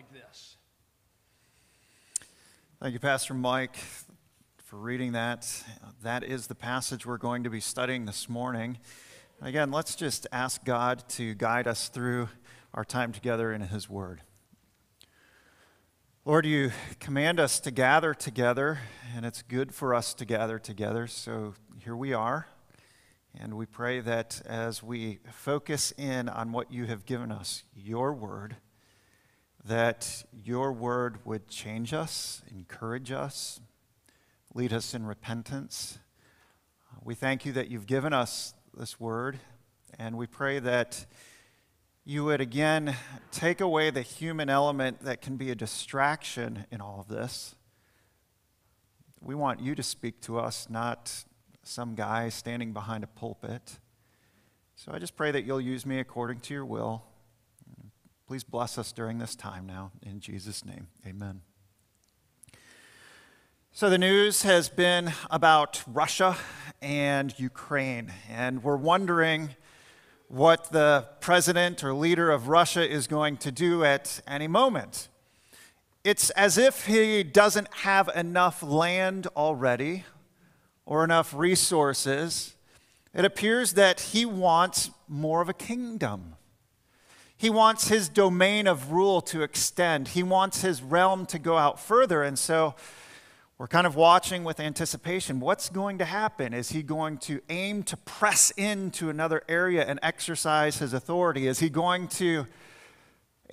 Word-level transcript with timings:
like 0.00 0.12
this. 0.14 0.56
Thank 2.80 2.94
you, 2.94 2.98
Pastor 2.98 3.34
Mike, 3.34 3.76
for 4.64 4.76
reading 4.76 5.12
that. 5.12 5.46
That 6.02 6.24
is 6.24 6.46
the 6.46 6.54
passage 6.54 7.04
we're 7.04 7.18
going 7.18 7.44
to 7.44 7.50
be 7.50 7.60
studying 7.60 8.06
this 8.06 8.26
morning. 8.26 8.78
Again, 9.42 9.70
let's 9.70 9.94
just 9.94 10.26
ask 10.32 10.64
God 10.64 11.06
to 11.10 11.34
guide 11.34 11.66
us 11.66 11.90
through 11.90 12.30
our 12.72 12.82
time 12.82 13.12
together 13.12 13.52
in 13.52 13.60
His 13.60 13.90
Word. 13.90 14.22
Lord, 16.24 16.46
you 16.46 16.70
command 16.98 17.38
us 17.38 17.60
to 17.60 17.70
gather 17.70 18.14
together, 18.14 18.78
and 19.14 19.26
it's 19.26 19.42
good 19.42 19.74
for 19.74 19.94
us 19.94 20.14
to 20.14 20.24
gather 20.24 20.58
together. 20.58 21.08
So 21.08 21.52
here 21.84 21.96
we 21.96 22.14
are. 22.14 22.46
And 23.38 23.58
we 23.58 23.66
pray 23.66 24.00
that 24.00 24.40
as 24.46 24.82
we 24.82 25.18
focus 25.30 25.92
in 25.98 26.30
on 26.30 26.52
what 26.52 26.72
you 26.72 26.86
have 26.86 27.04
given 27.04 27.30
us, 27.30 27.64
your 27.76 28.14
word, 28.14 28.56
that 29.64 30.24
your 30.32 30.72
word 30.72 31.18
would 31.24 31.48
change 31.48 31.92
us, 31.92 32.42
encourage 32.50 33.12
us, 33.12 33.60
lead 34.54 34.72
us 34.72 34.94
in 34.94 35.06
repentance. 35.06 35.98
Uh, 36.90 37.00
we 37.04 37.14
thank 37.14 37.44
you 37.44 37.52
that 37.52 37.68
you've 37.68 37.86
given 37.86 38.12
us 38.12 38.54
this 38.76 38.98
word, 38.98 39.38
and 39.98 40.16
we 40.16 40.26
pray 40.26 40.58
that 40.58 41.06
you 42.04 42.24
would 42.24 42.40
again 42.40 42.96
take 43.30 43.60
away 43.60 43.90
the 43.90 44.02
human 44.02 44.48
element 44.48 45.04
that 45.04 45.20
can 45.20 45.36
be 45.36 45.50
a 45.50 45.54
distraction 45.54 46.64
in 46.70 46.80
all 46.80 47.00
of 47.00 47.08
this. 47.08 47.54
We 49.20 49.34
want 49.34 49.60
you 49.60 49.74
to 49.74 49.82
speak 49.82 50.20
to 50.22 50.38
us, 50.38 50.68
not 50.70 51.24
some 51.62 51.94
guy 51.94 52.30
standing 52.30 52.72
behind 52.72 53.04
a 53.04 53.06
pulpit. 53.06 53.78
So 54.74 54.92
I 54.92 54.98
just 54.98 55.14
pray 55.14 55.30
that 55.30 55.44
you'll 55.44 55.60
use 55.60 55.84
me 55.84 55.98
according 55.98 56.40
to 56.40 56.54
your 56.54 56.64
will. 56.64 57.04
Please 58.30 58.44
bless 58.44 58.78
us 58.78 58.92
during 58.92 59.18
this 59.18 59.34
time 59.34 59.66
now. 59.66 59.90
In 60.06 60.20
Jesus' 60.20 60.64
name, 60.64 60.86
amen. 61.04 61.40
So 63.72 63.90
the 63.90 63.98
news 63.98 64.44
has 64.44 64.68
been 64.68 65.12
about 65.32 65.82
Russia 65.84 66.36
and 66.80 67.36
Ukraine, 67.40 68.12
and 68.28 68.62
we're 68.62 68.76
wondering 68.76 69.56
what 70.28 70.70
the 70.70 71.08
president 71.18 71.82
or 71.82 71.92
leader 71.92 72.30
of 72.30 72.46
Russia 72.46 72.88
is 72.88 73.08
going 73.08 73.36
to 73.38 73.50
do 73.50 73.82
at 73.82 74.20
any 74.28 74.46
moment. 74.46 75.08
It's 76.04 76.30
as 76.30 76.56
if 76.56 76.86
he 76.86 77.24
doesn't 77.24 77.74
have 77.78 78.08
enough 78.14 78.62
land 78.62 79.26
already 79.34 80.04
or 80.86 81.02
enough 81.02 81.34
resources, 81.34 82.54
it 83.12 83.24
appears 83.24 83.72
that 83.72 83.98
he 83.98 84.24
wants 84.24 84.90
more 85.08 85.42
of 85.42 85.48
a 85.48 85.52
kingdom. 85.52 86.36
He 87.40 87.48
wants 87.48 87.88
his 87.88 88.10
domain 88.10 88.66
of 88.66 88.92
rule 88.92 89.22
to 89.22 89.40
extend. 89.40 90.08
He 90.08 90.22
wants 90.22 90.60
his 90.60 90.82
realm 90.82 91.24
to 91.24 91.38
go 91.38 91.56
out 91.56 91.80
further. 91.80 92.22
And 92.22 92.38
so 92.38 92.74
we're 93.56 93.66
kind 93.66 93.86
of 93.86 93.96
watching 93.96 94.44
with 94.44 94.60
anticipation. 94.60 95.40
What's 95.40 95.70
going 95.70 95.96
to 95.98 96.04
happen? 96.04 96.52
Is 96.52 96.68
he 96.68 96.82
going 96.82 97.16
to 97.20 97.40
aim 97.48 97.82
to 97.84 97.96
press 97.96 98.50
into 98.58 99.08
another 99.08 99.42
area 99.48 99.86
and 99.86 99.98
exercise 100.02 100.80
his 100.80 100.92
authority? 100.92 101.46
Is 101.46 101.60
he 101.60 101.70
going 101.70 102.08
to 102.08 102.44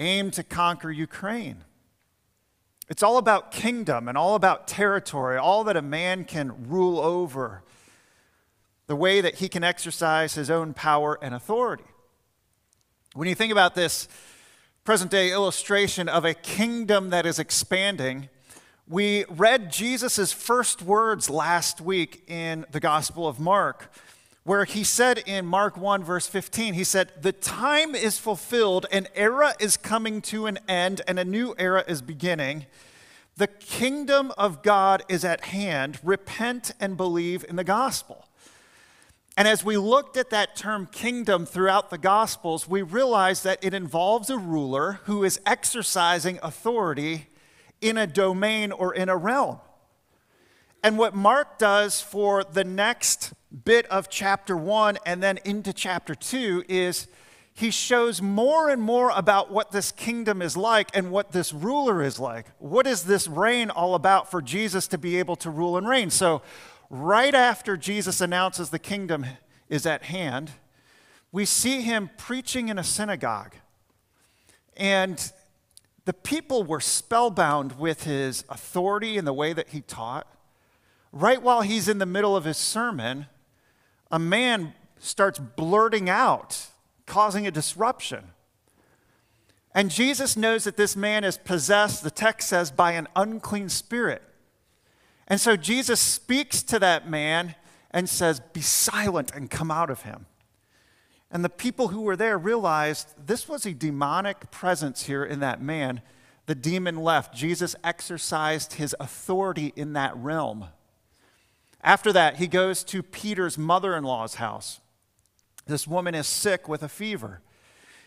aim 0.02 0.32
to 0.32 0.44
conquer 0.44 0.92
Ukraine? 0.92 1.64
It's 2.90 3.04
all 3.04 3.16
about 3.16 3.54
kingdom 3.54 4.10
and 4.10 4.18
all 4.18 4.36
about 4.36 4.68
territory, 4.68 5.38
all 5.38 5.64
that 5.64 5.78
a 5.78 5.82
man 5.82 6.26
can 6.26 6.68
rule 6.68 7.00
over, 7.00 7.64
the 8.88 8.98
way 8.98 9.22
that 9.22 9.36
he 9.36 9.48
can 9.48 9.64
exercise 9.64 10.34
his 10.34 10.50
own 10.50 10.74
power 10.74 11.18
and 11.22 11.34
authority. 11.34 11.86
When 13.18 13.28
you 13.28 13.34
think 13.34 13.52
about 13.52 13.74
this 13.74 14.08
present 14.84 15.10
day 15.10 15.32
illustration 15.32 16.08
of 16.08 16.24
a 16.24 16.36
kingdom 16.36 17.10
that 17.10 17.26
is 17.26 17.40
expanding, 17.40 18.30
we 18.88 19.26
read 19.28 19.72
Jesus' 19.72 20.32
first 20.32 20.84
words 20.84 21.28
last 21.28 21.82
week 21.82 22.24
in 22.28 22.64
the 22.70 22.80
Gospel 22.80 23.28
of 23.28 23.40
Mark, 23.40 23.92
where 24.44 24.66
he 24.66 24.84
said 24.84 25.18
in 25.26 25.48
Mark 25.48 25.78
1, 25.78 26.04
verse 26.04 26.28
15, 26.28 26.76
he 26.76 26.84
said, 26.84 27.12
The 27.20 27.32
time 27.32 27.96
is 27.96 28.20
fulfilled, 28.20 28.86
an 28.92 29.08
era 29.16 29.56
is 29.60 29.78
coming 29.78 30.22
to 30.22 30.46
an 30.46 30.60
end, 30.68 31.02
and 31.08 31.18
a 31.18 31.26
new 31.26 31.56
era 31.58 31.84
is 31.88 32.04
beginning. 32.04 32.68
The 33.36 33.48
kingdom 33.48 34.32
of 34.38 34.62
God 34.62 35.02
is 35.10 35.26
at 35.26 35.46
hand. 35.46 35.98
Repent 36.04 36.72
and 36.80 36.96
believe 36.96 37.44
in 37.50 37.56
the 37.56 37.64
gospel. 37.64 38.27
And 39.38 39.48
as 39.48 39.64
we 39.64 39.78
looked 39.78 40.18
at 40.18 40.32
that 40.32 40.56
term 40.56 40.88
kingdom 40.88 41.46
throughout 41.46 41.92
the 41.92 42.00
Gospels, 42.00 42.68
we 42.68 42.82
realized 42.82 43.44
that 43.44 43.60
it 43.62 43.76
involves 43.76 44.32
a 44.32 44.38
ruler 44.38 45.00
who 45.04 45.24
is 45.24 45.40
exercising 45.46 46.40
authority 46.42 47.28
in 47.80 48.00
a 48.00 48.08
domain 48.08 48.72
or 48.72 48.96
in 48.96 49.10
a 49.10 49.16
realm. 49.16 49.60
And 50.84 50.98
what 50.98 51.14
Mark 51.14 51.60
does 51.60 52.02
for 52.02 52.44
the 52.44 52.64
next 52.64 53.34
bit 53.64 53.86
of 53.88 54.10
chapter 54.10 54.58
one 54.58 54.98
and 55.06 55.22
then 55.22 55.38
into 55.46 55.72
chapter 55.72 56.16
two 56.16 56.64
is 56.68 57.08
he 57.54 57.72
shows 57.72 58.22
more 58.22 58.70
and 58.70 58.82
more 58.82 59.12
about 59.12 59.52
what 59.52 59.72
this 59.72 59.92
kingdom 59.92 60.42
is 60.42 60.58
like 60.58 60.90
and 60.96 61.12
what 61.12 61.32
this 61.32 61.54
ruler 61.54 62.04
is 62.04 62.20
like. 62.20 62.48
What 62.60 62.88
is 62.88 63.04
this 63.04 63.28
reign 63.28 63.70
all 63.70 63.96
about 63.96 64.32
for 64.32 64.42
Jesus 64.42 64.88
to 64.90 64.98
be 64.98 65.18
able 65.18 65.36
to 65.38 65.50
rule 65.50 65.78
and 65.78 65.88
reign? 65.88 66.10
So, 66.10 66.42
right 66.90 67.34
after 67.34 67.78
Jesus 67.78 68.22
announces 68.22 68.70
the 68.70 68.80
kingdom 68.80 69.26
is 69.70 69.86
at 69.86 70.04
hand, 70.04 70.52
we 71.32 71.46
see 71.46 71.82
him 71.82 72.10
preaching 72.18 72.70
in 72.70 72.80
a 72.80 72.84
synagogue. 72.84 73.56
And 74.76 75.32
the 76.06 76.14
people 76.14 76.64
were 76.64 76.80
spellbound 76.80 77.78
with 77.78 78.04
his 78.04 78.46
authority 78.50 79.18
and 79.18 79.28
the 79.28 79.34
way 79.34 79.54
that 79.54 79.70
he 79.70 79.82
taught. 79.82 80.28
Right 81.12 81.42
while 81.42 81.62
he's 81.62 81.90
in 81.90 81.98
the 81.98 82.06
middle 82.06 82.36
of 82.36 82.46
his 82.46 82.58
sermon, 82.58 83.26
a 84.12 84.20
man 84.20 84.74
starts 85.00 85.40
blurting 85.40 86.10
out, 86.10 86.68
causing 87.06 87.46
a 87.46 87.52
disruption. 87.52 88.32
And 89.74 89.92
Jesus 89.92 90.38
knows 90.38 90.64
that 90.64 90.78
this 90.78 90.96
man 90.96 91.24
is 91.24 91.38
possessed, 91.38 92.04
the 92.04 92.10
text 92.10 92.50
says, 92.50 92.72
by 92.72 92.94
an 92.94 93.08
unclean 93.16 93.70
spirit. 93.70 94.24
And 95.28 95.40
so 95.42 95.56
Jesus 95.56 96.00
speaks 96.00 96.64
to 96.64 96.80
that 96.80 97.10
man 97.10 97.56
and 97.92 98.08
says, 98.10 98.40
Be 98.40 98.62
silent 98.62 99.32
and 99.34 99.50
come 99.50 99.72
out 99.72 99.90
of 99.90 100.04
him. 100.04 100.26
And 101.30 101.44
the 101.44 101.50
people 101.50 101.90
who 101.90 102.02
were 102.02 102.16
there 102.16 102.38
realized 102.38 103.14
this 103.28 103.50
was 103.50 103.66
a 103.66 103.74
demonic 103.74 104.50
presence 104.52 105.04
here 105.04 105.26
in 105.26 105.40
that 105.42 105.62
man. 105.62 106.02
The 106.46 106.56
demon 106.56 106.98
left. 106.98 107.36
Jesus 107.36 107.76
exercised 107.84 108.74
his 108.74 108.96
authority 109.00 109.74
in 109.76 109.94
that 109.94 110.16
realm. 110.16 110.68
After 111.82 112.14
that, 112.14 112.38
he 112.38 112.48
goes 112.48 112.84
to 112.86 113.04
Peter's 113.04 113.58
mother 113.58 113.96
in 113.96 114.04
law's 114.04 114.36
house. 114.36 114.80
This 115.66 115.88
woman 115.88 116.16
is 116.16 116.28
sick 116.28 116.70
with 116.70 116.82
a 116.82 116.90
fever. 116.90 117.42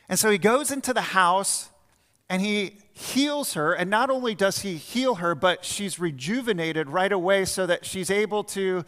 And 0.09 0.19
so 0.19 0.31
he 0.31 0.39
goes 0.39 0.71
into 0.71 0.93
the 0.93 1.01
house 1.01 1.70
and 2.31 2.41
he 2.41 2.79
heals 2.93 3.55
her. 3.55 3.75
And 3.75 3.91
not 3.91 4.09
only 4.09 4.35
does 4.37 4.61
he 4.61 4.77
heal 4.77 5.17
her, 5.17 5.35
but 5.35 5.65
she's 5.65 5.99
rejuvenated 5.99 6.89
right 6.89 7.11
away 7.11 7.45
so 7.45 7.67
that 7.67 7.85
she's 7.85 8.11
able 8.11 8.45
to 8.45 8.85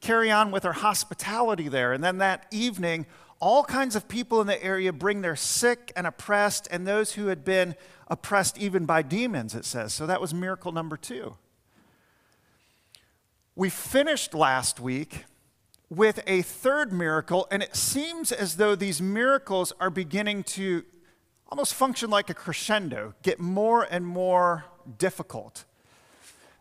carry 0.00 0.30
on 0.30 0.50
with 0.50 0.62
her 0.62 0.72
hospitality 0.72 1.68
there. 1.68 1.92
And 1.92 2.02
then 2.02 2.18
that 2.18 2.46
evening, 2.50 3.04
all 3.38 3.64
kinds 3.64 3.96
of 3.96 4.08
people 4.08 4.40
in 4.40 4.46
the 4.46 4.62
area 4.64 4.94
bring 4.94 5.20
their 5.20 5.36
sick 5.36 5.92
and 5.94 6.06
oppressed 6.06 6.66
and 6.70 6.86
those 6.86 7.12
who 7.12 7.26
had 7.26 7.44
been 7.44 7.74
oppressed 8.08 8.56
even 8.56 8.86
by 8.86 9.02
demons, 9.02 9.54
it 9.54 9.66
says. 9.66 9.92
So 9.92 10.06
that 10.06 10.20
was 10.20 10.32
miracle 10.32 10.72
number 10.72 10.96
two. 10.96 11.36
We 13.54 13.68
finished 13.68 14.32
last 14.32 14.80
week 14.80 15.24
with 15.90 16.20
a 16.26 16.42
third 16.42 16.92
miracle, 16.92 17.46
and 17.50 17.62
it 17.62 17.76
seems 17.76 18.32
as 18.32 18.56
though 18.56 18.74
these 18.74 19.02
miracles 19.02 19.72
are 19.80 19.90
beginning 19.90 20.44
to 20.44 20.84
almost 21.50 21.74
function 21.74 22.10
like 22.10 22.30
a 22.30 22.34
crescendo, 22.34 23.14
get 23.22 23.40
more 23.40 23.86
and 23.90 24.06
more 24.06 24.64
difficult. 24.98 25.64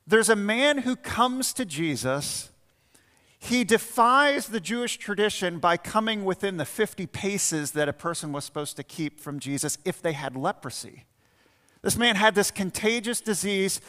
There's 0.08 0.30
a 0.30 0.36
man 0.36 0.80
who 0.80 0.96
comes 0.96 1.54
to 1.54 1.66
Jesus 1.66 2.50
he 3.46 3.64
defies 3.64 4.48
the 4.48 4.60
Jewish 4.60 4.98
tradition 4.98 5.60
by 5.60 5.78
coming 5.78 6.26
within 6.26 6.58
the 6.58 6.66
50 6.66 7.06
paces 7.06 7.72
that 7.72 7.88
a 7.88 7.94
person 7.94 8.32
was 8.32 8.44
supposed 8.44 8.76
to 8.78 8.84
keep 8.84 9.20
from 9.20 9.40
Jesus 9.40 9.78
if 9.86 10.02
they 10.02 10.14
had 10.14 10.36
leprosy. 10.36 11.06
This 11.84 11.96
man 11.96 12.16
had 12.16 12.34
this 12.34 12.50
contagious 12.50 13.22
disease 13.22 13.82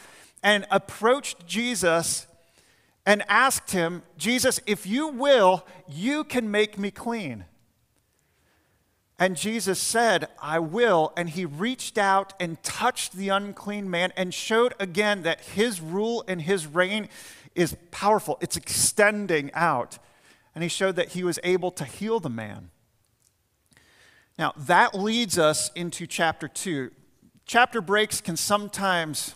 and 0.43 0.67
approached 0.69 1.47
Jesus 1.47 2.27
and 3.03 3.23
asked 3.27 3.71
him, 3.71 4.03
Jesus, 4.15 4.59
if 4.67 4.85
you 4.85 5.07
will, 5.07 5.65
you 5.87 6.23
can 6.23 6.51
make 6.51 6.77
me 6.77 6.91
clean. 6.91 7.45
And 9.19 9.35
Jesus 9.35 9.79
said, 9.79 10.27
I 10.39 10.59
will. 10.59 11.11
And 11.17 11.29
he 11.29 11.45
reached 11.45 11.97
out 11.97 12.33
and 12.39 12.61
touched 12.61 13.13
the 13.13 13.29
unclean 13.29 13.89
man 13.89 14.13
and 14.15 14.33
showed 14.33 14.73
again 14.79 15.23
that 15.23 15.41
his 15.41 15.81
rule 15.81 16.23
and 16.27 16.41
his 16.41 16.67
reign 16.67 17.09
is 17.55 17.75
powerful, 17.89 18.37
it's 18.41 18.55
extending 18.55 19.51
out. 19.53 19.97
And 20.53 20.63
he 20.63 20.69
showed 20.69 20.95
that 20.95 21.09
he 21.09 21.23
was 21.23 21.39
able 21.43 21.71
to 21.71 21.85
heal 21.85 22.19
the 22.19 22.29
man. 22.29 22.69
Now, 24.37 24.53
that 24.55 24.93
leads 24.93 25.39
us 25.39 25.71
into 25.73 26.05
chapter 26.05 26.47
2. 26.47 26.91
chapter 27.45 27.81
breaks 27.81 28.21
can 28.21 28.37
sometimes 28.37 29.33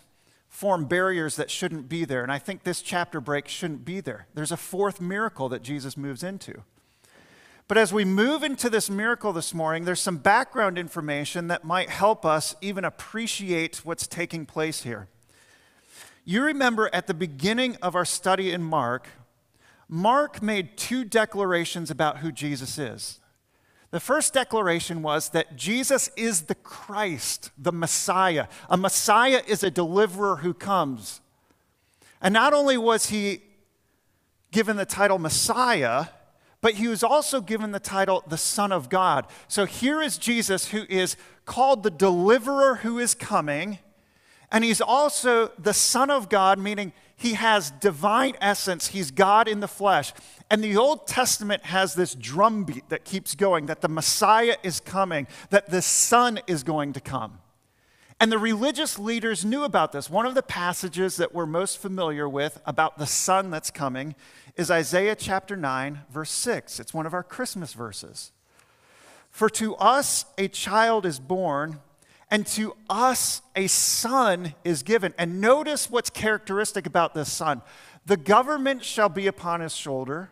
form 0.47 0.85
barriers 0.85 1.37
that 1.37 1.49
shouldn't 1.49 1.89
be 1.89 2.05
there. 2.05 2.21
And 2.21 2.31
I 2.31 2.37
think 2.37 2.63
this 2.63 2.81
chapter 2.81 3.19
break 3.19 3.47
shouldn't 3.47 3.85
be 3.85 4.01
there. 4.01 4.27
There's 4.35 4.51
a 4.51 4.57
fourth 4.57 5.01
miracle 5.01 5.49
that 5.49 5.63
Jesus 5.63 5.97
moves 5.97 6.23
into. 6.23 6.63
But 7.71 7.77
as 7.77 7.93
we 7.93 8.03
move 8.03 8.43
into 8.43 8.69
this 8.69 8.89
miracle 8.89 9.31
this 9.31 9.53
morning, 9.53 9.85
there's 9.85 10.01
some 10.01 10.17
background 10.17 10.77
information 10.77 11.47
that 11.47 11.63
might 11.63 11.89
help 11.89 12.25
us 12.25 12.53
even 12.59 12.83
appreciate 12.83 13.85
what's 13.85 14.07
taking 14.07 14.45
place 14.45 14.83
here. 14.83 15.07
You 16.25 16.43
remember 16.43 16.89
at 16.91 17.07
the 17.07 17.13
beginning 17.13 17.77
of 17.81 17.95
our 17.95 18.03
study 18.03 18.51
in 18.51 18.61
Mark, 18.61 19.07
Mark 19.87 20.41
made 20.41 20.75
two 20.75 21.05
declarations 21.05 21.89
about 21.89 22.17
who 22.17 22.29
Jesus 22.29 22.77
is. 22.77 23.21
The 23.91 24.01
first 24.01 24.33
declaration 24.33 25.01
was 25.01 25.29
that 25.29 25.55
Jesus 25.55 26.09
is 26.17 26.41
the 26.41 26.55
Christ, 26.55 27.51
the 27.57 27.71
Messiah. 27.71 28.47
A 28.69 28.75
Messiah 28.75 29.43
is 29.47 29.63
a 29.63 29.71
deliverer 29.71 30.35
who 30.35 30.53
comes. 30.53 31.21
And 32.21 32.33
not 32.33 32.51
only 32.51 32.77
was 32.77 33.11
he 33.11 33.43
given 34.51 34.75
the 34.75 34.85
title 34.85 35.19
Messiah, 35.19 36.07
but 36.61 36.75
he 36.75 36.87
was 36.87 37.03
also 37.03 37.41
given 37.41 37.71
the 37.71 37.79
title 37.79 38.23
the 38.27 38.37
Son 38.37 38.71
of 38.71 38.89
God. 38.89 39.27
So 39.47 39.65
here 39.65 40.01
is 40.01 40.17
Jesus 40.17 40.69
who 40.69 40.85
is 40.89 41.17
called 41.45 41.83
the 41.83 41.91
deliverer 41.91 42.75
who 42.75 42.99
is 42.99 43.15
coming, 43.15 43.79
and 44.51 44.63
he's 44.63 44.81
also 44.81 45.51
the 45.57 45.73
Son 45.73 46.09
of 46.09 46.29
God, 46.29 46.59
meaning 46.59 46.93
he 47.15 47.33
has 47.33 47.71
divine 47.71 48.33
essence. 48.41 48.87
He's 48.87 49.11
God 49.11 49.47
in 49.47 49.59
the 49.59 49.67
flesh. 49.67 50.11
And 50.49 50.63
the 50.63 50.75
Old 50.75 51.07
Testament 51.07 51.65
has 51.65 51.93
this 51.93 52.15
drumbeat 52.15 52.89
that 52.89 53.05
keeps 53.05 53.35
going 53.35 53.67
that 53.67 53.81
the 53.81 53.87
Messiah 53.87 54.57
is 54.63 54.79
coming, 54.79 55.27
that 55.51 55.69
the 55.69 55.81
Son 55.81 56.39
is 56.47 56.63
going 56.63 56.93
to 56.93 56.99
come. 56.99 57.37
And 58.21 58.31
the 58.31 58.37
religious 58.37 58.99
leaders 58.99 59.43
knew 59.43 59.63
about 59.63 59.93
this. 59.93 60.07
One 60.07 60.27
of 60.27 60.35
the 60.35 60.43
passages 60.43 61.17
that 61.17 61.33
we're 61.33 61.47
most 61.47 61.79
familiar 61.79 62.29
with 62.29 62.61
about 62.67 62.99
the 62.99 63.07
Son 63.07 63.49
that's 63.49 63.71
coming 63.71 64.13
is 64.55 64.69
Isaiah 64.69 65.15
chapter 65.15 65.57
9, 65.57 66.01
verse 66.11 66.29
6. 66.29 66.79
It's 66.79 66.93
one 66.93 67.07
of 67.07 67.15
our 67.15 67.23
Christmas 67.23 67.73
verses. 67.73 68.31
For 69.31 69.49
to 69.49 69.75
us 69.77 70.25
a 70.37 70.47
child 70.49 71.07
is 71.07 71.19
born 71.19 71.79
and 72.29 72.45
to 72.45 72.75
us 72.91 73.41
a 73.55 73.65
son 73.65 74.53
is 74.63 74.83
given. 74.83 75.15
And 75.17 75.41
notice 75.41 75.89
what's 75.89 76.11
characteristic 76.11 76.85
about 76.85 77.15
this 77.15 77.31
son 77.31 77.63
the 78.05 78.17
government 78.17 78.83
shall 78.83 79.09
be 79.09 79.25
upon 79.25 79.61
his 79.61 79.75
shoulder, 79.75 80.29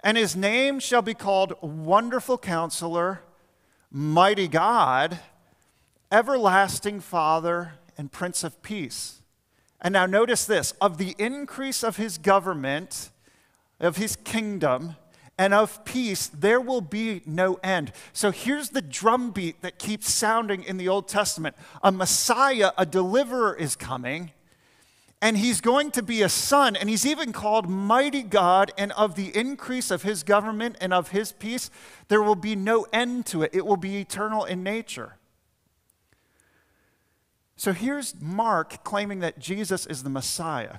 and 0.00 0.18
his 0.18 0.36
name 0.36 0.78
shall 0.78 1.00
be 1.00 1.14
called 1.14 1.54
Wonderful 1.62 2.36
Counselor, 2.36 3.22
Mighty 3.90 4.46
God, 4.46 5.18
Everlasting 6.14 7.00
Father, 7.00 7.72
and 7.98 8.12
Prince 8.12 8.44
of 8.44 8.62
Peace. 8.62 9.20
And 9.80 9.94
now 9.94 10.06
notice 10.06 10.44
this 10.44 10.70
of 10.80 10.96
the 10.96 11.16
increase 11.18 11.82
of 11.82 11.96
his 11.96 12.18
government, 12.18 13.10
of 13.80 13.96
his 13.96 14.14
kingdom, 14.14 14.94
and 15.36 15.52
of 15.52 15.84
peace, 15.84 16.28
there 16.28 16.60
will 16.60 16.80
be 16.80 17.20
no 17.26 17.54
end. 17.64 17.90
So 18.12 18.30
here's 18.30 18.68
the 18.68 18.80
drumbeat 18.80 19.60
that 19.62 19.80
keeps 19.80 20.08
sounding 20.08 20.62
in 20.62 20.76
the 20.76 20.86
Old 20.86 21.08
Testament 21.08 21.56
a 21.82 21.90
Messiah, 21.90 22.70
a 22.78 22.86
deliverer 22.86 23.52
is 23.52 23.74
coming, 23.74 24.30
and 25.20 25.36
he's 25.36 25.60
going 25.60 25.90
to 25.90 26.02
be 26.04 26.22
a 26.22 26.28
son, 26.28 26.76
and 26.76 26.88
he's 26.88 27.04
even 27.04 27.32
called 27.32 27.68
Mighty 27.68 28.22
God, 28.22 28.70
and 28.78 28.92
of 28.92 29.16
the 29.16 29.36
increase 29.36 29.90
of 29.90 30.02
his 30.02 30.22
government 30.22 30.76
and 30.80 30.94
of 30.94 31.08
his 31.08 31.32
peace, 31.32 31.70
there 32.06 32.22
will 32.22 32.36
be 32.36 32.54
no 32.54 32.86
end 32.92 33.26
to 33.26 33.42
it. 33.42 33.50
It 33.52 33.66
will 33.66 33.76
be 33.76 33.96
eternal 33.96 34.44
in 34.44 34.62
nature. 34.62 35.16
So 37.56 37.72
here's 37.72 38.20
Mark 38.20 38.82
claiming 38.84 39.20
that 39.20 39.38
Jesus 39.38 39.86
is 39.86 40.02
the 40.02 40.10
Messiah, 40.10 40.78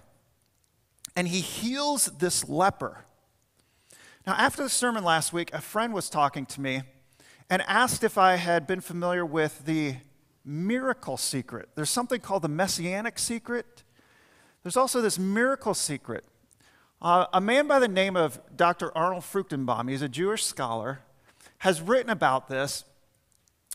and 1.16 1.28
he 1.28 1.40
heals 1.40 2.08
this 2.20 2.48
leper. 2.50 3.06
Now, 4.28 4.34
after 4.34 4.64
the 4.64 4.70
sermon 4.70 5.04
last 5.04 5.32
week, 5.34 5.54
a 5.54 5.62
friend 5.62 5.94
was 5.94 6.10
talking 6.10 6.46
to 6.48 6.62
me 6.62 6.82
and 7.50 7.62
asked 7.68 8.04
if 8.04 8.18
I 8.18 8.36
had 8.36 8.66
been 8.66 8.82
familiar 8.82 9.26
with 9.26 9.66
the 9.66 9.98
miracle 10.44 11.18
secret. 11.18 11.70
There's 11.76 11.90
something 11.90 12.20
called 12.20 12.42
the 12.42 12.50
messianic 12.50 13.20
secret. 13.20 13.84
There's 14.64 14.78
also 14.78 15.02
this 15.02 15.20
miracle 15.20 15.74
secret. 15.74 16.26
Uh, 17.02 17.28
a 17.34 17.42
man 17.42 17.68
by 17.68 17.80
the 17.80 17.88
name 17.88 18.16
of 18.16 18.40
Dr. 18.56 18.96
Arnold 18.98 19.24
Fruchtenbaum, 19.24 19.90
he's 19.90 20.02
a 20.02 20.10
Jewish 20.10 20.44
scholar, 20.44 21.02
has 21.60 21.82
written 21.82 22.10
about 22.10 22.48
this 22.48 22.84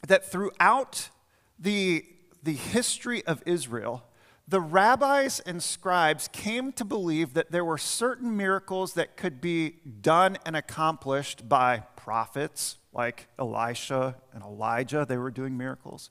that 0.06 0.31
throughout 0.31 1.11
the, 1.58 2.05
the 2.42 2.54
history 2.54 3.25
of 3.26 3.42
Israel, 3.46 4.04
the 4.48 4.60
rabbis 4.60 5.40
and 5.40 5.62
scribes 5.62 6.28
came 6.28 6.72
to 6.72 6.84
believe 6.84 7.34
that 7.34 7.52
there 7.52 7.64
were 7.64 7.78
certain 7.78 8.37
miracles 8.37 8.94
that 8.94 9.16
could 9.16 9.40
be 9.40 9.76
done 10.00 10.38
and 10.44 10.56
accomplished 10.56 11.48
by 11.48 11.84
prophets 11.94 12.78
like 12.92 13.28
Elisha 13.38 14.16
and 14.32 14.42
Elijah. 14.42 15.06
They 15.08 15.19
were 15.19 15.31
doing 15.31 15.56
miracles. 15.56 16.10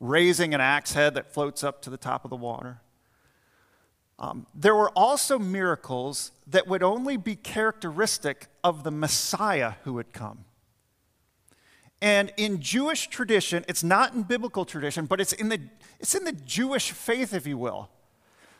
Raising 0.00 0.54
an 0.54 0.60
axe 0.60 0.94
head 0.94 1.14
that 1.14 1.32
floats 1.32 1.62
up 1.62 1.82
to 1.82 1.90
the 1.90 1.96
top 1.98 2.24
of 2.24 2.30
the 2.30 2.36
water. 2.36 2.80
Um, 4.18 4.46
there 4.54 4.74
were 4.74 4.90
also 4.90 5.38
miracles 5.38 6.32
that 6.46 6.66
would 6.66 6.82
only 6.82 7.16
be 7.16 7.36
characteristic 7.36 8.46
of 8.62 8.84
the 8.84 8.90
Messiah 8.90 9.74
who 9.84 9.92
would 9.94 10.12
come. 10.12 10.44
And 12.00 12.32
in 12.36 12.60
Jewish 12.60 13.08
tradition, 13.08 13.64
it's 13.68 13.82
not 13.82 14.14
in 14.14 14.22
biblical 14.24 14.64
tradition, 14.64 15.06
but 15.06 15.20
it's 15.20 15.32
in 15.32 15.48
the, 15.48 15.60
it's 16.00 16.14
in 16.14 16.24
the 16.24 16.32
Jewish 16.32 16.90
faith, 16.90 17.32
if 17.32 17.46
you 17.46 17.56
will, 17.56 17.88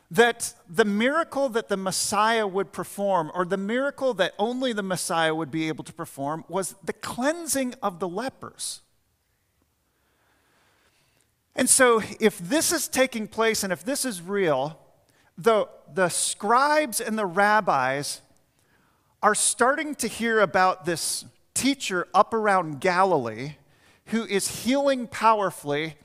that 0.09 0.53
the 0.69 0.85
miracle 0.85 1.49
that 1.49 1.67
the 1.67 1.77
Messiah 1.77 2.47
would 2.47 2.71
perform, 2.71 3.31
or 3.33 3.45
the 3.45 3.57
miracle 3.57 4.13
that 4.15 4.33
only 4.39 4.73
the 4.73 4.83
Messiah 4.83 5.35
would 5.35 5.51
be 5.51 5.67
able 5.67 5.83
to 5.83 5.93
perform, 5.93 6.43
was 6.47 6.75
the 6.83 6.93
cleansing 6.93 7.75
of 7.83 7.99
the 7.99 8.07
lepers. 8.07 8.81
And 11.55 11.69
so, 11.69 12.01
if 12.19 12.37
this 12.39 12.71
is 12.71 12.87
taking 12.87 13.27
place 13.27 13.63
and 13.63 13.71
if 13.71 13.83
this 13.83 14.03
is 14.03 14.21
real, 14.21 14.77
the, 15.37 15.67
the 15.93 16.09
scribes 16.09 16.99
and 16.99 17.17
the 17.17 17.25
rabbis 17.25 18.21
are 19.23 19.35
starting 19.35 19.95
to 19.95 20.07
hear 20.07 20.39
about 20.39 20.85
this 20.85 21.25
teacher 21.55 22.07
up 22.13 22.33
around 22.33 22.79
Galilee 22.79 23.55
who 24.07 24.25
is 24.25 24.63
healing 24.63 25.07
powerfully. 25.07 25.95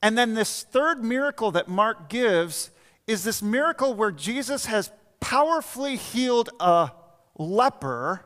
And 0.00 0.16
then 0.16 0.34
this 0.34 0.62
third 0.62 1.02
miracle 1.02 1.50
that 1.52 1.68
Mark 1.68 2.08
gives 2.08 2.70
is 3.06 3.24
this 3.24 3.42
miracle 3.42 3.94
where 3.94 4.12
Jesus 4.12 4.66
has 4.66 4.92
powerfully 5.20 5.96
healed 5.96 6.50
a 6.60 6.90
leper. 7.36 8.24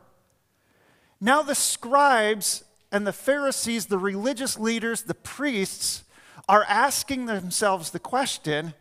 Now 1.19 1.41
the 1.41 1.55
scribes 1.55 2.63
and 2.91 3.05
the 3.05 3.13
Pharisees, 3.13 3.87
the 3.87 3.97
religious 3.97 4.59
leaders, 4.59 5.03
the 5.03 5.15
priests, 5.15 6.03
are 6.47 6.63
asking 6.67 7.25
themselves 7.25 7.89
the 7.89 7.99
question 7.99 8.73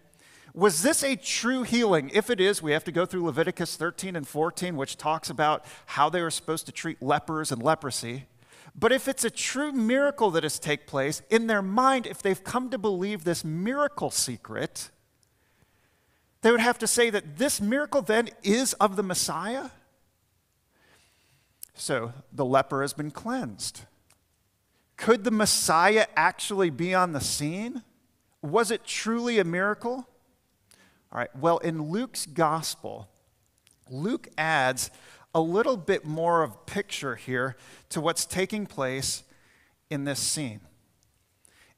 was 0.57 0.83
this 0.83 1.05
a 1.05 1.17
true 1.17 1.65
healing? 1.65 2.11
If 2.15 2.31
it 2.31 2.41
is, 2.41 2.63
we 2.63 2.73
have 2.73 2.85
to 2.85 2.93
go 2.93 3.05
through 3.05 3.27
Leviticus 3.27 3.77
13 3.77 4.17
and 4.17 4.27
14, 4.27 4.75
which 4.75 4.97
talks 4.97 5.29
about 5.29 5.67
how 5.85 6.09
they 6.09 6.23
were 6.23 6.31
supposed 6.31 6.65
to 6.65 6.73
treat 6.73 7.03
lepers 7.03 7.53
and 7.53 7.63
leprosy. 7.63 8.25
But 8.75 8.91
if 8.91 9.07
it's 9.07 9.23
a 9.23 9.31
true 9.31 9.71
miracle 9.71 10.31
that 10.31 10.45
has 10.45 10.59
taken 10.59 10.87
place, 10.87 11.21
in 11.29 11.47
their 11.47 11.61
mind, 11.61 12.07
if 12.07 12.23
they've 12.23 12.43
come 12.43 12.71
to 12.71 12.79
believe 12.79 13.23
this 13.23 13.45
miracle 13.45 14.11
secret, 14.11 14.91
they 16.41 16.51
would 16.51 16.61
have 16.61 16.79
to 16.79 16.87
say 16.87 17.11
that 17.11 17.37
this 17.37 17.61
miracle 17.61 18.01
then 18.01 18.31
is 18.43 18.73
of 18.75 18.97
the 18.97 19.03
Messiah. 19.03 19.69
So 21.75 22.15
the 22.33 22.47
leper 22.47 22.81
has 22.81 22.95
been 22.95 23.11
cleansed. 23.11 23.83
Could 24.97 25.25
the 25.25 25.31
Messiah 25.31 26.07
actually 26.17 26.71
be 26.71 26.95
on 26.95 27.13
the 27.13 27.21
scene? 27.21 27.83
Was 28.41 28.71
it 28.71 28.85
truly 28.85 29.39
a 29.39 29.45
miracle? 29.45 30.09
All 31.17 31.21
right, 31.21 31.35
well, 31.35 31.57
in 31.59 31.91
Luke's 31.91 32.27
gospel, 32.27 33.09
Luke 33.89 34.29
adds 34.37 34.91
a 35.35 35.41
little 35.41 35.79
bit 35.79 36.05
more 36.05 36.43
of 36.43 36.67
picture 36.67 37.15
here 37.17 37.57
to 37.89 38.03
what's 38.03 38.27
taking 38.27 38.67
place 38.67 39.23
in 39.89 40.05
this 40.05 40.21
scene. 40.21 40.61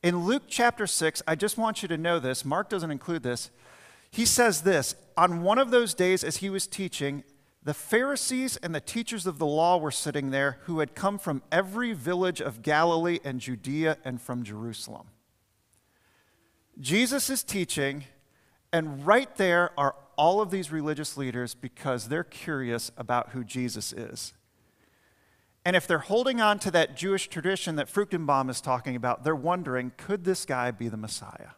In 0.03 0.25
Luke 0.25 0.43
chapter 0.49 0.89
6, 0.89 1.23
I 1.29 1.37
just 1.37 1.57
want 1.57 1.83
you 1.83 1.89
to 1.89 1.97
know 1.97 2.19
this, 2.19 2.45
Mark 2.45 2.69
doesn't 2.69 2.91
include 2.91 3.23
this. 3.23 3.53
He 4.11 4.25
says 4.25 4.63
this 4.63 4.97
On 5.17 5.43
one 5.43 5.59
of 5.59 5.71
those 5.71 5.95
days, 5.95 6.25
as 6.25 6.39
he 6.39 6.51
was 6.51 6.67
teaching, 6.67 7.23
the 7.63 7.75
Pharisees 7.75 8.57
and 8.57 8.75
the 8.75 8.81
teachers 8.81 9.25
of 9.25 9.39
the 9.39 9.47
law 9.47 9.79
were 9.79 9.93
sitting 9.93 10.33
there 10.33 10.59
who 10.63 10.81
had 10.81 10.97
come 10.97 11.17
from 11.17 11.45
every 11.53 11.93
village 11.93 12.41
of 12.41 12.63
Galilee 12.63 13.21
and 13.23 13.41
Judea 13.41 13.99
and 14.05 14.21
from 14.21 14.43
Jerusalem. 14.43 15.07
Jesus 16.81 17.31
is 17.31 17.45
teaching 17.45 18.03
and 18.73 19.07
right 19.07 19.35
there 19.37 19.71
are 19.79 19.95
all 20.17 20.41
of 20.41 20.51
these 20.51 20.71
religious 20.71 21.17
leaders 21.17 21.55
because 21.55 22.09
they're 22.09 22.25
curious 22.25 22.91
about 22.97 23.31
who 23.31 23.45
Jesus 23.45 23.93
is. 23.93 24.35
And 25.65 25.77
if 25.77 25.87
they're 25.87 25.99
holding 25.99 26.41
on 26.41 26.59
to 26.61 26.71
that 26.73 26.97
Jewish 26.97 27.29
tradition 27.29 27.77
that 27.77 27.89
Fruchtenbaum 27.89 28.51
is 28.51 28.61
talking 28.61 28.97
about, 28.97 29.23
they're 29.23 29.37
wondering 29.37 29.93
could 29.97 30.25
this 30.25 30.45
guy 30.45 30.71
be 30.71 30.89
the 30.89 30.97
Messiah? 30.97 31.51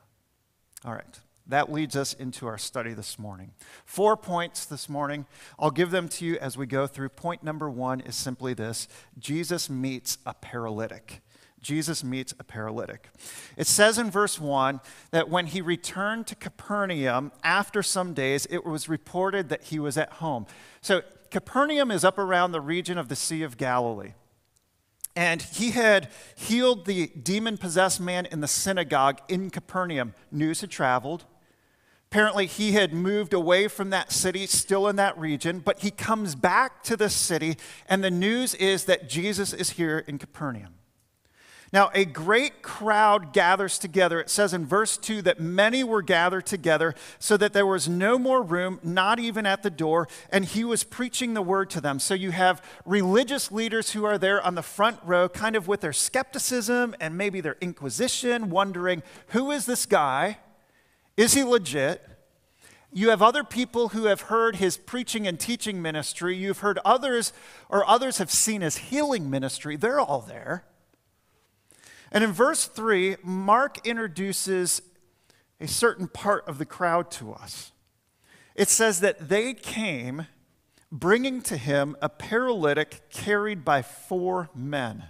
All 0.84 0.94
right, 0.94 1.20
that 1.46 1.70
leads 1.70 1.96
us 1.96 2.14
into 2.14 2.46
our 2.46 2.58
study 2.58 2.92
this 2.92 3.18
morning. 3.18 3.52
Four 3.84 4.16
points 4.16 4.64
this 4.64 4.88
morning. 4.88 5.26
I'll 5.58 5.70
give 5.70 5.90
them 5.90 6.08
to 6.10 6.24
you 6.24 6.38
as 6.38 6.56
we 6.56 6.66
go 6.66 6.86
through. 6.86 7.10
Point 7.10 7.42
number 7.42 7.68
one 7.70 8.00
is 8.00 8.16
simply 8.16 8.54
this 8.54 8.88
Jesus 9.18 9.70
meets 9.70 10.18
a 10.26 10.34
paralytic. 10.34 11.22
Jesus 11.60 12.02
meets 12.02 12.34
a 12.38 12.44
paralytic. 12.44 13.08
It 13.56 13.66
says 13.66 13.98
in 13.98 14.10
verse 14.10 14.40
1 14.40 14.80
that 15.10 15.28
when 15.28 15.46
he 15.46 15.60
returned 15.60 16.26
to 16.28 16.34
Capernaum 16.34 17.32
after 17.42 17.82
some 17.82 18.14
days, 18.14 18.46
it 18.50 18.64
was 18.64 18.88
reported 18.88 19.48
that 19.48 19.64
he 19.64 19.78
was 19.78 19.96
at 19.96 20.14
home. 20.14 20.46
So 20.80 21.02
Capernaum 21.30 21.90
is 21.90 22.04
up 22.04 22.18
around 22.18 22.52
the 22.52 22.60
region 22.60 22.98
of 22.98 23.08
the 23.08 23.16
Sea 23.16 23.42
of 23.42 23.56
Galilee. 23.56 24.14
And 25.16 25.42
he 25.42 25.72
had 25.72 26.08
healed 26.36 26.86
the 26.86 27.08
demon 27.08 27.58
possessed 27.58 28.00
man 28.00 28.26
in 28.26 28.40
the 28.40 28.48
synagogue 28.48 29.20
in 29.28 29.50
Capernaum. 29.50 30.14
News 30.30 30.60
had 30.60 30.70
traveled. 30.70 31.24
Apparently, 32.10 32.46
he 32.46 32.72
had 32.72 32.92
moved 32.92 33.32
away 33.32 33.68
from 33.68 33.90
that 33.90 34.10
city, 34.10 34.44
still 34.46 34.88
in 34.88 34.96
that 34.96 35.16
region, 35.16 35.60
but 35.60 35.78
he 35.78 35.92
comes 35.92 36.34
back 36.34 36.82
to 36.82 36.96
the 36.96 37.08
city, 37.08 37.56
and 37.88 38.02
the 38.02 38.10
news 38.10 38.52
is 38.56 38.86
that 38.86 39.08
Jesus 39.08 39.52
is 39.52 39.70
here 39.70 40.00
in 40.08 40.18
Capernaum. 40.18 40.74
Now, 41.72 41.90
a 41.94 42.04
great 42.04 42.62
crowd 42.62 43.32
gathers 43.32 43.78
together. 43.78 44.18
It 44.18 44.28
says 44.28 44.52
in 44.52 44.66
verse 44.66 44.96
2 44.96 45.22
that 45.22 45.38
many 45.38 45.84
were 45.84 46.02
gathered 46.02 46.46
together 46.46 46.96
so 47.20 47.36
that 47.36 47.52
there 47.52 47.66
was 47.66 47.88
no 47.88 48.18
more 48.18 48.42
room, 48.42 48.80
not 48.82 49.20
even 49.20 49.46
at 49.46 49.62
the 49.62 49.70
door, 49.70 50.08
and 50.30 50.44
he 50.44 50.64
was 50.64 50.82
preaching 50.82 51.34
the 51.34 51.42
word 51.42 51.70
to 51.70 51.80
them. 51.80 52.00
So 52.00 52.12
you 52.12 52.32
have 52.32 52.60
religious 52.84 53.52
leaders 53.52 53.92
who 53.92 54.04
are 54.04 54.18
there 54.18 54.42
on 54.42 54.56
the 54.56 54.62
front 54.62 54.98
row, 55.04 55.28
kind 55.28 55.54
of 55.54 55.68
with 55.68 55.80
their 55.80 55.92
skepticism 55.92 56.96
and 56.98 57.16
maybe 57.16 57.40
their 57.40 57.56
inquisition, 57.60 58.50
wondering 58.50 59.04
who 59.28 59.52
is 59.52 59.64
this 59.64 59.86
guy? 59.86 60.38
Is 61.16 61.34
he 61.34 61.44
legit? 61.44 62.04
You 62.92 63.10
have 63.10 63.22
other 63.22 63.44
people 63.44 63.90
who 63.90 64.06
have 64.06 64.22
heard 64.22 64.56
his 64.56 64.76
preaching 64.76 65.24
and 65.28 65.38
teaching 65.38 65.80
ministry. 65.80 66.36
You've 66.36 66.58
heard 66.58 66.80
others, 66.84 67.32
or 67.68 67.88
others 67.88 68.18
have 68.18 68.32
seen 68.32 68.62
his 68.62 68.76
healing 68.76 69.30
ministry. 69.30 69.76
They're 69.76 70.00
all 70.00 70.22
there. 70.22 70.64
And 72.12 72.24
in 72.24 72.32
verse 72.32 72.66
3, 72.66 73.16
Mark 73.22 73.86
introduces 73.86 74.82
a 75.60 75.68
certain 75.68 76.08
part 76.08 76.46
of 76.48 76.58
the 76.58 76.64
crowd 76.64 77.10
to 77.12 77.32
us. 77.32 77.72
It 78.54 78.68
says 78.68 79.00
that 79.00 79.28
they 79.28 79.54
came 79.54 80.26
bringing 80.90 81.40
to 81.42 81.56
him 81.56 81.96
a 82.02 82.08
paralytic 82.08 83.08
carried 83.10 83.64
by 83.64 83.82
four 83.82 84.50
men. 84.54 85.04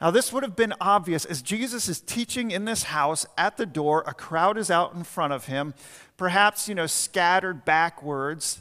Now, 0.00 0.10
this 0.10 0.32
would 0.32 0.42
have 0.42 0.56
been 0.56 0.74
obvious 0.80 1.24
as 1.24 1.40
Jesus 1.40 1.88
is 1.88 2.00
teaching 2.00 2.50
in 2.50 2.66
this 2.66 2.84
house 2.84 3.24
at 3.38 3.56
the 3.56 3.64
door. 3.64 4.04
A 4.06 4.12
crowd 4.12 4.58
is 4.58 4.70
out 4.70 4.92
in 4.92 5.04
front 5.04 5.32
of 5.32 5.46
him, 5.46 5.72
perhaps, 6.16 6.68
you 6.68 6.74
know, 6.74 6.86
scattered 6.86 7.64
backwards. 7.64 8.60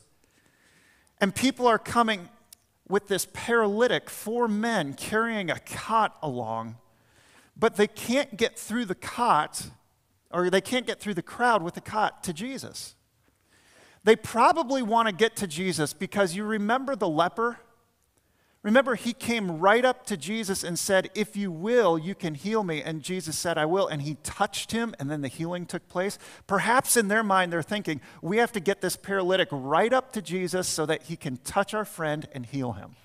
And 1.19 1.35
people 1.35 1.67
are 1.67 1.79
coming 1.79 2.29
with 2.87 3.07
this 3.07 3.27
paralytic, 3.33 4.09
four 4.09 4.47
men 4.47 4.93
carrying 4.93 5.49
a 5.49 5.59
cot 5.59 6.17
along 6.21 6.77
but 7.57 7.75
they 7.75 7.87
can't 7.87 8.37
get 8.37 8.57
through 8.57 8.85
the 8.85 8.95
cot, 8.95 9.69
or 10.31 10.49
they 10.49 10.61
can't 10.61 10.85
get 10.85 10.99
through 10.99 11.13
the 11.13 11.21
crowd 11.21 11.63
with 11.63 11.73
the 11.75 11.81
cot 11.81 12.23
to 12.23 12.33
Jesus. 12.33 12.95
They 14.03 14.15
probably 14.15 14.83
want 14.83 15.07
to 15.07 15.15
get 15.15 15.35
to 15.37 15.47
Jesus 15.47 15.93
because 15.93 16.35
you 16.35 16.43
remember 16.43 16.95
the 16.95 17.09
leper? 17.09 17.57
Remember, 18.61 18.95
he 18.95 19.13
came 19.13 19.59
right 19.59 19.85
up 19.85 20.07
to 20.07 20.17
Jesus 20.17 20.63
and 20.63 20.77
said, 20.77 21.11
If 21.13 21.37
you 21.37 21.51
will, 21.51 21.99
you 21.99 22.15
can 22.15 22.33
heal 22.33 22.63
me. 22.63 22.81
And 22.81 23.03
Jesus 23.03 23.37
said, 23.37 23.59
I 23.59 23.65
will. 23.65 23.87
And 23.87 24.01
he 24.01 24.17
touched 24.23 24.71
him, 24.71 24.95
and 24.99 25.09
then 25.09 25.21
the 25.21 25.27
healing 25.27 25.67
took 25.67 25.87
place. 25.87 26.17
Perhaps 26.47 26.97
in 26.97 27.07
their 27.07 27.23
mind, 27.23 27.53
they're 27.53 27.61
thinking, 27.61 28.01
We 28.23 28.37
have 28.37 28.51
to 28.53 28.59
get 28.59 28.81
this 28.81 28.95
paralytic 28.95 29.49
right 29.51 29.93
up 29.93 30.11
to 30.13 30.21
Jesus 30.21 30.67
so 30.67 30.85
that 30.87 31.03
he 31.03 31.15
can 31.15 31.37
touch 31.37 31.75
our 31.75 31.85
friend 31.85 32.27
and 32.31 32.45
heal 32.45 32.73
him. 32.73 32.95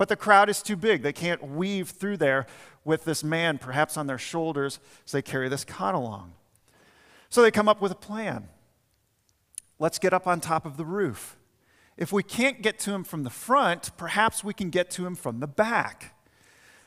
But 0.00 0.08
the 0.08 0.16
crowd 0.16 0.48
is 0.48 0.62
too 0.62 0.76
big. 0.76 1.02
They 1.02 1.12
can't 1.12 1.46
weave 1.46 1.90
through 1.90 2.16
there 2.16 2.46
with 2.86 3.04
this 3.04 3.22
man, 3.22 3.58
perhaps 3.58 3.98
on 3.98 4.06
their 4.06 4.16
shoulders, 4.16 4.80
as 5.04 5.12
they 5.12 5.20
carry 5.20 5.50
this 5.50 5.62
cot 5.62 5.94
along. 5.94 6.32
So 7.28 7.42
they 7.42 7.50
come 7.50 7.68
up 7.68 7.82
with 7.82 7.92
a 7.92 7.96
plan. 7.96 8.48
Let's 9.78 9.98
get 9.98 10.14
up 10.14 10.26
on 10.26 10.40
top 10.40 10.64
of 10.64 10.78
the 10.78 10.86
roof. 10.86 11.36
If 11.98 12.12
we 12.12 12.22
can't 12.22 12.62
get 12.62 12.78
to 12.78 12.92
him 12.92 13.04
from 13.04 13.24
the 13.24 13.28
front, 13.28 13.94
perhaps 13.98 14.42
we 14.42 14.54
can 14.54 14.70
get 14.70 14.90
to 14.92 15.06
him 15.06 15.14
from 15.14 15.40
the 15.40 15.46
back. 15.46 16.14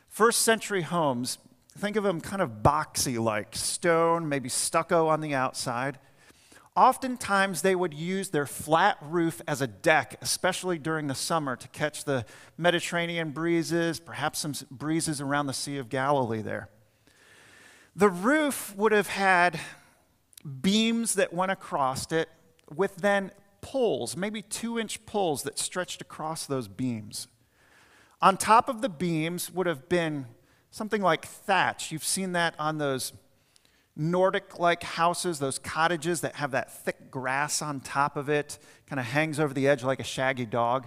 First 0.08 0.42
century 0.42 0.82
homes, 0.82 1.38
think 1.78 1.94
of 1.94 2.02
them 2.02 2.20
kind 2.20 2.42
of 2.42 2.64
boxy 2.64 3.16
like, 3.16 3.54
stone, 3.54 4.28
maybe 4.28 4.48
stucco 4.48 5.06
on 5.06 5.20
the 5.20 5.34
outside. 5.34 6.00
Oftentimes, 6.76 7.62
they 7.62 7.76
would 7.76 7.94
use 7.94 8.30
their 8.30 8.46
flat 8.46 8.98
roof 9.00 9.40
as 9.46 9.60
a 9.60 9.66
deck, 9.66 10.18
especially 10.20 10.76
during 10.76 11.06
the 11.06 11.14
summer, 11.14 11.54
to 11.54 11.68
catch 11.68 12.04
the 12.04 12.24
Mediterranean 12.58 13.30
breezes, 13.30 14.00
perhaps 14.00 14.40
some 14.40 14.54
breezes 14.72 15.20
around 15.20 15.46
the 15.46 15.52
Sea 15.52 15.78
of 15.78 15.88
Galilee 15.88 16.42
there. 16.42 16.68
The 17.94 18.08
roof 18.08 18.74
would 18.76 18.90
have 18.90 19.06
had 19.06 19.60
beams 20.62 21.14
that 21.14 21.32
went 21.32 21.52
across 21.52 22.10
it 22.10 22.28
with 22.74 22.96
then 22.96 23.30
poles, 23.60 24.16
maybe 24.16 24.42
two 24.42 24.78
inch 24.78 25.06
poles 25.06 25.44
that 25.44 25.60
stretched 25.60 26.02
across 26.02 26.44
those 26.44 26.66
beams. 26.66 27.28
On 28.20 28.36
top 28.36 28.68
of 28.68 28.82
the 28.82 28.88
beams 28.88 29.50
would 29.50 29.66
have 29.66 29.88
been 29.88 30.26
something 30.72 31.02
like 31.02 31.24
thatch. 31.24 31.92
You've 31.92 32.04
seen 32.04 32.32
that 32.32 32.54
on 32.58 32.78
those 32.78 33.12
Nordic 33.96 34.58
like 34.58 34.82
houses, 34.82 35.38
those 35.38 35.58
cottages 35.58 36.20
that 36.22 36.36
have 36.36 36.50
that 36.50 36.72
thick 36.72 37.10
grass 37.10 37.62
on 37.62 37.80
top 37.80 38.16
of 38.16 38.28
it, 38.28 38.58
kind 38.86 38.98
of 38.98 39.06
hangs 39.06 39.38
over 39.38 39.54
the 39.54 39.68
edge 39.68 39.84
like 39.84 40.00
a 40.00 40.04
shaggy 40.04 40.46
dog. 40.46 40.86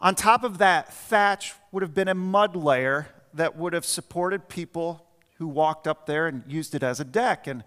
On 0.00 0.14
top 0.14 0.44
of 0.44 0.58
that, 0.58 0.92
thatch 0.92 1.54
would 1.72 1.82
have 1.82 1.94
been 1.94 2.08
a 2.08 2.14
mud 2.14 2.56
layer 2.56 3.08
that 3.34 3.56
would 3.56 3.72
have 3.72 3.84
supported 3.84 4.48
people 4.48 5.06
who 5.38 5.46
walked 5.46 5.86
up 5.86 6.06
there 6.06 6.26
and 6.26 6.42
used 6.48 6.74
it 6.74 6.82
as 6.82 7.00
a 7.00 7.04
deck. 7.04 7.46
And 7.46 7.62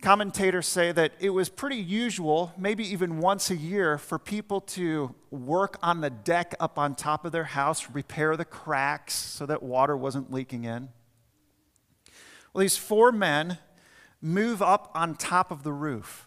commentators 0.00 0.66
say 0.66 0.92
that 0.92 1.12
it 1.18 1.30
was 1.30 1.48
pretty 1.48 1.76
usual, 1.76 2.52
maybe 2.56 2.86
even 2.90 3.18
once 3.18 3.50
a 3.50 3.56
year, 3.56 3.98
for 3.98 4.18
people 4.18 4.60
to 4.60 5.14
work 5.30 5.78
on 5.82 6.00
the 6.00 6.10
deck 6.10 6.54
up 6.60 6.78
on 6.78 6.94
top 6.94 7.24
of 7.24 7.32
their 7.32 7.44
house, 7.44 7.90
repair 7.90 8.36
the 8.36 8.44
cracks 8.44 9.14
so 9.14 9.46
that 9.46 9.62
water 9.62 9.96
wasn't 9.96 10.32
leaking 10.32 10.64
in. 10.64 10.90
Well, 12.52 12.60
these 12.60 12.76
four 12.76 13.12
men 13.12 13.58
move 14.20 14.60
up 14.60 14.90
on 14.94 15.14
top 15.14 15.50
of 15.50 15.62
the 15.62 15.72
roof. 15.72 16.26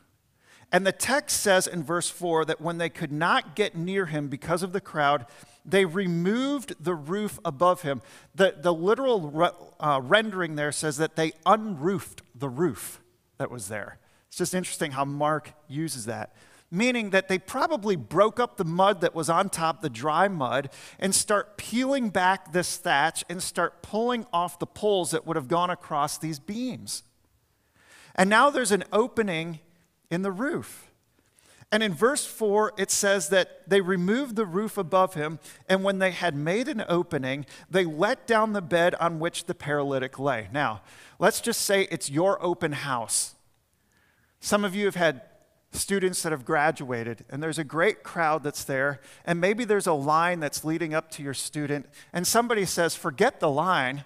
And 0.72 0.88
the 0.88 0.92
text 0.92 1.39
says 1.42 1.68
in 1.68 1.84
verse 1.84 2.10
4 2.10 2.46
that 2.46 2.60
when 2.60 2.80
they 2.80 2.89
could 2.89 3.12
not 3.12 3.56
get 3.56 3.75
near 3.75 4.08
him 4.08 4.27
because 4.27 4.63
of 4.63 4.74
the 4.74 4.82
crowd, 4.82 5.27
they 5.63 5.86
removed 5.86 6.74
the 6.84 6.96
roof 6.96 7.39
above 7.46 7.84
him. 7.84 8.01
The, 8.34 8.56
the 8.58 8.74
literal 8.74 9.51
uh, 9.80 10.01
rendering 10.03 10.56
there 10.56 10.72
says 10.72 10.98
that 10.98 11.15
they 11.15 11.34
unroofed 11.46 12.24
the 12.34 12.50
roof 12.50 13.01
that 13.38 13.51
was 13.51 13.68
there. 13.68 14.00
It's 14.27 14.38
just 14.38 14.56
interesting 14.56 14.92
how 14.92 15.06
Mark 15.06 15.53
uses 15.68 16.06
that 16.06 16.36
meaning 16.74 17.12
that 17.12 17.27
they 17.27 17.38
probably 17.38 17.96
broke 17.96 18.39
up 18.39 18.58
the 18.58 18.65
mud 18.65 19.00
that 19.01 19.13
was 19.13 19.30
on 19.30 19.48
top, 19.48 19.82
the 19.82 19.89
dry 19.89 20.27
mud, 20.27 20.72
and 20.98 21.13
start 21.13 21.56
peeling 21.56 22.10
back 22.10 22.51
this 22.51 22.77
thatch 22.77 23.24
and 23.30 23.44
start 23.44 23.84
pulling 23.84 24.25
off 24.34 24.58
the 24.58 24.65
poles 24.65 25.12
that 25.12 25.27
would 25.27 25.36
have 25.36 25.48
gone 25.48 25.70
across 25.70 26.18
these 26.18 26.39
beams. 26.39 27.03
And 28.15 28.27
now 28.27 28.50
there's 28.50 28.72
an 28.72 28.84
opening 28.92 29.60
in 30.10 30.24
the 30.24 30.32
roof. 30.32 30.89
And 31.72 31.84
in 31.84 31.94
verse 31.94 32.25
4, 32.25 32.74
it 32.77 32.89
says 32.89 33.30
that 33.30 33.68
they 33.68 33.82
removed 33.82 34.36
the 34.36 34.46
roof 34.46 34.77
above 34.77 35.13
him, 35.13 35.39
and 35.70 35.84
when 35.84 36.00
they 36.00 36.12
had 36.12 36.36
made 36.36 36.68
an 36.68 36.84
opening, 36.89 37.46
they 37.70 37.86
let 37.86 38.25
down 38.25 38.53
the 38.53 38.62
bed 38.62 38.96
on 38.96 39.20
which 39.20 39.46
the 39.46 39.56
paralytic 39.56 40.18
lay. 40.18 40.50
Now, 40.51 40.82
let's 41.20 41.39
just 41.39 41.62
say 41.62 41.88
it's 41.92 42.10
your 42.10 42.44
open 42.44 42.72
house. 42.72 43.36
Some 44.39 44.65
of 44.65 44.75
you 44.75 44.86
have 44.86 44.96
had 44.96 45.22
students 45.75 46.22
that 46.24 46.32
have 46.32 46.46
graduated, 46.46 47.25
and 47.30 47.42
there's 47.42 47.60
a 47.60 47.63
great 47.63 48.03
crowd 48.03 48.44
that's 48.44 48.63
there, 48.63 49.00
and 49.25 49.42
maybe 49.42 49.65
there's 49.65 49.88
a 49.88 49.94
line 49.94 50.39
that's 50.39 50.63
leading 50.63 50.94
up 50.94 51.10
to 51.12 51.24
your 51.24 51.34
student, 51.34 51.88
and 52.12 52.25
somebody 52.25 52.65
says, 52.65 52.96
Forget 52.96 53.39
the 53.39 53.50
line. 53.50 54.03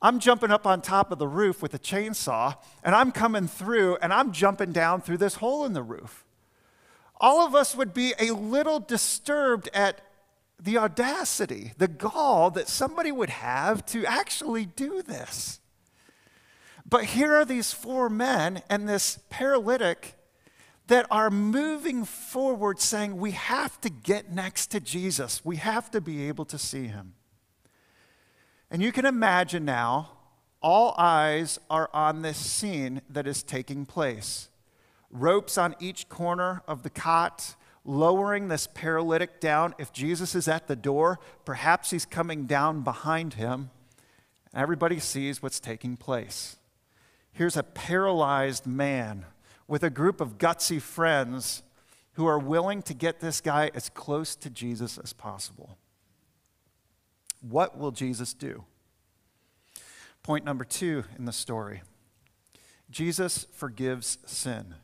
I'm 0.00 0.20
jumping 0.20 0.52
up 0.52 0.66
on 0.66 0.80
top 0.80 1.10
of 1.10 1.18
the 1.18 1.26
roof 1.26 1.60
with 1.60 1.74
a 1.74 1.78
chainsaw, 1.78 2.56
and 2.84 2.94
I'm 2.94 3.10
coming 3.10 3.48
through, 3.48 3.96
and 4.00 4.12
I'm 4.12 4.32
jumping 4.32 4.72
down 4.72 5.00
through 5.00 5.18
this 5.18 5.36
hole 5.36 5.64
in 5.64 5.72
the 5.72 5.82
roof. 5.82 6.24
All 7.20 7.44
of 7.44 7.54
us 7.54 7.74
would 7.74 7.92
be 7.92 8.14
a 8.18 8.30
little 8.30 8.78
disturbed 8.78 9.68
at 9.74 10.00
the 10.60 10.78
audacity, 10.78 11.72
the 11.78 11.88
gall 11.88 12.50
that 12.52 12.68
somebody 12.68 13.12
would 13.12 13.30
have 13.30 13.84
to 13.86 14.04
actually 14.06 14.66
do 14.66 15.02
this. 15.02 15.60
But 16.88 17.04
here 17.04 17.34
are 17.34 17.44
these 17.44 17.72
four 17.72 18.08
men 18.08 18.62
and 18.70 18.88
this 18.88 19.18
paralytic 19.30 20.14
that 20.88 21.06
are 21.10 21.30
moving 21.30 22.04
forward 22.04 22.80
saying, 22.80 23.16
we 23.16 23.30
have 23.32 23.80
to 23.82 23.90
get 23.90 24.32
next 24.32 24.68
to 24.68 24.80
Jesus. 24.80 25.44
We 25.44 25.56
have 25.56 25.90
to 25.92 26.00
be 26.00 26.28
able 26.28 26.44
to 26.46 26.58
see 26.58 26.86
him. 26.86 27.14
And 28.70 28.82
you 28.82 28.90
can 28.90 29.06
imagine 29.06 29.64
now, 29.64 30.10
all 30.60 30.94
eyes 30.98 31.58
are 31.70 31.88
on 31.94 32.22
this 32.22 32.36
scene 32.36 33.02
that 33.08 33.26
is 33.26 33.42
taking 33.42 33.86
place. 33.86 34.48
Ropes 35.10 35.56
on 35.56 35.76
each 35.78 36.08
corner 36.08 36.62
of 36.66 36.82
the 36.82 36.90
cot, 36.90 37.54
lowering 37.84 38.48
this 38.48 38.66
paralytic 38.66 39.40
down. 39.40 39.74
If 39.78 39.92
Jesus 39.92 40.34
is 40.34 40.48
at 40.48 40.68
the 40.68 40.76
door, 40.76 41.18
perhaps 41.44 41.90
he's 41.90 42.04
coming 42.04 42.46
down 42.46 42.82
behind 42.82 43.34
him. 43.34 43.70
Everybody 44.54 44.98
sees 45.00 45.42
what's 45.42 45.60
taking 45.60 45.96
place. 45.96 46.56
Here's 47.30 47.56
a 47.56 47.62
paralyzed 47.62 48.66
man 48.66 49.26
with 49.68 49.84
a 49.84 49.90
group 49.90 50.20
of 50.20 50.38
gutsy 50.38 50.80
friends 50.80 51.62
who 52.14 52.26
are 52.26 52.38
willing 52.38 52.82
to 52.82 52.94
get 52.94 53.20
this 53.20 53.40
guy 53.40 53.70
as 53.74 53.88
close 53.90 54.34
to 54.34 54.50
Jesus 54.50 54.98
as 54.98 55.12
possible. 55.12 55.78
What 57.40 57.78
will 57.78 57.92
Jesus 57.92 58.34
do? 58.34 58.64
Point 60.24 60.44
number 60.44 60.64
two 60.64 61.04
in 61.16 61.26
the 61.26 61.32
story 61.32 61.82
Jesus 62.90 63.46
forgives 63.52 64.18
sin. 64.26 64.74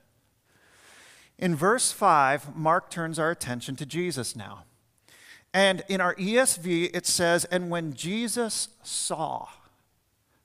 In 1.39 1.57
verse 1.57 1.91
5, 1.91 2.55
Mark 2.55 2.91
turns 2.91 3.19
our 3.19 3.31
attention 3.31 3.75
to 3.77 3.87
Jesus 3.87 4.37
now. 4.37 4.65
And 5.53 5.83
in 5.89 6.01
our 6.01 6.15
ESV, 6.17 6.91
it 6.95 7.07
says, 7.07 7.45
And 7.47 7.71
when 7.71 7.95
Jesus 7.95 8.69
saw, 8.83 9.49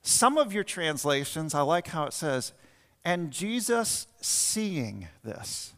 some 0.01 0.37
of 0.37 0.53
your 0.53 0.63
translations, 0.63 1.53
I 1.53 1.61
like 1.61 1.87
how 1.87 2.05
it 2.05 2.13
says, 2.13 2.53
and 3.03 3.31
Jesus 3.31 4.07
seeing 4.21 5.07
this. 5.23 5.73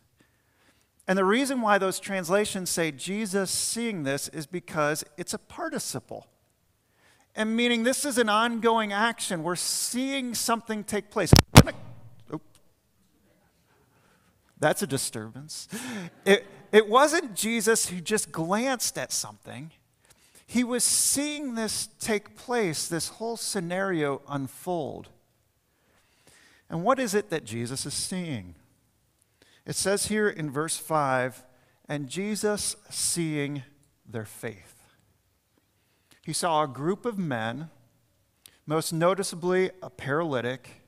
And 1.07 1.17
the 1.17 1.25
reason 1.25 1.61
why 1.61 1.77
those 1.77 1.99
translations 1.99 2.69
say 2.69 2.91
Jesus 2.91 3.51
seeing 3.51 4.03
this 4.03 4.27
is 4.29 4.45
because 4.45 5.03
it's 5.17 5.33
a 5.33 5.39
participle. 5.39 6.27
And 7.35 7.55
meaning 7.55 7.83
this 7.83 8.05
is 8.05 8.17
an 8.17 8.29
ongoing 8.29 8.93
action. 8.93 9.43
We're 9.43 9.55
seeing 9.55 10.33
something 10.33 10.83
take 10.83 11.09
place. 11.09 11.31
That's 14.59 14.83
a 14.83 14.87
disturbance. 14.87 15.67
It, 16.23 16.45
it 16.71 16.87
wasn't 16.87 17.35
Jesus 17.35 17.87
who 17.87 17.99
just 17.99 18.31
glanced 18.31 18.97
at 18.97 19.11
something. 19.11 19.71
He 20.45 20.63
was 20.63 20.83
seeing 20.83 21.55
this 21.55 21.89
take 21.99 22.35
place, 22.35 22.87
this 22.87 23.07
whole 23.07 23.37
scenario 23.37 24.21
unfold. 24.29 25.09
And 26.71 26.83
what 26.83 26.99
is 26.99 27.13
it 27.13 27.29
that 27.29 27.43
Jesus 27.43 27.85
is 27.85 27.93
seeing? 27.93 28.55
It 29.65 29.75
says 29.75 30.07
here 30.07 30.29
in 30.29 30.49
verse 30.49 30.77
5 30.77 31.43
and 31.89 32.07
Jesus 32.07 32.77
seeing 32.89 33.63
their 34.09 34.25
faith. 34.25 34.81
He 36.23 36.31
saw 36.31 36.63
a 36.63 36.69
group 36.69 37.05
of 37.05 37.19
men, 37.19 37.69
most 38.65 38.93
noticeably 38.93 39.71
a 39.83 39.89
paralytic, 39.89 40.81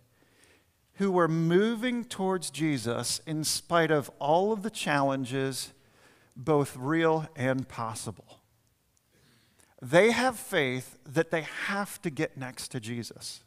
who 0.96 1.12
were 1.12 1.28
moving 1.28 2.06
towards 2.06 2.50
Jesus 2.50 3.20
in 3.28 3.44
spite 3.44 3.92
of 3.92 4.10
all 4.20 4.54
of 4.54 4.64
the 4.64 4.70
challenges, 4.70 5.74
both 6.34 6.78
real 6.78 7.28
and 7.36 7.68
possible. 7.68 8.40
They 9.82 10.12
have 10.12 10.40
faith 10.40 10.98
that 11.06 11.30
they 11.30 11.42
have 11.42 12.02
to 12.04 12.10
get 12.10 12.38
next 12.38 12.70
to 12.70 12.80
Jesus. 12.80 13.44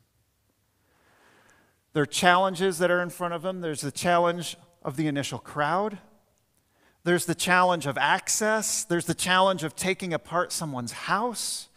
There 1.97 2.03
are 2.03 2.05
challenges 2.05 2.77
that 2.77 2.91
are 2.91 3.01
in 3.01 3.09
front 3.09 3.33
of 3.33 3.41
them. 3.41 3.63
There's 3.63 3.81
the 3.81 3.91
challenge 3.91 4.59
of 4.83 4.97
the 4.97 5.07
initial 5.07 5.39
crowd. 5.39 5.97
There's 7.05 7.25
the 7.25 7.35
challenge 7.35 7.87
of 7.87 7.97
access. 7.97 8.85
There's 8.85 9.07
the 9.07 9.15
challenge 9.15 9.65
of 9.65 9.75
taking 9.75 10.13
apart 10.13 10.53
someone's 10.53 10.93
house. 10.93 11.71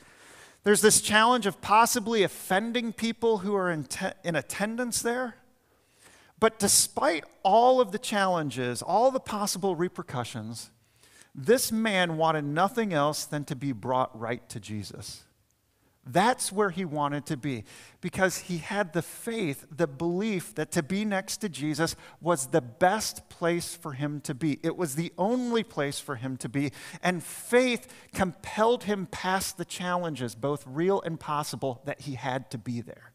There's 0.65 0.81
this 0.81 0.99
challenge 0.99 1.45
of 1.45 1.61
possibly 1.61 2.23
offending 2.23 2.91
people 2.91 3.37
who 3.37 3.55
are 3.55 3.71
in, 3.71 3.85
te- 3.85 4.11
in 4.25 4.35
attendance 4.35 5.01
there. 5.01 5.35
But 6.37 6.59
despite 6.59 7.23
all 7.41 7.79
of 7.79 7.93
the 7.93 7.97
challenges, 7.97 8.81
all 8.81 9.11
the 9.11 9.21
possible 9.21 9.77
repercussions, 9.77 10.69
this 11.33 11.71
man 11.71 12.17
wanted 12.17 12.43
nothing 12.43 12.91
else 12.91 13.23
than 13.23 13.45
to 13.45 13.55
be 13.55 13.71
brought 13.71 14.19
right 14.19 14.49
to 14.49 14.59
Jesus. 14.59 15.23
That's 16.05 16.51
where 16.51 16.71
he 16.71 16.85
wanted 16.85 17.25
to 17.27 17.37
be 17.37 17.65
because 18.01 18.37
he 18.37 18.57
had 18.57 18.93
the 18.93 19.01
faith, 19.01 19.65
the 19.69 19.85
belief 19.85 20.55
that 20.55 20.71
to 20.71 20.81
be 20.81 21.05
next 21.05 21.37
to 21.37 21.49
Jesus 21.49 21.95
was 22.19 22.47
the 22.47 22.61
best 22.61 23.29
place 23.29 23.75
for 23.75 23.93
him 23.93 24.21
to 24.21 24.33
be. 24.33 24.59
It 24.63 24.75
was 24.75 24.95
the 24.95 25.13
only 25.17 25.61
place 25.61 25.99
for 25.99 26.15
him 26.15 26.37
to 26.37 26.49
be. 26.49 26.71
And 27.03 27.23
faith 27.23 27.87
compelled 28.13 28.85
him 28.85 29.07
past 29.11 29.57
the 29.57 29.65
challenges, 29.65 30.35
both 30.35 30.65
real 30.65 31.01
and 31.01 31.19
possible, 31.19 31.81
that 31.85 32.01
he 32.01 32.15
had 32.15 32.49
to 32.51 32.57
be 32.57 32.81
there. 32.81 33.11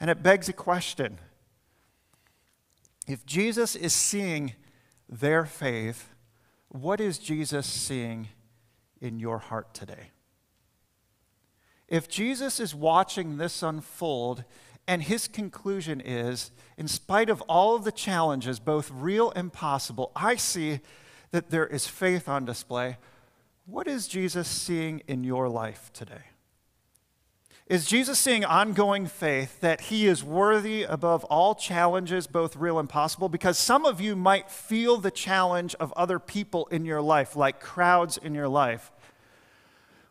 And 0.00 0.10
it 0.10 0.22
begs 0.22 0.48
a 0.48 0.54
question 0.54 1.18
if 3.06 3.26
Jesus 3.26 3.76
is 3.76 3.92
seeing 3.92 4.54
their 5.08 5.44
faith, 5.44 6.08
what 6.68 7.00
is 7.00 7.18
Jesus 7.18 7.66
seeing 7.66 8.28
in 9.00 9.18
your 9.18 9.38
heart 9.38 9.74
today? 9.74 10.10
If 11.94 12.08
Jesus 12.08 12.58
is 12.58 12.74
watching 12.74 13.36
this 13.36 13.62
unfold 13.62 14.42
and 14.88 15.00
his 15.00 15.28
conclusion 15.28 16.02
is, 16.04 16.50
in 16.76 16.88
spite 16.88 17.30
of 17.30 17.40
all 17.42 17.76
of 17.76 17.84
the 17.84 17.92
challenges, 17.92 18.58
both 18.58 18.90
real 18.90 19.30
and 19.36 19.52
possible, 19.52 20.10
I 20.16 20.34
see 20.34 20.80
that 21.30 21.50
there 21.50 21.68
is 21.68 21.86
faith 21.86 22.28
on 22.28 22.44
display. 22.44 22.96
What 23.66 23.86
is 23.86 24.08
Jesus 24.08 24.48
seeing 24.48 25.02
in 25.06 25.22
your 25.22 25.48
life 25.48 25.92
today? 25.92 26.22
Is 27.68 27.86
Jesus 27.86 28.18
seeing 28.18 28.44
ongoing 28.44 29.06
faith 29.06 29.60
that 29.60 29.82
he 29.82 30.08
is 30.08 30.24
worthy 30.24 30.82
above 30.82 31.22
all 31.26 31.54
challenges, 31.54 32.26
both 32.26 32.56
real 32.56 32.80
and 32.80 32.88
possible? 32.88 33.28
Because 33.28 33.56
some 33.56 33.86
of 33.86 34.00
you 34.00 34.16
might 34.16 34.50
feel 34.50 34.96
the 34.96 35.12
challenge 35.12 35.76
of 35.76 35.92
other 35.92 36.18
people 36.18 36.66
in 36.72 36.84
your 36.84 37.00
life, 37.00 37.36
like 37.36 37.60
crowds 37.60 38.18
in 38.18 38.34
your 38.34 38.48
life. 38.48 38.90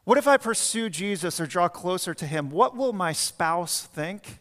What 0.06 0.18
if 0.18 0.28
I 0.28 0.38
pursue 0.38 0.90
Jesus 0.90 1.40
or 1.40 1.46
draw 1.46 1.70
closer 1.70 2.14
to 2.14 2.26
him? 2.26 2.50
What 2.50 2.76
will 2.76 2.92
my 2.92 3.14
spouse 3.14 3.84
think? 3.84 4.40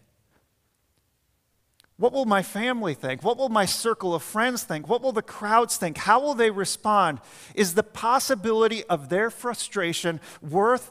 What 1.99 2.13
will 2.13 2.25
my 2.25 2.43
family 2.43 2.95
think? 2.95 3.23
What 3.23 3.37
will 3.37 3.49
my 3.49 3.65
circle 3.65 4.13
of 4.13 4.25
friends 4.25 4.65
think? 4.65 4.89
What 4.89 5.03
will 5.03 5.13
the 5.13 5.23
crowds 5.23 5.77
think? 5.77 5.99
How 5.99 6.21
will 6.21 6.35
they 6.35 6.51
respond? 6.51 7.21
Is 7.55 7.75
the 7.75 7.85
possibility 7.85 8.83
of 8.85 9.09
their 9.09 9.31
frustration 9.31 10.21
worth 10.41 10.91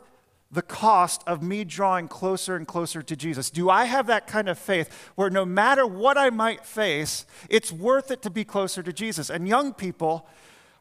the 0.49 0.61
cost 0.61 1.21
of 1.27 1.43
me 1.43 1.65
drawing 1.65 2.07
closer 2.07 2.55
and 2.55 2.65
closer 2.65 3.01
to 3.01 3.15
Jesus? 3.17 3.49
Do 3.49 3.69
I 3.69 3.85
have 3.85 4.07
that 4.07 4.25
kind 4.25 4.47
of 4.47 4.57
faith 4.57 5.11
where 5.15 5.29
no 5.29 5.43
matter 5.43 5.85
what 5.85 6.17
I 6.17 6.29
might 6.29 6.65
face, 6.65 7.25
it's 7.49 7.73
worth 7.73 8.09
it 8.09 8.21
to 8.21 8.29
be 8.29 8.45
closer 8.45 8.81
to 8.81 8.93
Jesus? 8.93 9.29
And 9.29 9.49
young 9.49 9.73
people, 9.73 10.29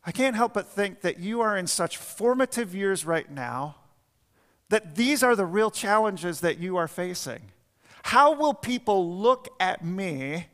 I 0.07 0.13
can't 0.13 0.37
help 0.37 0.55
but 0.55 0.69
think 0.69 1.01
that 1.01 1.19
you 1.19 1.41
are 1.41 1.57
in 1.57 1.67
such 1.67 1.97
formative 1.97 2.73
years 2.73 3.05
right 3.05 3.29
now 3.29 3.77
that 4.71 4.95
these 4.95 5.23
are 5.23 5.37
the 5.37 5.45
real 5.45 5.71
challenges 5.71 6.41
that 6.41 6.59
you 6.59 6.77
are 6.77 6.89
facing. 6.89 7.43
How 8.05 8.33
will 8.33 8.55
people 8.55 9.17
look 9.19 9.49
at 9.61 9.85
me 9.85 10.47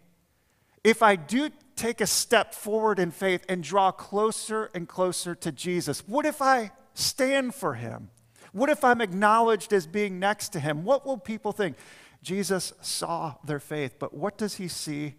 if 0.82 1.02
I 1.02 1.16
do 1.16 1.50
take 1.76 2.00
a 2.00 2.06
step 2.06 2.54
forward 2.54 2.98
in 2.98 3.10
faith 3.10 3.44
and 3.48 3.62
draw 3.62 3.92
closer 3.92 4.70
and 4.74 4.88
closer 4.88 5.34
to 5.36 5.52
Jesus? 5.52 6.00
What 6.08 6.26
if 6.26 6.42
I 6.42 6.72
stand 6.94 7.54
for 7.54 7.74
him? 7.74 8.10
What 8.52 8.70
if 8.70 8.82
I'm 8.82 9.00
acknowledged 9.00 9.72
as 9.72 9.86
being 9.86 10.18
next 10.18 10.48
to 10.50 10.60
him? 10.60 10.84
What 10.84 11.06
will 11.06 11.18
people 11.18 11.52
think? 11.52 11.76
Jesus 12.22 12.72
saw 12.80 13.34
their 13.44 13.60
faith, 13.60 13.96
but 13.98 14.14
what 14.14 14.38
does 14.38 14.54
he 14.54 14.66
see 14.66 15.14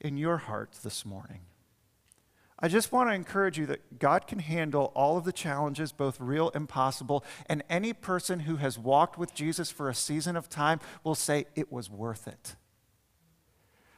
in 0.00 0.16
your 0.16 0.38
heart 0.38 0.72
this 0.82 1.04
morning? 1.04 1.40
I 2.58 2.68
just 2.68 2.90
want 2.90 3.10
to 3.10 3.14
encourage 3.14 3.58
you 3.58 3.66
that 3.66 3.98
God 3.98 4.26
can 4.26 4.38
handle 4.38 4.90
all 4.94 5.18
of 5.18 5.24
the 5.24 5.32
challenges, 5.32 5.92
both 5.92 6.18
real 6.18 6.50
and 6.54 6.66
possible. 6.66 7.22
And 7.46 7.62
any 7.68 7.92
person 7.92 8.40
who 8.40 8.56
has 8.56 8.78
walked 8.78 9.18
with 9.18 9.34
Jesus 9.34 9.70
for 9.70 9.90
a 9.90 9.94
season 9.94 10.36
of 10.36 10.48
time 10.48 10.80
will 11.04 11.14
say 11.14 11.46
it 11.54 11.70
was 11.70 11.90
worth 11.90 12.26
it. 12.26 12.56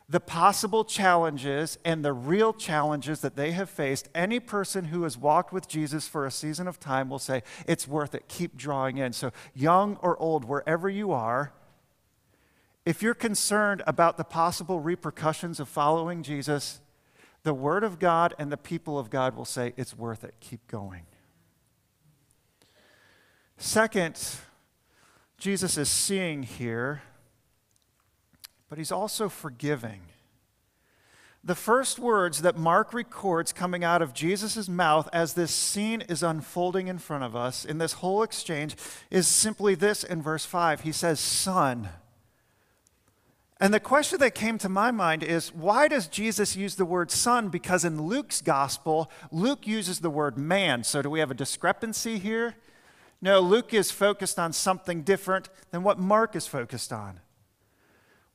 The 0.09 0.21
possible 0.21 0.85
challenges 0.85 1.79
and 1.85 2.05
the 2.05 2.15
real 2.15 2.53
challenges 2.53 3.21
that 3.21 3.37
they 3.37 3.53
have 3.53 3.69
faced, 3.69 4.09
any 4.15 4.41
person 4.41 4.87
who 4.87 5.03
has 5.03 5.19
walked 5.19 5.53
with 5.53 5.69
Jesus 5.69 6.09
for 6.09 6.25
a 6.25 6.31
season 6.31 6.67
of 6.67 6.81
time 6.81 7.11
will 7.11 7.19
say 7.19 7.43
it's 7.67 7.87
worth 7.87 8.15
it. 8.15 8.27
Keep 8.27 8.57
drawing 8.57 8.97
in. 8.97 9.13
So, 9.13 9.33
young 9.55 9.97
or 9.97 10.19
old, 10.19 10.47
wherever 10.47 10.89
you 10.89 11.13
are, 11.13 11.53
if 12.87 13.03
you're 13.03 13.13
concerned 13.13 13.83
about 13.87 14.17
the 14.17 14.25
possible 14.25 14.81
repercussions 14.81 15.61
of 15.61 15.69
following 15.69 16.23
Jesus, 16.23 16.81
the 17.43 17.55
Word 17.55 17.85
of 17.85 17.99
God 17.99 18.35
and 18.39 18.51
the 18.53 18.57
people 18.57 18.99
of 18.99 19.11
God 19.11 19.37
will 19.37 19.45
say, 19.45 19.73
It's 19.77 19.97
worth 19.97 20.25
it. 20.25 20.35
Keep 20.41 20.67
going. 20.67 21.07
Second, 23.57 24.19
Jesus 25.37 25.77
is 25.77 25.89
seeing 25.89 26.45
here, 26.45 27.03
but 28.69 28.79
he's 28.79 28.93
also 28.93 29.29
forgiving. 29.29 30.03
the 31.43 31.55
first 31.55 31.99
words 31.99 32.43
that 32.43 32.59
Mark 32.59 32.93
records 32.93 33.53
coming 33.53 33.83
out 33.83 34.03
of 34.03 34.13
Jesus' 34.13 34.69
mouth 34.69 35.09
as 35.13 35.35
this 35.35 35.53
scene 35.53 36.03
is 36.03 36.23
unfolding 36.23 36.89
in 36.89 36.99
front 36.99 37.25
of 37.25 37.35
us 37.35 37.65
in 37.65 37.79
this 37.79 37.95
whole 37.95 38.23
exchange 38.23 38.77
is 39.11 39.27
simply 39.27 39.75
this 39.75 40.05
in 40.05 40.21
verse 40.21 40.45
5. 40.45 40.83
He 40.83 40.93
says, 40.93 41.19
Son. 41.21 41.89
And 43.61 43.75
the 43.75 43.81
question 43.81 44.21
that 44.21 44.37
came 44.37 44.57
to 44.59 44.69
my 44.69 44.91
mind 44.93 45.23
is 45.25 45.53
why 45.53 45.89
does 45.89 46.07
Jesus 46.07 46.55
use 46.55 46.77
the 46.77 46.85
word 46.85 47.11
son? 47.11 47.49
Because 47.49 47.85
in 47.85 48.03
Luke's 48.03 48.41
gospel, 48.41 49.11
Luke 49.33 49.67
uses 49.67 49.99
the 49.99 50.11
word 50.11 50.39
man. 50.39 50.85
So 50.85 51.03
do 51.03 51.11
we 51.11 51.19
have 51.19 51.33
a 51.33 51.35
discrepancy 51.35 52.19
here? 52.19 52.55
No, 53.21 53.41
Luke 53.41 53.75
is 53.75 53.91
focused 53.91 54.39
on 54.39 54.53
something 54.53 55.03
different 55.03 55.49
than 55.73 55.83
what 55.83 55.99
Mark 55.99 56.37
is 56.37 56.47
focused 56.47 56.93
on. 56.93 57.19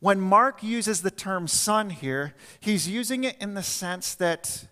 When 0.01 0.19
Mark 0.19 0.61
uses 0.61 1.01
the 1.01 1.11
term 1.11 1.47
son 1.47 1.89
here, 1.89 2.35
he's 2.59 2.89
using 2.89 3.23
it 3.23 3.37
in 3.39 3.53
the 3.53 3.63
sense 3.63 4.15
that 4.15 4.67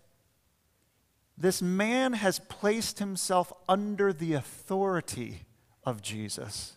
this 1.37 1.61
man 1.61 2.11
has 2.13 2.39
placed 2.39 2.99
himself 2.99 3.53
under 3.69 4.11
the 4.11 4.33
authority 4.33 5.45
of 5.85 6.01
Jesus. 6.01 6.75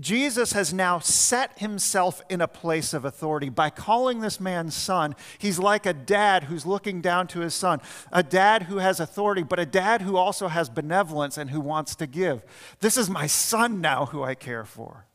Jesus 0.00 0.52
has 0.52 0.72
now 0.72 0.98
set 0.98 1.58
himself 1.58 2.22
in 2.30 2.40
a 2.40 2.48
place 2.48 2.94
of 2.94 3.04
authority 3.04 3.50
by 3.50 3.68
calling 3.68 4.20
this 4.20 4.40
man 4.40 4.70
son. 4.70 5.14
He's 5.38 5.58
like 5.58 5.84
a 5.84 5.92
dad 5.92 6.44
who's 6.44 6.64
looking 6.64 7.02
down 7.02 7.26
to 7.28 7.40
his 7.40 7.54
son, 7.54 7.80
a 8.10 8.22
dad 8.22 8.64
who 8.64 8.78
has 8.78 9.00
authority, 9.00 9.42
but 9.42 9.58
a 9.58 9.66
dad 9.66 10.02
who 10.02 10.16
also 10.16 10.48
has 10.48 10.70
benevolence 10.70 11.36
and 11.36 11.50
who 11.50 11.60
wants 11.60 11.94
to 11.96 12.06
give. 12.06 12.42
This 12.80 12.96
is 12.96 13.10
my 13.10 13.26
son 13.26 13.80
now 13.80 14.06
who 14.06 14.22
I 14.22 14.34
care 14.34 14.64
for. 14.64 15.06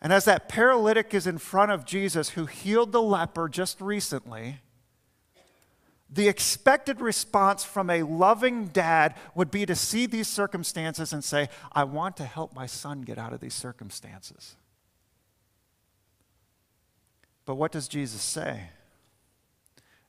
And 0.00 0.12
as 0.12 0.24
that 0.24 0.48
paralytic 0.48 1.14
is 1.14 1.28
in 1.28 1.38
front 1.38 1.70
of 1.70 1.86
Jesus, 1.86 2.30
who 2.30 2.46
healed 2.46 2.90
the 2.90 3.00
leper 3.00 3.48
just 3.48 3.80
recently, 3.80 4.58
the 6.12 6.28
expected 6.28 7.00
response 7.00 7.64
from 7.64 7.88
a 7.88 8.02
loving 8.02 8.66
dad 8.66 9.16
would 9.34 9.50
be 9.50 9.64
to 9.64 9.74
see 9.74 10.04
these 10.04 10.28
circumstances 10.28 11.12
and 11.12 11.24
say, 11.24 11.48
I 11.72 11.84
want 11.84 12.18
to 12.18 12.24
help 12.24 12.54
my 12.54 12.66
son 12.66 13.00
get 13.00 13.16
out 13.16 13.32
of 13.32 13.40
these 13.40 13.54
circumstances. 13.54 14.56
But 17.46 17.54
what 17.54 17.72
does 17.72 17.88
Jesus 17.88 18.20
say? 18.20 18.68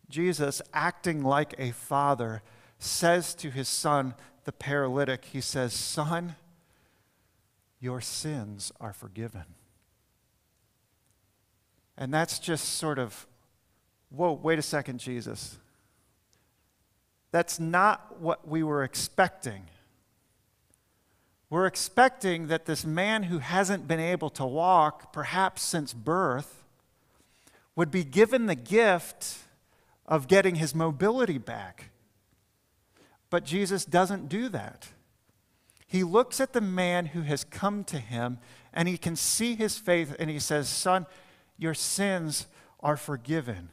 Jesus, 0.10 0.62
acting 0.74 1.24
like 1.24 1.56
a 1.58 1.72
father, 1.72 2.44
says 2.78 3.34
to 3.36 3.50
his 3.50 3.70
son, 3.70 4.14
the 4.44 4.52
paralytic, 4.52 5.24
he 5.26 5.40
says, 5.40 5.74
Son, 5.74 6.36
your 7.80 8.02
sins 8.02 8.74
are 8.82 8.94
forgiven. 8.94 9.46
And 11.98 12.14
that's 12.14 12.40
just 12.40 12.66
sort 12.66 13.00
of, 13.00 13.26
whoa, 14.10 14.34
wait 14.34 14.60
a 14.60 14.64
second, 14.64 15.00
Jesus. 15.00 15.58
That's 17.34 17.60
not 17.60 18.22
what 18.22 18.48
we 18.48 18.62
were 18.62 18.84
expecting. 18.84 19.64
We're 21.50 21.66
expecting 21.66 22.46
that 22.48 22.68
this 22.68 22.86
man 22.86 23.24
who 23.24 23.40
hasn't 23.40 23.88
been 23.88 24.00
able 24.00 24.30
to 24.30 24.46
walk, 24.46 25.12
perhaps 25.12 25.64
since 25.64 25.96
birth, 25.96 26.64
would 27.76 27.90
be 27.90 28.04
given 28.04 28.46
the 28.46 28.54
gift 28.54 29.40
of 30.06 30.28
getting 30.28 30.56
his 30.56 30.76
mobility 30.76 31.40
back. 31.40 31.90
But 33.32 33.46
Jesus 33.46 33.84
doesn't 33.84 34.30
do 34.30 34.48
that. 34.50 34.90
He 35.88 36.04
looks 36.04 36.40
at 36.40 36.54
the 36.54 36.62
man 36.62 37.08
who 37.08 37.22
has 37.22 37.44
come 37.44 37.84
to 37.86 37.98
him 37.98 38.38
and 38.72 38.88
he 38.88 39.00
can 39.00 39.16
see 39.16 39.56
his 39.56 39.80
faith 39.80 40.16
and 40.20 40.30
he 40.30 40.38
says, 40.38 40.70
Son, 40.70 41.08
your 41.58 41.74
sins 41.74 42.46
are 42.80 42.98
forgiven. 42.98 43.70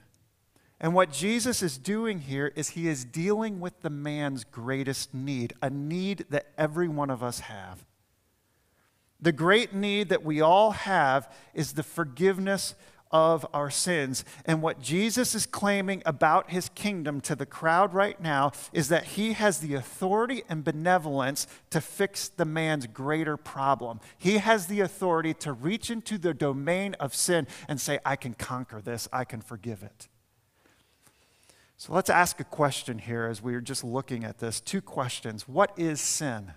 And 0.81 0.95
what 0.95 1.13
Jesus 1.13 1.63
is 1.63 1.77
doing 1.77 2.21
here 2.21 2.53
is 2.57 2.71
he 2.71 2.89
is 2.89 3.05
dealing 3.05 3.61
with 3.61 3.83
the 3.83 3.91
man's 3.91 4.45
greatest 4.45 5.13
need, 5.13 5.53
a 5.61 5.69
need 5.69 6.25
that 6.31 6.47
every 6.57 6.89
one 6.89 7.11
of 7.11 7.23
us 7.23 7.41
have. 7.41 7.85
The 9.21 9.33
great 9.33 9.75
need 9.75 10.09
that 10.09 10.25
we 10.25 10.41
all 10.41 10.71
have 10.71 11.31
is 11.53 11.75
the 11.75 11.83
forgiveness 11.83 12.75
of 13.11 13.45
our 13.53 13.71
sins. 13.71 14.25
And 14.47 14.63
what 14.63 14.81
Jesus 14.81 15.35
is 15.35 15.45
claiming 15.45 16.03
about 16.07 16.51
his 16.51 16.71
kingdom 16.71 17.21
to 17.23 17.35
the 17.35 17.45
crowd 17.45 17.93
right 17.93 18.19
now 18.21 18.53
is 18.73 18.89
that 18.89 19.05
he 19.05 19.33
has 19.35 19.59
the 19.59 19.75
authority 19.75 20.45
and 20.49 20.65
benevolence 20.65 21.47
to 21.71 21.81
fix 21.81 22.29
the 22.29 22.45
man's 22.45 22.87
greater 22.87 23.37
problem. 23.37 24.01
He 24.17 24.39
has 24.39 24.67
the 24.67 24.81
authority 24.81 25.35
to 25.35 25.53
reach 25.53 25.91
into 25.91 26.19
the 26.19 26.33
domain 26.33 26.95
of 26.95 27.15
sin 27.15 27.47
and 27.69 27.81
say, 27.81 27.99
I 28.05 28.17
can 28.17 28.35
conquer 28.35 28.81
this, 28.81 29.09
I 29.13 29.25
can 29.25 29.41
forgive 29.41 29.83
it. 29.83 30.09
So 31.81 31.95
let's 31.95 32.11
ask 32.11 32.39
a 32.41 32.45
question 32.45 32.99
here 32.99 33.25
as 33.25 33.41
we're 33.41 33.63
just 33.63 33.83
looking 33.83 34.23
at 34.23 34.37
this. 34.37 34.61
Two 34.61 34.83
questions. 34.83 35.49
What 35.49 35.73
is 35.79 35.99
sin? 35.99 36.53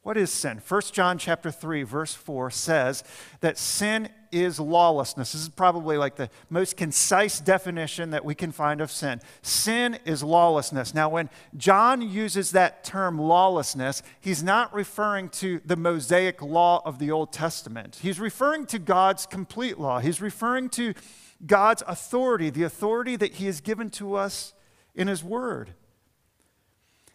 What 0.00 0.16
is 0.16 0.32
sin? 0.32 0.62
1 0.66 0.80
John 0.92 1.18
chapter 1.18 1.50
3 1.50 1.82
verse 1.82 2.14
4 2.14 2.50
says 2.50 3.04
that 3.42 3.58
sin 3.58 4.08
is 4.32 4.58
lawlessness. 4.58 5.32
This 5.32 5.42
is 5.42 5.50
probably 5.50 5.98
like 5.98 6.16
the 6.16 6.30
most 6.48 6.78
concise 6.78 7.38
definition 7.38 8.12
that 8.12 8.24
we 8.24 8.34
can 8.34 8.50
find 8.50 8.80
of 8.80 8.90
sin. 8.90 9.20
Sin 9.42 9.98
is 10.06 10.22
lawlessness. 10.22 10.94
Now 10.94 11.10
when 11.10 11.28
John 11.58 12.00
uses 12.00 12.52
that 12.52 12.82
term 12.82 13.18
lawlessness, 13.18 14.02
he's 14.22 14.42
not 14.42 14.72
referring 14.72 15.28
to 15.32 15.60
the 15.66 15.76
Mosaic 15.76 16.40
law 16.40 16.80
of 16.86 16.98
the 16.98 17.10
Old 17.10 17.30
Testament. 17.30 17.98
He's 18.00 18.18
referring 18.18 18.64
to 18.68 18.78
God's 18.78 19.26
complete 19.26 19.78
law. 19.78 19.98
He's 19.98 20.22
referring 20.22 20.70
to 20.70 20.94
God's 21.46 21.82
authority, 21.86 22.50
the 22.50 22.62
authority 22.62 23.16
that 23.16 23.34
he 23.34 23.46
has 23.46 23.60
given 23.60 23.90
to 23.90 24.14
us 24.14 24.52
in 24.94 25.08
his 25.08 25.24
word. 25.24 25.74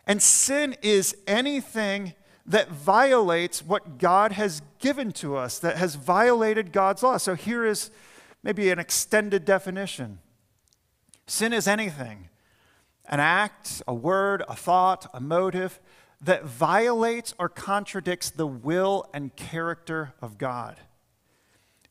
And 0.08 0.22
sin 0.22 0.76
is 0.82 1.16
anything 1.28 2.14
that 2.46 2.70
violates 2.70 3.64
what 3.64 3.98
God 3.98 4.32
has 4.34 4.62
given 4.80 5.12
to 5.14 5.36
us, 5.36 5.58
that 5.60 5.78
has 5.78 5.96
violated 5.96 6.72
God's 6.72 7.02
law. 7.02 7.18
So 7.18 7.34
here 7.34 7.66
is 7.66 7.90
maybe 8.44 8.70
an 8.70 8.78
extended 8.78 9.46
definition 9.46 10.20
sin 11.28 11.54
is 11.54 11.68
anything 11.68 12.30
an 13.08 13.20
act, 13.20 13.84
a 13.88 13.94
word, 13.94 14.44
a 14.50 14.56
thought, 14.56 15.08
a 15.14 15.20
motive 15.20 15.80
that 16.22 16.44
violates 16.44 17.36
or 17.38 17.48
contradicts 17.48 18.32
the 18.32 18.48
will 18.48 19.08
and 19.14 19.36
character 19.36 20.14
of 20.24 20.40
God. 20.40 20.78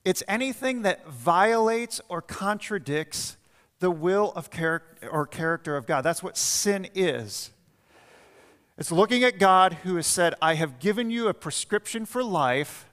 It's 0.04 0.22
anything 0.28 0.82
that 0.82 1.08
violates 1.08 2.00
or 2.08 2.20
contradicts 2.20 3.36
the 3.80 3.90
will 3.90 4.32
of 4.36 4.50
character 4.50 5.08
or 5.08 5.26
character 5.26 5.76
of 5.76 5.86
God. 5.86 6.02
That's 6.02 6.22
what 6.22 6.36
sin 6.36 6.88
is. 6.94 7.50
It's 8.76 8.92
looking 8.92 9.24
at 9.24 9.38
God 9.38 9.74
who 9.84 9.96
has 9.96 10.06
said, 10.06 10.34
I 10.42 10.54
have 10.54 10.78
given 10.78 11.10
you 11.10 11.28
a 11.28 11.34
prescription 11.34 12.06
for 12.06 12.24
life, 12.24 12.86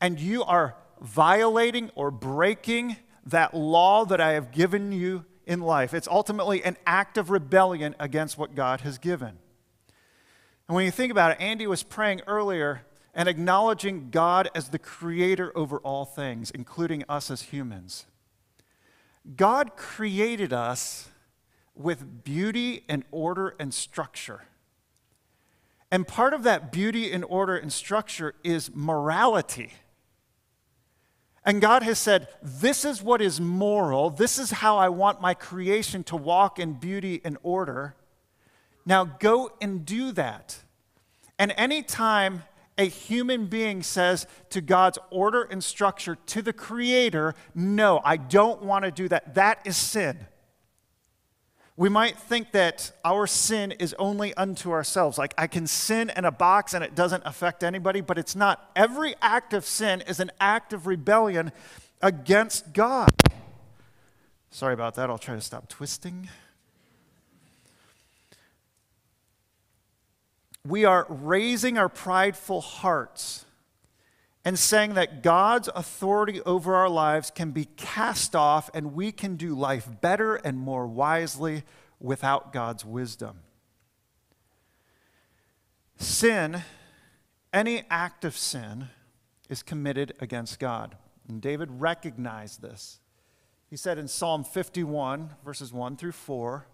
and 0.00 0.18
you 0.18 0.42
are 0.44 0.76
violating 1.00 1.90
or 1.94 2.10
breaking 2.10 2.96
that 3.26 3.54
law 3.54 4.04
that 4.06 4.20
I 4.20 4.32
have 4.32 4.50
given 4.50 4.92
you 4.92 5.24
in 5.46 5.60
life. 5.60 5.94
It's 5.94 6.08
ultimately 6.08 6.64
an 6.64 6.76
act 6.86 7.18
of 7.18 7.30
rebellion 7.30 7.94
against 7.98 8.38
what 8.38 8.54
God 8.54 8.80
has 8.80 8.98
given. 8.98 9.38
And 10.68 10.74
when 10.74 10.84
you 10.84 10.90
think 10.90 11.12
about 11.12 11.32
it, 11.32 11.40
Andy 11.40 11.66
was 11.66 11.82
praying 11.82 12.22
earlier 12.26 12.82
and 13.14 13.28
acknowledging 13.28 14.10
God 14.10 14.48
as 14.54 14.68
the 14.68 14.78
creator 14.78 15.52
over 15.56 15.78
all 15.78 16.04
things, 16.04 16.50
including 16.50 17.04
us 17.08 17.30
as 17.30 17.42
humans. 17.42 18.06
God 19.36 19.76
created 19.76 20.52
us 20.52 21.08
with 21.74 22.24
beauty 22.24 22.84
and 22.88 23.04
order 23.10 23.54
and 23.58 23.72
structure. 23.74 24.42
And 25.90 26.06
part 26.06 26.34
of 26.34 26.44
that 26.44 26.70
beauty 26.70 27.10
and 27.10 27.24
order 27.24 27.56
and 27.56 27.72
structure 27.72 28.34
is 28.44 28.70
morality. 28.74 29.72
And 31.44 31.60
God 31.60 31.82
has 31.82 31.98
said, 31.98 32.28
This 32.42 32.84
is 32.84 33.02
what 33.02 33.20
is 33.20 33.40
moral. 33.40 34.10
This 34.10 34.38
is 34.38 34.50
how 34.50 34.76
I 34.76 34.88
want 34.88 35.20
my 35.20 35.34
creation 35.34 36.04
to 36.04 36.16
walk 36.16 36.58
in 36.58 36.74
beauty 36.74 37.20
and 37.24 37.38
order. 37.42 37.96
Now 38.86 39.04
go 39.04 39.50
and 39.60 39.84
do 39.84 40.12
that. 40.12 40.58
And 41.38 41.52
anytime 41.56 42.44
a 42.80 42.88
human 42.88 43.44
being 43.44 43.82
says 43.82 44.26
to 44.48 44.62
God's 44.62 44.98
order 45.10 45.42
and 45.42 45.62
structure, 45.62 46.16
to 46.26 46.40
the 46.40 46.54
Creator, 46.54 47.34
No, 47.54 48.00
I 48.02 48.16
don't 48.16 48.62
want 48.62 48.86
to 48.86 48.90
do 48.90 49.06
that, 49.08 49.34
that 49.34 49.60
is 49.66 49.76
sin. 49.76 50.26
We 51.76 51.90
might 51.90 52.18
think 52.18 52.52
that 52.52 52.92
our 53.04 53.26
sin 53.26 53.72
is 53.72 53.94
only 53.98 54.32
unto 54.34 54.70
ourselves. 54.70 55.18
Like, 55.18 55.34
I 55.36 55.46
can 55.46 55.66
sin 55.66 56.10
in 56.16 56.24
a 56.24 56.30
box 56.30 56.72
and 56.72 56.82
it 56.82 56.94
doesn't 56.94 57.22
affect 57.26 57.62
anybody, 57.62 58.00
but 58.00 58.18
it's 58.18 58.34
not. 58.34 58.70
Every 58.74 59.14
act 59.20 59.52
of 59.52 59.64
sin 59.64 60.02
is 60.06 60.18
an 60.18 60.30
act 60.40 60.72
of 60.72 60.86
rebellion 60.86 61.52
against 62.00 62.72
God. 62.72 63.10
Sorry 64.50 64.74
about 64.74 64.94
that. 64.94 65.10
I'll 65.10 65.18
try 65.18 65.34
to 65.34 65.40
stop 65.40 65.68
twisting. 65.68 66.28
We 70.66 70.84
are 70.84 71.06
raising 71.08 71.78
our 71.78 71.88
prideful 71.88 72.60
hearts 72.60 73.46
and 74.44 74.58
saying 74.58 74.94
that 74.94 75.22
God's 75.22 75.68
authority 75.74 76.40
over 76.42 76.74
our 76.74 76.88
lives 76.88 77.30
can 77.30 77.50
be 77.50 77.66
cast 77.76 78.34
off 78.34 78.70
and 78.74 78.94
we 78.94 79.12
can 79.12 79.36
do 79.36 79.54
life 79.54 79.88
better 80.00 80.36
and 80.36 80.58
more 80.58 80.86
wisely 80.86 81.62
without 81.98 82.52
God's 82.52 82.84
wisdom. 82.84 83.40
Sin, 85.96 86.62
any 87.52 87.82
act 87.90 88.24
of 88.24 88.36
sin, 88.36 88.88
is 89.50 89.62
committed 89.62 90.14
against 90.20 90.58
God. 90.58 90.96
And 91.28 91.42
David 91.42 91.68
recognized 91.72 92.62
this. 92.62 93.00
He 93.68 93.76
said 93.76 93.98
in 93.98 94.08
Psalm 94.08 94.42
51, 94.42 95.30
verses 95.44 95.72
1 95.72 95.96
through 95.96 96.12
4, 96.12 96.66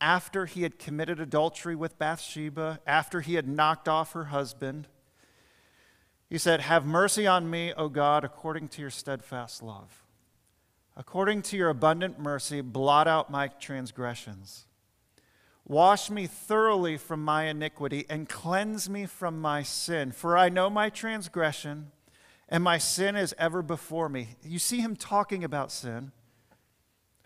after 0.00 0.46
he 0.46 0.62
had 0.62 0.78
committed 0.78 1.20
adultery 1.20 1.74
with 1.74 1.98
Bathsheba, 1.98 2.80
after 2.86 3.20
he 3.20 3.34
had 3.34 3.48
knocked 3.48 3.88
off 3.88 4.12
her 4.12 4.26
husband, 4.26 4.88
he 6.28 6.38
said, 6.38 6.60
Have 6.60 6.84
mercy 6.84 7.26
on 7.26 7.48
me, 7.48 7.72
O 7.74 7.88
God, 7.88 8.24
according 8.24 8.68
to 8.68 8.80
your 8.80 8.90
steadfast 8.90 9.62
love. 9.62 10.02
According 10.96 11.42
to 11.42 11.56
your 11.56 11.68
abundant 11.68 12.18
mercy, 12.18 12.60
blot 12.60 13.06
out 13.06 13.30
my 13.30 13.48
transgressions. 13.48 14.66
Wash 15.64 16.10
me 16.10 16.26
thoroughly 16.26 16.96
from 16.96 17.22
my 17.22 17.44
iniquity 17.44 18.06
and 18.08 18.28
cleanse 18.28 18.88
me 18.88 19.04
from 19.04 19.40
my 19.40 19.62
sin. 19.62 20.12
For 20.12 20.36
I 20.38 20.48
know 20.48 20.70
my 20.70 20.90
transgression, 20.90 21.90
and 22.48 22.62
my 22.62 22.78
sin 22.78 23.16
is 23.16 23.34
ever 23.38 23.62
before 23.62 24.08
me. 24.08 24.28
You 24.42 24.58
see 24.58 24.80
him 24.80 24.96
talking 24.96 25.44
about 25.44 25.72
sin. 25.72 26.12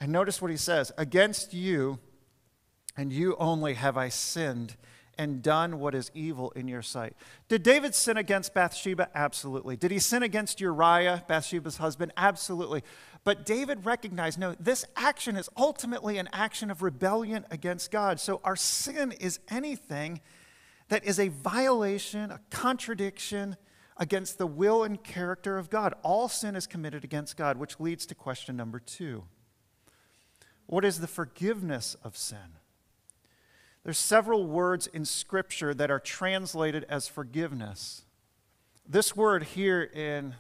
And 0.01 0.11
notice 0.11 0.41
what 0.41 0.51
he 0.51 0.57
says 0.57 0.91
Against 0.97 1.53
you 1.53 1.99
and 2.97 3.13
you 3.13 3.37
only 3.39 3.75
have 3.75 3.97
I 3.97 4.09
sinned 4.09 4.77
and 5.21 5.43
done 5.43 5.79
what 5.79 5.95
is 5.95 6.11
evil 6.15 6.51
in 6.53 6.67
your 6.67 6.81
sight. 6.81 7.15
Did 7.49 7.63
David 7.63 7.95
sin 7.95 8.17
against 8.17 8.55
Bathsheba? 8.55 9.11
Absolutely. 9.15 9.77
Did 9.77 9.91
he 9.91 9.99
sin 9.99 10.23
against 10.23 10.63
Uriah, 10.63 11.25
Bathsheba's 11.29 11.77
husband? 11.77 12.13
Absolutely. 12.17 12.83
But 13.23 13.45
David 13.45 13.85
recognized 13.85 14.39
no, 14.39 14.55
this 14.59 14.87
action 14.97 15.37
is 15.37 15.51
ultimately 15.59 16.17
an 16.17 16.31
action 16.33 16.71
of 16.71 16.81
rebellion 16.81 17.45
against 17.51 17.91
God. 17.91 18.19
So 18.19 18.41
our 18.45 18.57
sin 18.57 19.13
is 19.13 19.41
anything 19.51 20.23
that 20.89 21.05
is 21.05 21.21
a 21.21 21.29
violation, 21.29 22.31
a 22.31 22.41
contradiction 22.49 23.57
against 23.99 24.39
the 24.39 24.47
will 24.47 24.83
and 24.83 25.05
character 25.05 25.59
of 25.59 25.69
God. 25.69 25.93
All 26.03 26.29
sin 26.29 26.57
is 26.57 26.67
committed 26.67 27.05
against 27.05 27.37
God, 27.37 27.59
which 27.59 27.79
leads 27.79 28.07
to 28.07 28.15
question 28.15 28.57
number 28.57 28.81
two 28.81 29.25
What 30.65 30.85
is 30.85 31.01
the 31.01 31.07
forgiveness 31.07 31.95
of 32.03 32.17
sin? 32.17 32.60
There's 33.85 33.99
several 33.99 34.47
words 34.47 34.87
in 34.87 35.05
Scripture 35.05 35.73
that 35.75 35.91
are 35.91 35.99
translated 35.99 36.85
as 36.89 37.09
forgiveness. 37.09 38.05
This 38.87 39.17
word 39.17 39.43
here 39.45 39.83
in 39.83 40.35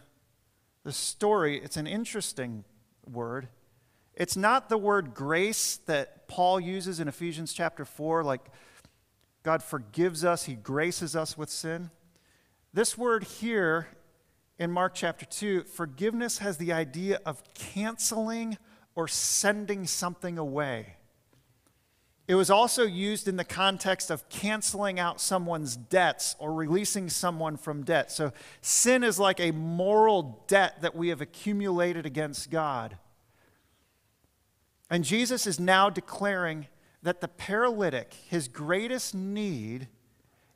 the 0.85 0.92
story, 0.92 1.61
it's 1.62 1.76
an 1.76 1.87
interesting 1.87 2.64
word. 3.11 3.48
It's 4.14 4.37
not 4.37 4.68
the 4.68 4.76
word 4.76 5.14
grace 5.14 5.79
that 5.87 6.29
Paul 6.29 6.61
uses 6.61 7.00
in 7.00 7.09
Ephesians 7.09 7.53
chapter 7.53 7.85
4, 7.85 8.22
like 8.22 8.42
God 9.42 9.62
forgives 9.62 10.24
us, 10.24 10.44
he 10.44 10.55
graces 10.55 11.16
us 11.16 11.38
with 11.38 11.48
sin. 11.48 11.90
This 12.74 12.98
word 12.98 13.24
here 13.24 13.88
in 14.59 14.70
Mark 14.70 14.94
chapter 14.94 15.24
2, 15.24 15.62
forgiveness 15.62 16.38
has 16.38 16.59
the 16.59 16.72
idea 16.72 17.20
of 17.24 17.42
canceling 17.55 18.59
or 18.94 19.09
sending 19.09 19.87
something 19.87 20.37
away. 20.37 20.96
It 22.31 22.37
was 22.37 22.49
also 22.49 22.85
used 22.85 23.27
in 23.27 23.35
the 23.35 23.45
context 23.45 24.09
of 24.09 24.29
canceling 24.29 25.01
out 25.01 25.21
someone's 25.21 25.75
debts 25.75 26.37
or 26.38 26.55
releasing 26.55 27.09
someone 27.09 27.57
from 27.57 27.83
debt. 27.83 28.12
So 28.12 28.33
sin 28.61 29.03
is 29.03 29.19
like 29.19 29.40
a 29.40 29.51
moral 29.51 30.45
debt 30.47 30.81
that 30.83 30.95
we 30.95 31.09
have 31.09 31.21
accumulated 31.21 32.07
against 32.07 32.49
God. 32.49 32.97
And 34.88 35.03
Jesus 35.03 35.45
is 35.45 35.59
now 35.59 35.90
declaring 35.90 36.69
that 37.03 37.21
the 37.21 37.27
paralytic, 37.27 38.14
his 38.29 38.47
greatest 38.47 39.12
need, 39.12 39.88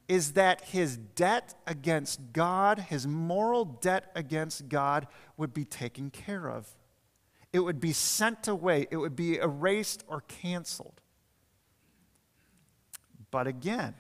is 0.07 0.35
that 0.35 0.67
his 0.67 0.97
debt 0.97 1.57
against 1.67 2.33
God, 2.33 2.79
his 2.79 3.05
moral 3.05 3.65
debt 3.65 4.13
against 4.15 4.69
God, 4.69 5.09
would 5.37 5.53
be 5.53 5.65
taken 5.65 6.11
care 6.11 6.49
of. 6.49 6.69
It 7.53 7.59
would 7.59 7.81
be 7.81 7.93
sent 7.93 8.47
away, 8.47 8.87
it 8.93 8.97
would 8.97 9.17
be 9.17 9.39
erased 9.39 10.05
or 10.07 10.21
canceled. 10.21 11.01
But 13.35 13.49
again, 13.49 13.94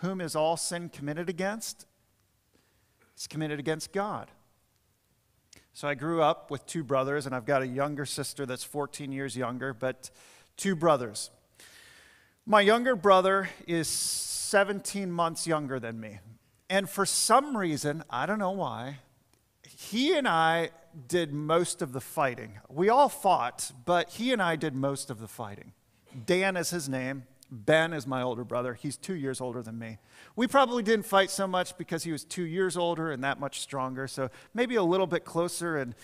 whom 0.00 0.20
is 0.20 0.36
all 0.36 0.58
sin 0.58 0.90
committed 0.90 1.30
against? 1.30 1.86
It's 3.14 3.26
committed 3.26 3.58
against 3.58 3.94
God. 3.94 4.30
So 5.72 5.88
I 5.88 5.94
grew 5.94 6.20
up 6.20 6.50
with 6.50 6.66
two 6.66 6.84
brothers, 6.84 7.24
and 7.24 7.34
I've 7.34 7.46
got 7.46 7.62
a 7.62 7.66
younger 7.66 8.04
sister 8.04 8.44
that's 8.44 8.62
14 8.62 9.10
years 9.10 9.38
younger, 9.38 9.72
but 9.72 10.10
two 10.58 10.76
brothers. 10.76 11.30
My 12.44 12.60
younger 12.60 12.94
brother 12.94 13.48
is 13.66 13.88
17 13.88 15.10
months 15.10 15.46
younger 15.46 15.80
than 15.80 15.98
me. 15.98 16.18
And 16.68 16.90
for 16.90 17.06
some 17.06 17.56
reason, 17.56 18.04
I 18.10 18.26
don't 18.26 18.38
know 18.38 18.50
why, 18.50 18.98
he 19.62 20.14
and 20.14 20.28
I 20.28 20.72
did 21.08 21.32
most 21.32 21.80
of 21.80 21.94
the 21.94 22.02
fighting. 22.02 22.58
We 22.68 22.90
all 22.90 23.08
fought, 23.08 23.72
but 23.86 24.10
he 24.10 24.34
and 24.34 24.42
I 24.42 24.56
did 24.56 24.74
most 24.74 25.08
of 25.08 25.20
the 25.20 25.28
fighting. 25.28 25.72
Dan 26.26 26.54
is 26.54 26.68
his 26.68 26.86
name. 26.86 27.24
Ben 27.50 27.92
is 27.92 28.06
my 28.06 28.22
older 28.22 28.44
brother. 28.44 28.74
He's 28.74 28.96
two 28.96 29.14
years 29.14 29.40
older 29.40 29.62
than 29.62 29.78
me. 29.78 29.98
We 30.36 30.46
probably 30.46 30.82
didn't 30.82 31.06
fight 31.06 31.30
so 31.30 31.46
much 31.46 31.76
because 31.78 32.04
he 32.04 32.12
was 32.12 32.24
two 32.24 32.44
years 32.44 32.76
older 32.76 33.10
and 33.10 33.24
that 33.24 33.40
much 33.40 33.60
stronger. 33.60 34.06
So 34.06 34.30
maybe 34.52 34.74
a 34.76 34.82
little 34.82 35.06
bit 35.06 35.24
closer 35.24 35.78
in, 35.78 35.94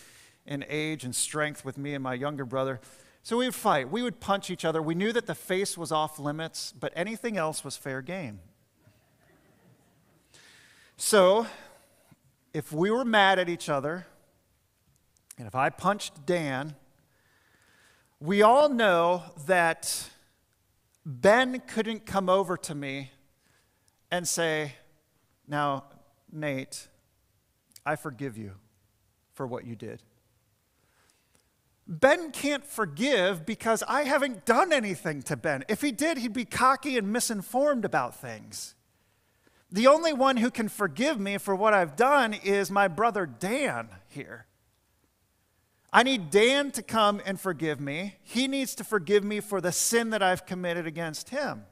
in 0.46 0.64
age 0.68 1.04
and 1.04 1.14
strength 1.14 1.64
with 1.64 1.76
me 1.76 1.94
and 1.94 2.02
my 2.02 2.14
younger 2.14 2.46
brother. 2.46 2.80
So 3.22 3.38
we 3.38 3.46
would 3.46 3.54
fight. 3.54 3.90
We 3.90 4.02
would 4.02 4.20
punch 4.20 4.50
each 4.50 4.64
other. 4.64 4.80
We 4.80 4.94
knew 4.94 5.12
that 5.12 5.26
the 5.26 5.34
face 5.34 5.76
was 5.76 5.92
off 5.92 6.18
limits, 6.18 6.72
but 6.78 6.92
anything 6.96 7.36
else 7.36 7.64
was 7.64 7.76
fair 7.76 8.00
game. 8.02 8.40
So 10.96 11.46
if 12.54 12.72
we 12.72 12.90
were 12.90 13.04
mad 13.04 13.38
at 13.38 13.48
each 13.48 13.68
other, 13.68 14.06
and 15.36 15.46
if 15.46 15.54
I 15.54 15.68
punched 15.68 16.24
Dan, 16.24 16.76
we 18.20 18.42
all 18.42 18.68
know 18.68 19.24
that 19.46 20.08
Ben 21.04 21.60
couldn't 21.66 22.06
come 22.06 22.28
over 22.28 22.56
to 22.56 22.74
me 22.74 23.12
and 24.10 24.26
say, 24.26 24.74
Now, 25.46 25.84
Nate, 26.32 26.88
I 27.84 27.96
forgive 27.96 28.38
you 28.38 28.52
for 29.32 29.46
what 29.46 29.66
you 29.66 29.76
did. 29.76 30.02
Ben 31.86 32.30
can't 32.30 32.64
forgive 32.64 33.44
because 33.44 33.82
I 33.86 34.04
haven't 34.04 34.46
done 34.46 34.72
anything 34.72 35.22
to 35.24 35.36
Ben. 35.36 35.64
If 35.68 35.82
he 35.82 35.92
did, 35.92 36.16
he'd 36.16 36.32
be 36.32 36.46
cocky 36.46 36.96
and 36.96 37.12
misinformed 37.12 37.84
about 37.84 38.14
things. 38.14 38.74
The 39.70 39.86
only 39.86 40.12
one 40.12 40.38
who 40.38 40.50
can 40.50 40.68
forgive 40.68 41.20
me 41.20 41.36
for 41.36 41.54
what 41.54 41.74
I've 41.74 41.96
done 41.96 42.32
is 42.32 42.70
my 42.70 42.88
brother 42.88 43.26
Dan 43.26 43.88
here. 44.08 44.46
I 45.94 46.02
need 46.02 46.30
Dan 46.30 46.72
to 46.72 46.82
come 46.82 47.22
and 47.24 47.40
forgive 47.40 47.80
me. 47.80 48.16
He 48.20 48.48
needs 48.48 48.74
to 48.74 48.84
forgive 48.84 49.22
me 49.22 49.38
for 49.38 49.60
the 49.60 49.70
sin 49.70 50.10
that 50.10 50.24
I've 50.24 50.44
committed 50.44 50.88
against 50.88 51.28
him. 51.28 51.66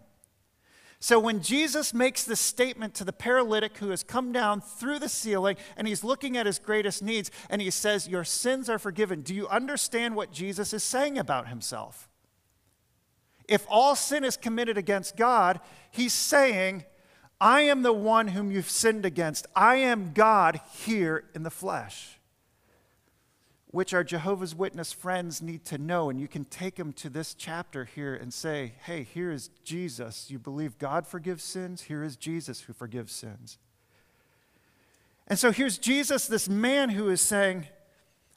So 1.00 1.18
when 1.18 1.42
Jesus 1.42 1.92
makes 1.92 2.22
this 2.22 2.38
statement 2.38 2.94
to 2.94 3.04
the 3.04 3.12
paralytic 3.12 3.78
who 3.78 3.90
has 3.90 4.04
come 4.04 4.30
down 4.30 4.60
through 4.60 5.00
the 5.00 5.08
ceiling 5.08 5.56
and 5.76 5.88
he's 5.88 6.04
looking 6.04 6.36
at 6.36 6.46
his 6.46 6.60
greatest 6.60 7.02
needs 7.02 7.32
and 7.50 7.60
he 7.60 7.70
says, 7.70 8.06
Your 8.06 8.22
sins 8.22 8.70
are 8.70 8.78
forgiven, 8.78 9.22
do 9.22 9.34
you 9.34 9.48
understand 9.48 10.14
what 10.14 10.30
Jesus 10.30 10.72
is 10.72 10.84
saying 10.84 11.18
about 11.18 11.48
himself? 11.48 12.08
If 13.48 13.66
all 13.68 13.96
sin 13.96 14.22
is 14.22 14.36
committed 14.36 14.78
against 14.78 15.16
God, 15.16 15.58
he's 15.90 16.12
saying, 16.12 16.84
I 17.40 17.62
am 17.62 17.82
the 17.82 17.92
one 17.92 18.28
whom 18.28 18.52
you've 18.52 18.70
sinned 18.70 19.04
against. 19.04 19.48
I 19.56 19.76
am 19.78 20.12
God 20.12 20.60
here 20.84 21.24
in 21.34 21.42
the 21.42 21.50
flesh 21.50 22.20
which 23.72 23.94
our 23.94 24.04
Jehovah's 24.04 24.54
Witness 24.54 24.92
friends 24.92 25.42
need 25.42 25.64
to 25.64 25.78
know. 25.78 26.10
And 26.10 26.20
you 26.20 26.28
can 26.28 26.44
take 26.44 26.76
them 26.76 26.92
to 26.94 27.08
this 27.10 27.34
chapter 27.34 27.86
here 27.86 28.14
and 28.14 28.32
say, 28.32 28.74
hey, 28.84 29.02
here 29.02 29.32
is 29.32 29.48
Jesus. 29.64 30.30
You 30.30 30.38
believe 30.38 30.78
God 30.78 31.06
forgives 31.06 31.42
sins? 31.42 31.82
Here 31.82 32.04
is 32.04 32.16
Jesus 32.16 32.60
who 32.60 32.74
forgives 32.74 33.12
sins. 33.12 33.58
And 35.26 35.38
so 35.38 35.50
here's 35.50 35.78
Jesus, 35.78 36.26
this 36.26 36.48
man 36.48 36.90
who 36.90 37.08
is 37.08 37.22
saying, 37.22 37.66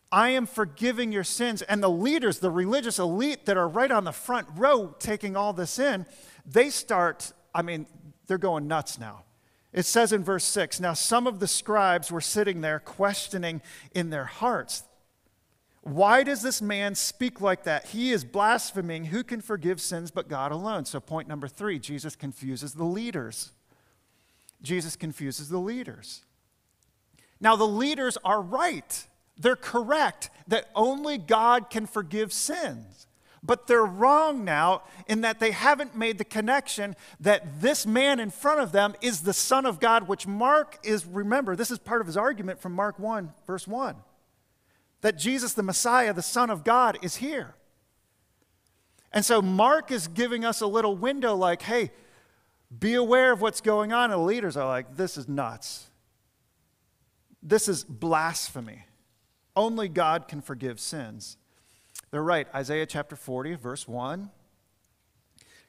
I 0.10 0.30
am 0.30 0.46
forgiving 0.46 1.12
your 1.12 1.26
sins. 1.26 1.62
And 1.62 1.84
the 1.84 1.90
leaders, 1.90 2.40
the 2.40 2.52
religious 2.52 2.98
elite 2.98 3.46
that 3.46 3.58
are 3.58 3.68
right 3.68 3.92
on 3.92 4.06
the 4.06 4.14
front 4.14 4.48
row 4.56 4.96
taking 5.00 5.36
all 5.36 5.52
this 5.52 5.80
in, 5.80 6.06
they 6.46 6.70
start, 6.70 7.34
I 7.54 7.62
mean, 7.62 7.88
they're 8.28 8.38
going 8.38 8.68
nuts 8.68 8.98
now. 8.98 9.24
It 9.74 9.86
says 9.86 10.14
in 10.14 10.24
verse 10.24 10.46
6 10.46 10.80
Now 10.80 10.94
some 10.94 11.28
of 11.28 11.40
the 11.42 11.48
scribes 11.48 12.10
were 12.10 12.22
sitting 12.22 12.62
there 12.62 12.80
questioning 12.80 13.62
in 13.94 14.10
their 14.10 14.24
hearts. 14.24 14.84
Why 15.86 16.24
does 16.24 16.42
this 16.42 16.64
man 16.64 16.96
speak 16.96 17.42
like 17.42 17.66
that? 17.66 17.86
He 17.86 18.12
is 18.12 18.26
blaspheming. 18.26 19.06
Who 19.06 19.24
can 19.24 19.40
forgive 19.40 19.80
sins 19.80 20.10
but 20.10 20.28
God 20.28 20.52
alone? 20.52 20.86
So, 20.86 21.00
point 21.00 21.28
number 21.28 21.48
three 21.48 21.78
Jesus 21.78 22.16
confuses 22.16 22.74
the 22.74 22.84
leaders. 22.84 23.52
Jesus 24.64 24.96
confuses 24.96 25.50
the 25.50 25.60
leaders. 25.60 26.26
Now, 27.40 27.56
the 27.56 27.68
leaders 27.68 28.18
are 28.26 28.42
right. 28.42 29.06
They're 29.38 29.56
correct 29.56 30.32
that 30.48 30.72
only 30.74 31.20
God 31.20 31.70
can 31.70 31.86
forgive 31.86 32.34
sins. 32.34 33.06
But 33.44 33.68
they're 33.68 33.86
wrong 33.86 34.44
now 34.44 34.82
in 35.08 35.22
that 35.22 35.40
they 35.40 35.52
haven't 35.52 35.96
made 35.96 36.18
the 36.18 36.26
connection 36.26 36.96
that 37.20 37.62
this 37.62 37.86
man 37.86 38.20
in 38.20 38.32
front 38.32 38.60
of 38.60 38.72
them 38.72 38.96
is 39.02 39.22
the 39.22 39.34
Son 39.34 39.68
of 39.68 39.80
God, 39.80 40.08
which 40.08 40.26
Mark 40.26 40.80
is, 40.82 41.06
remember, 41.06 41.56
this 41.56 41.70
is 41.70 41.78
part 41.78 42.02
of 42.02 42.08
his 42.08 42.18
argument 42.18 42.60
from 42.60 42.74
Mark 42.74 42.98
1, 42.98 43.32
verse 43.46 43.68
1, 43.68 43.98
that 45.02 45.18
Jesus, 45.18 45.54
the 45.54 45.64
Messiah, 45.64 46.14
the 46.14 46.22
Son 46.22 46.50
of 46.50 46.64
God, 46.64 46.98
is 47.02 47.18
here. 47.18 47.56
And 49.12 49.24
so 49.24 49.42
Mark 49.42 49.92
is 49.92 50.08
giving 50.08 50.44
us 50.44 50.62
a 50.62 50.68
little 50.68 50.96
window 50.96 51.36
like, 51.36 51.62
hey, 51.62 51.92
be 52.78 52.96
aware 52.96 53.32
of 53.32 53.42
what's 53.42 53.62
going 53.62 53.94
on. 53.94 54.12
And 54.12 54.20
the 54.20 54.26
leaders 54.26 54.58
are 54.58 54.68
like, 54.68 54.98
this 54.98 55.18
is 55.18 55.28
nuts. 55.28 55.88
This 57.42 57.68
is 57.68 57.84
blasphemy. 57.84 58.86
Only 59.56 59.88
God 59.88 60.28
can 60.28 60.42
forgive 60.42 60.80
sins. 60.80 61.38
They're 62.12 62.24
right. 62.24 62.48
Isaiah 62.54 62.86
chapter 62.86 63.16
40, 63.16 63.56
verse 63.56 63.88
1. 63.88 64.30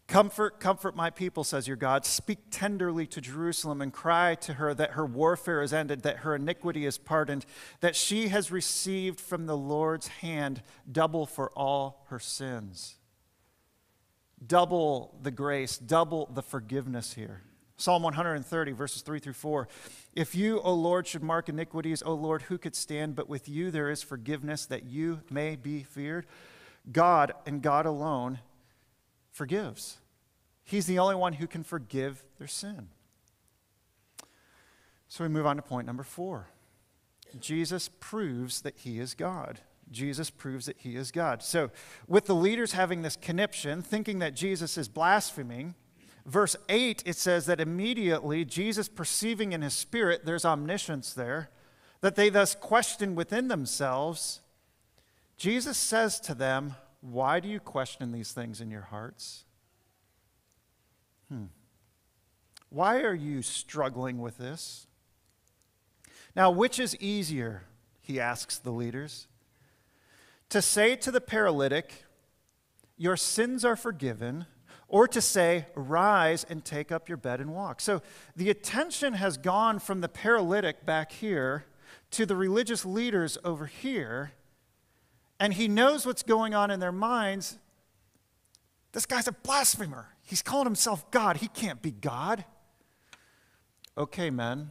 Comfort, 0.08 0.60
comfort 0.60 0.94
my 0.94 1.10
people, 1.10 1.42
says 1.42 1.66
your 1.66 1.76
God. 1.76 2.06
Speak 2.06 2.38
tenderly 2.50 3.06
to 3.08 3.20
Jerusalem 3.20 3.82
and 3.82 3.92
cry 3.92 4.36
to 4.36 4.54
her 4.54 4.72
that 4.72 4.92
her 4.92 5.04
warfare 5.04 5.62
is 5.62 5.72
ended, 5.72 6.02
that 6.02 6.18
her 6.18 6.36
iniquity 6.36 6.86
is 6.86 6.96
pardoned, 6.96 7.44
that 7.80 7.96
she 7.96 8.28
has 8.28 8.52
received 8.52 9.20
from 9.20 9.46
the 9.46 9.56
Lord's 9.56 10.06
hand 10.06 10.62
double 10.90 11.26
for 11.26 11.50
all 11.50 12.06
her 12.08 12.20
sins. 12.20 12.94
Double 14.46 15.18
the 15.22 15.32
grace, 15.32 15.76
double 15.76 16.30
the 16.32 16.42
forgiveness 16.42 17.14
here. 17.14 17.42
Psalm 17.76 18.02
130, 18.04 18.72
verses 18.72 19.02
3 19.02 19.18
through 19.18 19.32
4. 19.32 19.68
If 20.14 20.36
you, 20.36 20.60
O 20.60 20.72
Lord, 20.72 21.06
should 21.06 21.22
mark 21.22 21.48
iniquities, 21.48 22.02
O 22.06 22.14
Lord, 22.14 22.42
who 22.42 22.58
could 22.58 22.76
stand? 22.76 23.16
But 23.16 23.28
with 23.28 23.48
you 23.48 23.72
there 23.72 23.90
is 23.90 24.02
forgiveness 24.02 24.66
that 24.66 24.84
you 24.84 25.20
may 25.30 25.56
be 25.56 25.82
feared. 25.82 26.26
God 26.90 27.32
and 27.44 27.60
God 27.60 27.86
alone 27.86 28.38
forgives. 29.36 29.98
He's 30.64 30.86
the 30.86 30.98
only 30.98 31.14
one 31.14 31.34
who 31.34 31.46
can 31.46 31.62
forgive 31.62 32.24
their 32.38 32.48
sin. 32.48 32.88
So 35.08 35.24
we 35.24 35.28
move 35.28 35.44
on 35.46 35.56
to 35.56 35.62
point 35.62 35.86
number 35.86 36.02
four 36.02 36.48
Jesus 37.38 37.90
proves 38.00 38.62
that 38.62 38.78
he 38.78 38.98
is 38.98 39.14
God. 39.14 39.60
Jesus 39.90 40.30
proves 40.30 40.66
that 40.66 40.78
he 40.78 40.96
is 40.96 41.12
God. 41.12 41.42
So, 41.42 41.70
with 42.08 42.24
the 42.24 42.34
leaders 42.34 42.72
having 42.72 43.02
this 43.02 43.14
conniption, 43.14 43.82
thinking 43.82 44.18
that 44.20 44.34
Jesus 44.34 44.76
is 44.78 44.88
blaspheming, 44.88 45.74
verse 46.24 46.56
8, 46.68 47.04
it 47.06 47.16
says 47.16 47.46
that 47.46 47.60
immediately 47.60 48.44
Jesus 48.44 48.88
perceiving 48.88 49.52
in 49.52 49.62
his 49.62 49.74
spirit, 49.74 50.24
there's 50.24 50.44
omniscience 50.44 51.12
there, 51.12 51.50
that 52.00 52.16
they 52.16 52.30
thus 52.30 52.56
question 52.56 53.14
within 53.14 53.46
themselves. 53.46 54.40
Jesus 55.36 55.76
says 55.76 56.18
to 56.20 56.34
them, 56.34 56.74
Why 57.10 57.38
do 57.38 57.48
you 57.48 57.60
question 57.60 58.10
these 58.10 58.32
things 58.32 58.60
in 58.60 58.70
your 58.70 58.82
hearts? 58.82 59.44
Hmm. 61.28 61.44
Why 62.68 63.02
are 63.02 63.14
you 63.14 63.42
struggling 63.42 64.18
with 64.18 64.38
this? 64.38 64.88
Now, 66.34 66.50
which 66.50 66.80
is 66.80 66.96
easier? 66.96 67.62
He 68.00 68.18
asks 68.18 68.58
the 68.58 68.72
leaders. 68.72 69.28
To 70.48 70.60
say 70.60 70.96
to 70.96 71.10
the 71.12 71.20
paralytic, 71.20 72.04
Your 72.96 73.16
sins 73.16 73.64
are 73.64 73.76
forgiven 73.76 74.46
or 74.88 75.06
to 75.08 75.20
say, 75.20 75.66
Rise 75.76 76.44
and 76.44 76.64
take 76.64 76.90
up 76.90 77.08
your 77.08 77.18
bed 77.18 77.40
and 77.40 77.54
walk. 77.54 77.80
So 77.80 78.02
the 78.34 78.50
attention 78.50 79.14
has 79.14 79.36
gone 79.36 79.78
from 79.78 80.00
the 80.00 80.08
paralytic 80.08 80.84
back 80.84 81.12
here 81.12 81.66
to 82.12 82.26
the 82.26 82.36
religious 82.36 82.84
leaders 82.84 83.38
over 83.44 83.66
here, 83.66 84.32
and 85.38 85.54
he 85.54 85.68
knows 85.68 86.06
what's 86.06 86.22
going 86.22 86.54
on 86.54 86.70
in 86.70 86.80
their 86.80 86.92
minds. 86.92 87.58
This 88.92 89.06
guy's 89.06 89.28
a 89.28 89.32
blasphemer. 89.32 90.08
He's 90.22 90.42
calling 90.42 90.64
himself 90.66 91.10
God. 91.10 91.38
He 91.38 91.48
can't 91.48 91.82
be 91.82 91.90
God. 91.90 92.44
Okay, 93.98 94.30
men, 94.30 94.70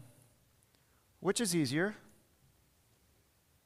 which 1.20 1.40
is 1.40 1.56
easier? 1.56 1.96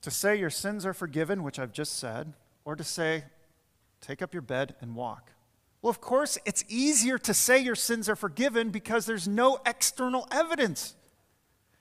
To 0.01 0.11
say 0.11 0.37
your 0.37 0.49
sins 0.49 0.85
are 0.85 0.93
forgiven, 0.93 1.43
which 1.43 1.59
I've 1.59 1.73
just 1.73 1.97
said, 1.97 2.33
or 2.63 2.75
to 2.75 2.83
say, 2.83 3.25
take 3.99 4.21
up 4.21 4.33
your 4.33 4.41
bed 4.41 4.75
and 4.79 4.95
walk? 4.95 5.31
Well, 5.81 5.89
of 5.89 6.01
course, 6.01 6.37
it's 6.45 6.63
easier 6.67 7.17
to 7.19 7.33
say 7.33 7.59
your 7.59 7.75
sins 7.75 8.09
are 8.09 8.15
forgiven 8.15 8.69
because 8.69 9.05
there's 9.05 9.27
no 9.27 9.59
external 9.65 10.27
evidence. 10.31 10.95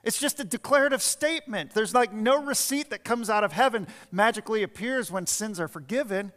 It's 0.09 0.19
just 0.19 0.41
a 0.41 0.45
declarative 0.45 1.03
statement. 1.03 1.75
There's 1.75 1.93
like 1.93 2.15
no 2.15 2.43
receipt 2.43 2.89
that 2.89 3.05
comes 3.05 3.29
out 3.29 3.45
of 3.45 3.53
heaven 3.53 3.87
magically 4.11 4.63
appears 4.63 5.13
when 5.13 5.27
sins 5.27 5.61
are 5.61 5.69
forgiven. 5.69 6.33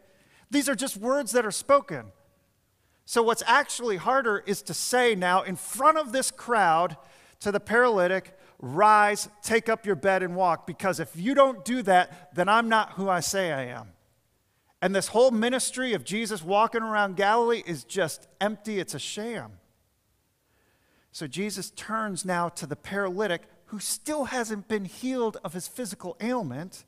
These 0.50 0.68
are 0.68 0.74
just 0.74 0.98
words 0.98 1.32
that 1.32 1.46
are 1.46 1.50
spoken. 1.50 2.12
So, 3.06 3.22
what's 3.22 3.42
actually 3.46 3.96
harder 3.96 4.44
is 4.46 4.60
to 4.64 4.74
say 4.74 5.14
now 5.14 5.40
in 5.40 5.56
front 5.56 5.96
of 5.96 6.12
this 6.12 6.30
crowd 6.30 6.98
to 7.40 7.50
the 7.50 7.60
paralytic, 7.60 8.38
Rise, 8.58 9.30
take 9.42 9.70
up 9.70 9.86
your 9.86 9.96
bed, 9.96 10.22
and 10.22 10.36
walk, 10.36 10.66
because 10.66 11.00
if 11.00 11.16
you 11.16 11.34
don't 11.34 11.64
do 11.64 11.80
that, 11.80 12.34
then 12.34 12.50
I'm 12.50 12.68
not 12.68 12.92
who 12.92 13.08
I 13.08 13.20
say 13.20 13.52
I 13.52 13.68
am. 13.68 13.88
And 14.82 14.94
this 14.94 15.08
whole 15.08 15.30
ministry 15.30 15.94
of 15.94 16.04
Jesus 16.04 16.42
walking 16.42 16.82
around 16.82 17.16
Galilee 17.16 17.62
is 17.64 17.84
just 17.84 18.28
empty, 18.38 18.80
it's 18.80 18.92
a 18.92 18.98
sham. 18.98 19.52
So 21.10 21.26
Jesus 21.26 21.70
turns 21.70 22.24
now 22.26 22.50
to 22.50 22.66
the 22.66 22.76
paralytic 22.76 23.42
who 23.72 23.78
still 23.78 24.24
hasn't 24.24 24.68
been 24.68 24.84
healed 24.84 25.38
of 25.42 25.54
his 25.54 25.66
physical 25.66 26.14
ailment. 26.20 26.84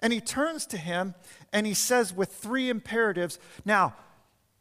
And 0.00 0.12
he 0.12 0.20
turns 0.20 0.66
to 0.66 0.76
him 0.76 1.14
and 1.50 1.66
he 1.66 1.72
says, 1.72 2.12
with 2.12 2.30
three 2.30 2.68
imperatives 2.68 3.38
Now, 3.64 3.96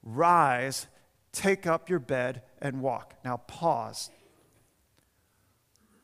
rise, 0.01 0.87
take 1.33 1.67
up 1.67 1.89
your 1.89 1.99
bed, 1.99 2.43
and 2.61 2.79
walk. 2.79 3.15
Now, 3.25 3.37
pause. 3.45 4.09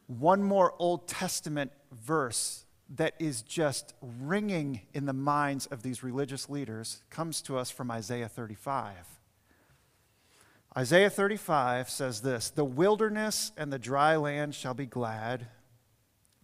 One 0.07 0.43
more 0.43 0.75
Old 0.77 1.07
Testament 1.07 1.71
verse 1.89 2.65
that 2.89 3.13
is 3.17 3.43
just 3.43 3.93
ringing 4.01 4.81
in 4.93 5.05
the 5.05 5.13
minds 5.13 5.67
of 5.67 5.83
these 5.83 6.03
religious 6.03 6.49
leaders 6.49 7.01
comes 7.09 7.41
to 7.43 7.57
us 7.57 7.71
from 7.71 7.89
Isaiah 7.89 8.27
35. 8.27 9.12
Isaiah 10.75 11.09
35 11.09 11.89
says 11.89 12.21
this 12.21 12.49
The 12.49 12.65
wilderness 12.65 13.51
and 13.57 13.71
the 13.71 13.79
dry 13.79 14.15
land 14.15 14.55
shall 14.55 14.73
be 14.73 14.85
glad, 14.85 15.47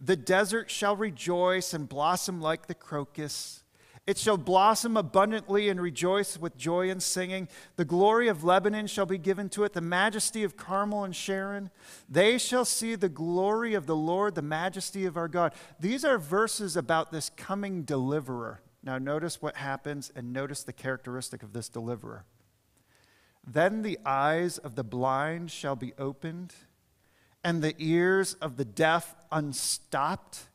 the 0.00 0.16
desert 0.16 0.70
shall 0.70 0.96
rejoice 0.96 1.74
and 1.74 1.88
blossom 1.88 2.40
like 2.40 2.66
the 2.66 2.74
crocus. 2.74 3.64
It 4.06 4.16
shall 4.18 4.38
blossom 4.38 4.96
abundantly 4.96 5.68
and 5.68 5.80
rejoice 5.80 6.38
with 6.38 6.56
joy 6.56 6.90
and 6.90 7.02
singing. 7.02 7.48
The 7.76 7.84
glory 7.84 8.28
of 8.28 8.42
Lebanon 8.42 8.86
shall 8.86 9.06
be 9.06 9.18
given 9.18 9.48
to 9.50 9.64
it, 9.64 9.72
the 9.72 9.80
majesty 9.80 10.42
of 10.42 10.56
Carmel 10.56 11.04
and 11.04 11.14
Sharon. 11.14 11.70
They 12.08 12.38
shall 12.38 12.64
see 12.64 12.94
the 12.94 13.10
glory 13.10 13.74
of 13.74 13.86
the 13.86 13.94
Lord, 13.94 14.34
the 14.34 14.42
majesty 14.42 15.04
of 15.04 15.16
our 15.16 15.28
God. 15.28 15.52
These 15.78 16.04
are 16.04 16.18
verses 16.18 16.76
about 16.76 17.12
this 17.12 17.30
coming 17.36 17.82
deliverer. 17.82 18.62
Now, 18.82 18.96
notice 18.96 19.42
what 19.42 19.56
happens 19.56 20.10
and 20.16 20.32
notice 20.32 20.62
the 20.62 20.72
characteristic 20.72 21.42
of 21.42 21.52
this 21.52 21.68
deliverer. 21.68 22.24
Then 23.52 23.82
the 23.82 23.98
eyes 24.06 24.58
of 24.58 24.76
the 24.76 24.84
blind 24.84 25.50
shall 25.50 25.74
be 25.74 25.92
opened, 25.98 26.54
and 27.42 27.62
the 27.62 27.74
ears 27.78 28.34
of 28.34 28.56
the 28.56 28.64
deaf 28.64 29.16
unstopped. 29.32 30.48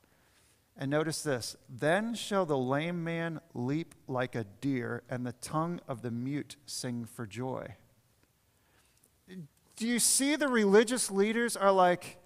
And 0.78 0.92
notice 0.92 1.22
this 1.22 1.58
then 1.68 2.16
shall 2.16 2.46
the 2.46 2.58
lame 2.58 3.04
man 3.04 3.42
leap 3.54 3.96
like 4.08 4.34
a 4.34 4.46
deer, 4.62 5.04
and 5.10 5.26
the 5.26 5.34
tongue 5.34 5.82
of 5.90 6.04
the 6.04 6.12
mute 6.12 6.56
sing 6.66 7.06
for 7.06 7.26
joy. 7.26 7.76
Do 9.76 9.88
you 9.88 10.00
see 10.00 10.38
the 10.38 10.48
religious 10.48 11.12
leaders 11.12 11.58
are 11.58 11.72
like, 11.72 12.18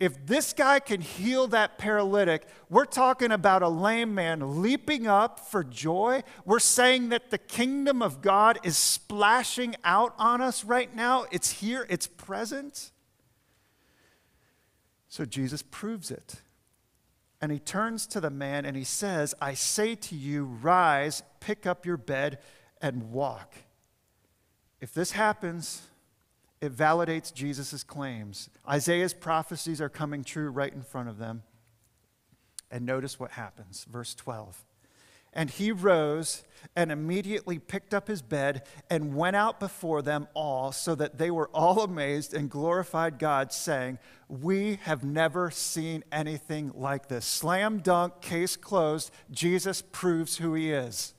if 0.00 0.26
this 0.26 0.52
guy 0.52 0.80
can 0.80 1.00
heal 1.00 1.46
that 1.48 1.78
paralytic, 1.78 2.46
we're 2.68 2.84
talking 2.84 3.30
about 3.30 3.62
a 3.62 3.68
lame 3.68 4.14
man 4.14 4.60
leaping 4.60 5.06
up 5.06 5.38
for 5.38 5.62
joy. 5.62 6.22
We're 6.44 6.58
saying 6.58 7.10
that 7.10 7.30
the 7.30 7.38
kingdom 7.38 8.02
of 8.02 8.20
God 8.20 8.58
is 8.64 8.76
splashing 8.76 9.76
out 9.84 10.14
on 10.18 10.40
us 10.40 10.64
right 10.64 10.94
now. 10.94 11.26
It's 11.30 11.52
here, 11.52 11.86
it's 11.88 12.08
present. 12.08 12.90
So 15.08 15.24
Jesus 15.24 15.62
proves 15.62 16.10
it. 16.10 16.42
And 17.40 17.52
he 17.52 17.60
turns 17.60 18.06
to 18.08 18.20
the 18.20 18.30
man 18.30 18.64
and 18.64 18.76
he 18.76 18.84
says, 18.84 19.34
I 19.40 19.54
say 19.54 19.94
to 19.96 20.16
you, 20.16 20.44
rise, 20.44 21.22
pick 21.38 21.66
up 21.66 21.86
your 21.86 21.98
bed, 21.98 22.38
and 22.80 23.12
walk. 23.12 23.54
If 24.80 24.92
this 24.92 25.12
happens, 25.12 25.82
it 26.64 26.74
validates 26.74 27.32
Jesus' 27.32 27.82
claims. 27.84 28.48
Isaiah's 28.68 29.14
prophecies 29.14 29.80
are 29.80 29.88
coming 29.88 30.24
true 30.24 30.48
right 30.48 30.72
in 30.72 30.82
front 30.82 31.08
of 31.08 31.18
them. 31.18 31.42
And 32.70 32.86
notice 32.86 33.20
what 33.20 33.32
happens. 33.32 33.86
Verse 33.88 34.14
12. 34.14 34.64
And 35.32 35.50
he 35.50 35.72
rose 35.72 36.44
and 36.76 36.92
immediately 36.92 37.58
picked 37.58 37.92
up 37.92 38.08
his 38.08 38.22
bed 38.22 38.62
and 38.88 39.14
went 39.14 39.36
out 39.36 39.58
before 39.60 40.00
them 40.00 40.28
all, 40.32 40.70
so 40.70 40.94
that 40.94 41.18
they 41.18 41.30
were 41.30 41.48
all 41.48 41.82
amazed 41.82 42.32
and 42.32 42.48
glorified 42.48 43.18
God, 43.18 43.52
saying, 43.52 43.98
We 44.28 44.78
have 44.82 45.04
never 45.04 45.50
seen 45.50 46.04
anything 46.12 46.72
like 46.74 47.08
this. 47.08 47.26
Slam 47.26 47.78
dunk, 47.78 48.20
case 48.20 48.56
closed. 48.56 49.10
Jesus 49.30 49.82
proves 49.82 50.36
who 50.36 50.54
he 50.54 50.72
is. 50.72 51.14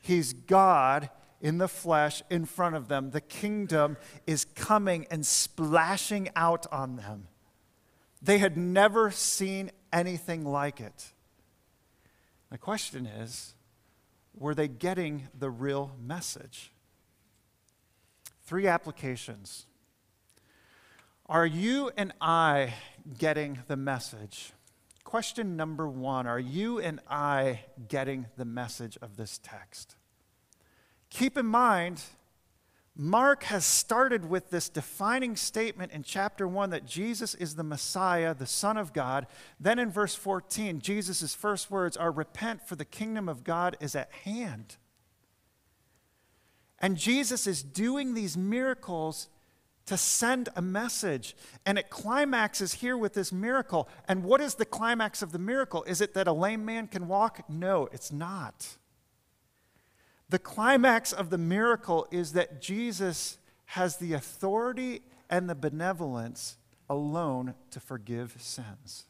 He's 0.00 0.32
God 0.32 1.10
in 1.40 1.58
the 1.58 1.68
flesh 1.68 2.22
in 2.30 2.44
front 2.44 2.76
of 2.76 2.88
them. 2.88 3.10
The 3.10 3.20
kingdom 3.20 3.96
is 4.26 4.44
coming 4.44 5.06
and 5.10 5.24
splashing 5.24 6.30
out 6.34 6.66
on 6.72 6.96
them. 6.96 7.28
They 8.22 8.38
had 8.38 8.56
never 8.56 9.10
seen 9.10 9.70
anything 9.92 10.44
like 10.44 10.80
it. 10.80 11.12
The 12.50 12.58
question 12.58 13.06
is 13.06 13.54
were 14.36 14.54
they 14.54 14.68
getting 14.68 15.28
the 15.38 15.50
real 15.50 15.92
message? 16.00 16.72
Three 18.42 18.66
applications. 18.66 19.66
Are 21.26 21.46
you 21.46 21.90
and 21.96 22.12
I 22.20 22.74
getting 23.18 23.60
the 23.66 23.76
message? 23.76 24.52
Question 25.04 25.56
number 25.56 25.88
one 25.88 26.26
Are 26.26 26.40
you 26.40 26.78
and 26.80 27.00
I 27.08 27.60
getting 27.88 28.26
the 28.36 28.44
message 28.44 28.98
of 29.00 29.16
this 29.16 29.38
text? 29.42 29.96
Keep 31.14 31.38
in 31.38 31.46
mind, 31.46 32.02
Mark 32.96 33.44
has 33.44 33.64
started 33.64 34.28
with 34.28 34.50
this 34.50 34.68
defining 34.68 35.36
statement 35.36 35.92
in 35.92 36.02
chapter 36.02 36.48
1 36.48 36.70
that 36.70 36.86
Jesus 36.86 37.36
is 37.36 37.54
the 37.54 37.62
Messiah, 37.62 38.34
the 38.34 38.48
Son 38.48 38.76
of 38.76 38.92
God. 38.92 39.28
Then 39.60 39.78
in 39.78 39.92
verse 39.92 40.16
14, 40.16 40.80
Jesus' 40.80 41.32
first 41.32 41.70
words 41.70 41.96
are 41.96 42.10
Repent, 42.10 42.66
for 42.66 42.74
the 42.74 42.84
kingdom 42.84 43.28
of 43.28 43.44
God 43.44 43.76
is 43.78 43.94
at 43.94 44.10
hand. 44.24 44.74
And 46.80 46.96
Jesus 46.96 47.46
is 47.46 47.62
doing 47.62 48.14
these 48.14 48.36
miracles 48.36 49.28
to 49.86 49.96
send 49.96 50.48
a 50.56 50.62
message. 50.62 51.36
And 51.64 51.78
it 51.78 51.90
climaxes 51.90 52.74
here 52.74 52.98
with 52.98 53.14
this 53.14 53.32
miracle. 53.32 53.88
And 54.08 54.24
what 54.24 54.40
is 54.40 54.56
the 54.56 54.64
climax 54.64 55.22
of 55.22 55.30
the 55.30 55.38
miracle? 55.38 55.84
Is 55.84 56.00
it 56.00 56.14
that 56.14 56.26
a 56.26 56.32
lame 56.32 56.64
man 56.64 56.88
can 56.88 57.06
walk? 57.06 57.48
No, 57.48 57.88
it's 57.92 58.10
not. 58.10 58.78
The 60.28 60.38
climax 60.38 61.12
of 61.12 61.30
the 61.30 61.38
miracle 61.38 62.06
is 62.10 62.32
that 62.32 62.60
Jesus 62.60 63.38
has 63.66 63.96
the 63.96 64.12
authority 64.12 65.02
and 65.28 65.48
the 65.48 65.54
benevolence 65.54 66.56
alone 66.88 67.54
to 67.70 67.80
forgive 67.80 68.36
sins. 68.38 69.06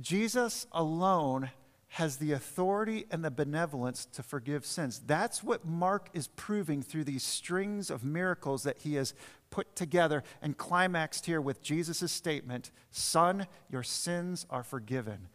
Jesus 0.00 0.66
alone 0.72 1.50
has 1.94 2.16
the 2.16 2.32
authority 2.32 3.04
and 3.10 3.24
the 3.24 3.30
benevolence 3.30 4.06
to 4.12 4.22
forgive 4.22 4.64
sins. 4.64 5.02
That's 5.04 5.42
what 5.42 5.66
Mark 5.66 6.08
is 6.14 6.28
proving 6.28 6.82
through 6.82 7.04
these 7.04 7.24
strings 7.24 7.90
of 7.90 8.04
miracles 8.04 8.62
that 8.62 8.78
he 8.78 8.94
has 8.94 9.12
put 9.50 9.74
together 9.74 10.22
and 10.40 10.56
climaxed 10.56 11.26
here 11.26 11.40
with 11.40 11.62
Jesus' 11.62 12.12
statement 12.12 12.70
Son, 12.92 13.46
your 13.68 13.82
sins 13.82 14.46
are 14.50 14.62
forgiven 14.62 15.28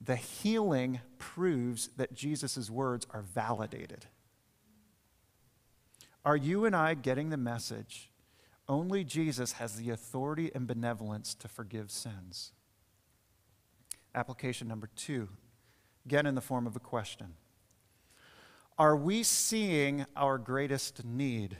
the 0.00 0.16
healing 0.16 1.00
proves 1.18 1.88
that 1.96 2.14
Jesus' 2.14 2.70
words 2.70 3.06
are 3.10 3.22
validated. 3.22 4.06
Are 6.24 6.36
you 6.36 6.64
and 6.64 6.76
I 6.76 6.94
getting 6.94 7.30
the 7.30 7.36
message? 7.36 8.10
Only 8.68 9.02
Jesus 9.02 9.52
has 9.52 9.76
the 9.76 9.90
authority 9.90 10.50
and 10.54 10.66
benevolence 10.66 11.34
to 11.36 11.48
forgive 11.48 11.90
sins. 11.90 12.52
Application 14.14 14.68
number 14.68 14.88
two, 14.94 15.28
again 16.04 16.26
in 16.26 16.34
the 16.34 16.40
form 16.40 16.66
of 16.66 16.76
a 16.76 16.80
question 16.80 17.34
Are 18.78 18.96
we 18.96 19.22
seeing 19.22 20.06
our 20.16 20.38
greatest 20.38 21.04
need? 21.04 21.56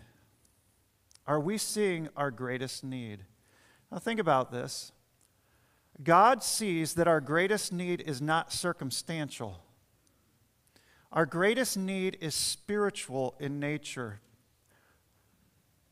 Are 1.27 1.41
we 1.41 1.59
seeing 1.59 2.09
our 2.17 2.31
greatest 2.31 2.83
need? 2.85 3.25
Now, 3.91 3.99
think 3.99 4.21
about 4.21 4.51
this. 4.51 4.93
God 6.03 6.43
sees 6.43 6.95
that 6.95 7.09
our 7.09 7.21
greatest 7.21 7.73
need 7.73 8.01
is 8.03 8.23
not 8.23 8.53
circumstantial. 8.53 9.61
Our 11.11 11.27
greatest 11.27 11.77
need 11.77 12.19
is 12.21 12.35
spiritual 12.35 13.35
in 13.41 13.59
nature. 13.59 14.21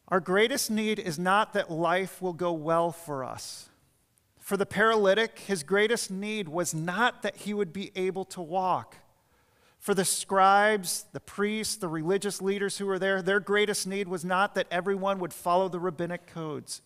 Our 0.09 0.21
greatest 0.21 0.71
need 0.71 0.99
is 0.99 1.19
not 1.19 1.53
that 1.55 1.71
life 1.71 2.23
will 2.23 2.33
go 2.33 2.53
well 2.53 2.93
for 2.93 3.25
us. 3.25 3.69
For 4.39 4.57
the 4.57 4.67
paralytic, 4.67 5.41
his 5.41 5.65
greatest 5.65 6.11
need 6.11 6.49
was 6.49 6.73
not 6.73 7.23
that 7.23 7.37
he 7.37 7.53
would 7.53 7.73
be 7.73 7.91
able 7.97 8.25
to 8.27 8.41
walk. 8.41 8.97
For 9.81 9.93
the 9.93 10.05
scribes, 10.05 11.07
the 11.13 11.21
priests, 11.21 11.75
the 11.77 11.89
religious 11.89 12.41
leaders 12.41 12.79
who 12.79 12.87
were 12.87 12.99
there, 12.99 13.23
their 13.23 13.41
greatest 13.41 13.89
need 13.89 14.07
was 14.07 14.25
not 14.25 14.55
that 14.55 14.69
everyone 14.71 15.19
would 15.19 15.33
follow 15.33 15.69
the 15.69 15.81
rabbinic 15.81 16.29
codes. 16.29 16.83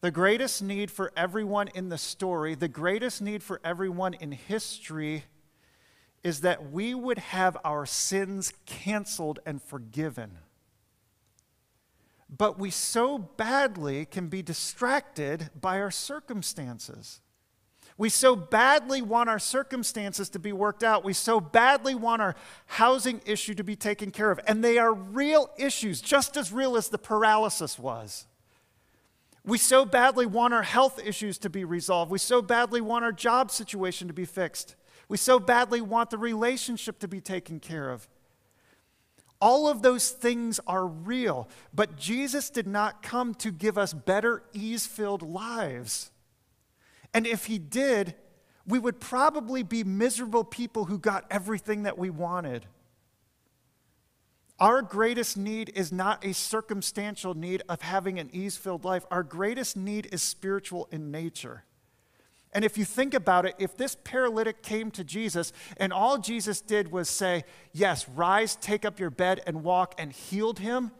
The 0.00 0.10
greatest 0.10 0.62
need 0.62 0.90
for 0.90 1.12
everyone 1.16 1.68
in 1.74 1.88
the 1.88 1.98
story, 1.98 2.54
the 2.54 2.68
greatest 2.68 3.22
need 3.22 3.42
for 3.42 3.60
everyone 3.64 4.14
in 4.14 4.32
history, 4.32 5.24
is 6.22 6.42
that 6.42 6.70
we 6.70 6.94
would 6.94 7.18
have 7.18 7.56
our 7.64 7.86
sins 7.86 8.52
canceled 8.66 9.38
and 9.46 9.62
forgiven. 9.62 10.38
But 12.28 12.58
we 12.58 12.70
so 12.70 13.18
badly 13.18 14.04
can 14.04 14.28
be 14.28 14.42
distracted 14.42 15.50
by 15.58 15.80
our 15.80 15.90
circumstances. 15.90 17.20
We 17.98 18.08
so 18.10 18.36
badly 18.36 19.00
want 19.00 19.30
our 19.30 19.38
circumstances 19.38 20.28
to 20.30 20.38
be 20.38 20.52
worked 20.52 20.82
out. 20.82 21.04
We 21.04 21.14
so 21.14 21.40
badly 21.40 21.94
want 21.94 22.20
our 22.20 22.34
housing 22.66 23.22
issue 23.24 23.54
to 23.54 23.64
be 23.64 23.76
taken 23.76 24.10
care 24.10 24.30
of. 24.30 24.38
And 24.46 24.62
they 24.62 24.76
are 24.76 24.92
real 24.92 25.50
issues, 25.56 26.02
just 26.02 26.36
as 26.36 26.52
real 26.52 26.76
as 26.76 26.88
the 26.88 26.98
paralysis 26.98 27.78
was. 27.78 28.26
We 29.46 29.58
so 29.58 29.84
badly 29.84 30.26
want 30.26 30.52
our 30.52 30.64
health 30.64 31.00
issues 31.02 31.38
to 31.38 31.48
be 31.48 31.64
resolved. 31.64 32.10
We 32.10 32.18
so 32.18 32.42
badly 32.42 32.80
want 32.80 33.04
our 33.04 33.12
job 33.12 33.52
situation 33.52 34.08
to 34.08 34.14
be 34.14 34.24
fixed. 34.24 34.74
We 35.08 35.16
so 35.16 35.38
badly 35.38 35.80
want 35.80 36.10
the 36.10 36.18
relationship 36.18 36.98
to 36.98 37.08
be 37.08 37.20
taken 37.20 37.60
care 37.60 37.90
of. 37.90 38.08
All 39.40 39.68
of 39.68 39.82
those 39.82 40.10
things 40.10 40.58
are 40.66 40.86
real, 40.86 41.48
but 41.72 41.96
Jesus 41.96 42.50
did 42.50 42.66
not 42.66 43.02
come 43.02 43.34
to 43.34 43.52
give 43.52 43.78
us 43.78 43.92
better, 43.92 44.42
ease 44.52 44.86
filled 44.86 45.22
lives. 45.22 46.10
And 47.14 47.26
if 47.26 47.46
he 47.46 47.58
did, 47.58 48.14
we 48.66 48.78
would 48.78 48.98
probably 48.98 49.62
be 49.62 49.84
miserable 49.84 50.42
people 50.42 50.86
who 50.86 50.98
got 50.98 51.24
everything 51.30 51.84
that 51.84 51.98
we 51.98 52.10
wanted. 52.10 52.66
Our 54.58 54.80
greatest 54.80 55.36
need 55.36 55.70
is 55.74 55.92
not 55.92 56.24
a 56.24 56.32
circumstantial 56.32 57.34
need 57.34 57.62
of 57.68 57.82
having 57.82 58.18
an 58.18 58.30
ease 58.32 58.56
filled 58.56 58.84
life. 58.84 59.04
Our 59.10 59.22
greatest 59.22 59.76
need 59.76 60.08
is 60.12 60.22
spiritual 60.22 60.88
in 60.90 61.10
nature. 61.10 61.64
And 62.52 62.64
if 62.64 62.78
you 62.78 62.86
think 62.86 63.12
about 63.12 63.44
it, 63.44 63.54
if 63.58 63.76
this 63.76 63.98
paralytic 64.02 64.62
came 64.62 64.90
to 64.92 65.04
Jesus 65.04 65.52
and 65.76 65.92
all 65.92 66.16
Jesus 66.16 66.62
did 66.62 66.90
was 66.90 67.10
say, 67.10 67.44
Yes, 67.72 68.08
rise, 68.08 68.56
take 68.56 68.86
up 68.86 68.98
your 68.98 69.10
bed, 69.10 69.42
and 69.46 69.62
walk, 69.62 69.94
and 69.98 70.10
healed 70.10 70.60
him, 70.60 70.92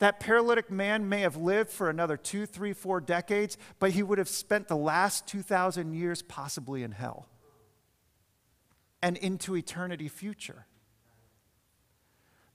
that 0.00 0.18
paralytic 0.18 0.72
man 0.72 1.08
may 1.08 1.20
have 1.20 1.36
lived 1.36 1.70
for 1.70 1.88
another 1.88 2.16
two, 2.16 2.46
three, 2.46 2.72
four 2.72 3.00
decades, 3.00 3.56
but 3.78 3.92
he 3.92 4.02
would 4.02 4.18
have 4.18 4.28
spent 4.28 4.66
the 4.66 4.76
last 4.76 5.28
2,000 5.28 5.92
years 5.92 6.20
possibly 6.20 6.82
in 6.82 6.90
hell 6.90 7.28
and 9.00 9.16
into 9.18 9.54
eternity 9.54 10.08
future. 10.08 10.66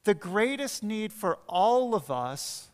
The 0.04 0.14
greatest 0.14 0.84
need 0.84 1.12
for 1.12 1.40
all 1.48 1.94
of 1.94 2.10
us 2.10 2.70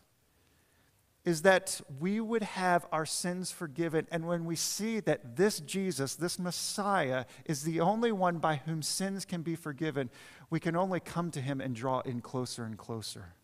is 1.26 1.42
that 1.42 1.80
we 1.98 2.20
would 2.20 2.44
have 2.44 2.86
our 2.92 3.04
sins 3.04 3.50
forgiven. 3.50 4.06
And 4.12 4.28
when 4.28 4.44
we 4.44 4.54
see 4.54 5.00
that 5.00 5.36
this 5.36 5.58
Jesus, 5.58 6.14
this 6.14 6.38
Messiah, 6.38 7.24
is 7.44 7.64
the 7.64 7.80
only 7.80 8.12
one 8.12 8.38
by 8.38 8.56
whom 8.64 8.80
sins 8.80 9.24
can 9.24 9.42
be 9.42 9.56
forgiven, 9.56 10.08
we 10.50 10.60
can 10.60 10.76
only 10.76 11.00
come 11.00 11.32
to 11.32 11.40
him 11.40 11.60
and 11.60 11.74
draw 11.74 11.98
in 12.00 12.20
closer 12.20 12.64
and 12.64 12.78
closer. 12.78 13.34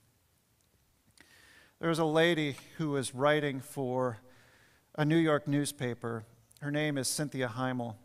There 1.80 1.88
was 1.88 1.98
a 1.98 2.04
lady 2.04 2.56
who 2.78 2.90
was 2.90 3.16
writing 3.16 3.58
for 3.58 4.18
a 4.94 5.04
New 5.04 5.16
York 5.16 5.48
newspaper. 5.48 6.24
Her 6.60 6.70
name 6.70 6.96
is 6.96 7.08
Cynthia 7.08 7.48
Heimel. 7.48 7.96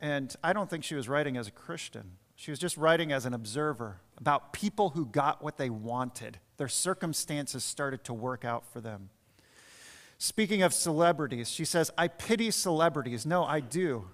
And 0.00 0.32
I 0.44 0.52
don't 0.52 0.70
think 0.70 0.84
she 0.84 0.94
was 0.94 1.08
writing 1.08 1.36
as 1.36 1.48
a 1.48 1.52
Christian. 1.52 2.18
She 2.36 2.52
was 2.52 2.60
just 2.60 2.76
writing 2.76 3.10
as 3.10 3.26
an 3.26 3.34
observer 3.34 3.96
about 4.18 4.52
people 4.52 4.90
who 4.90 5.06
got 5.06 5.42
what 5.42 5.58
they 5.58 5.70
wanted. 5.70 6.38
Their 6.56 6.68
circumstances 6.68 7.64
started 7.64 8.04
to 8.04 8.14
work 8.14 8.44
out 8.44 8.64
for 8.72 8.80
them. 8.80 9.10
Speaking 10.18 10.62
of 10.62 10.72
celebrities, 10.72 11.50
she 11.50 11.64
says, 11.64 11.90
I 11.98 12.08
pity 12.08 12.50
celebrities. 12.50 13.26
No, 13.26 13.44
I 13.44 13.60
do. 13.60 14.08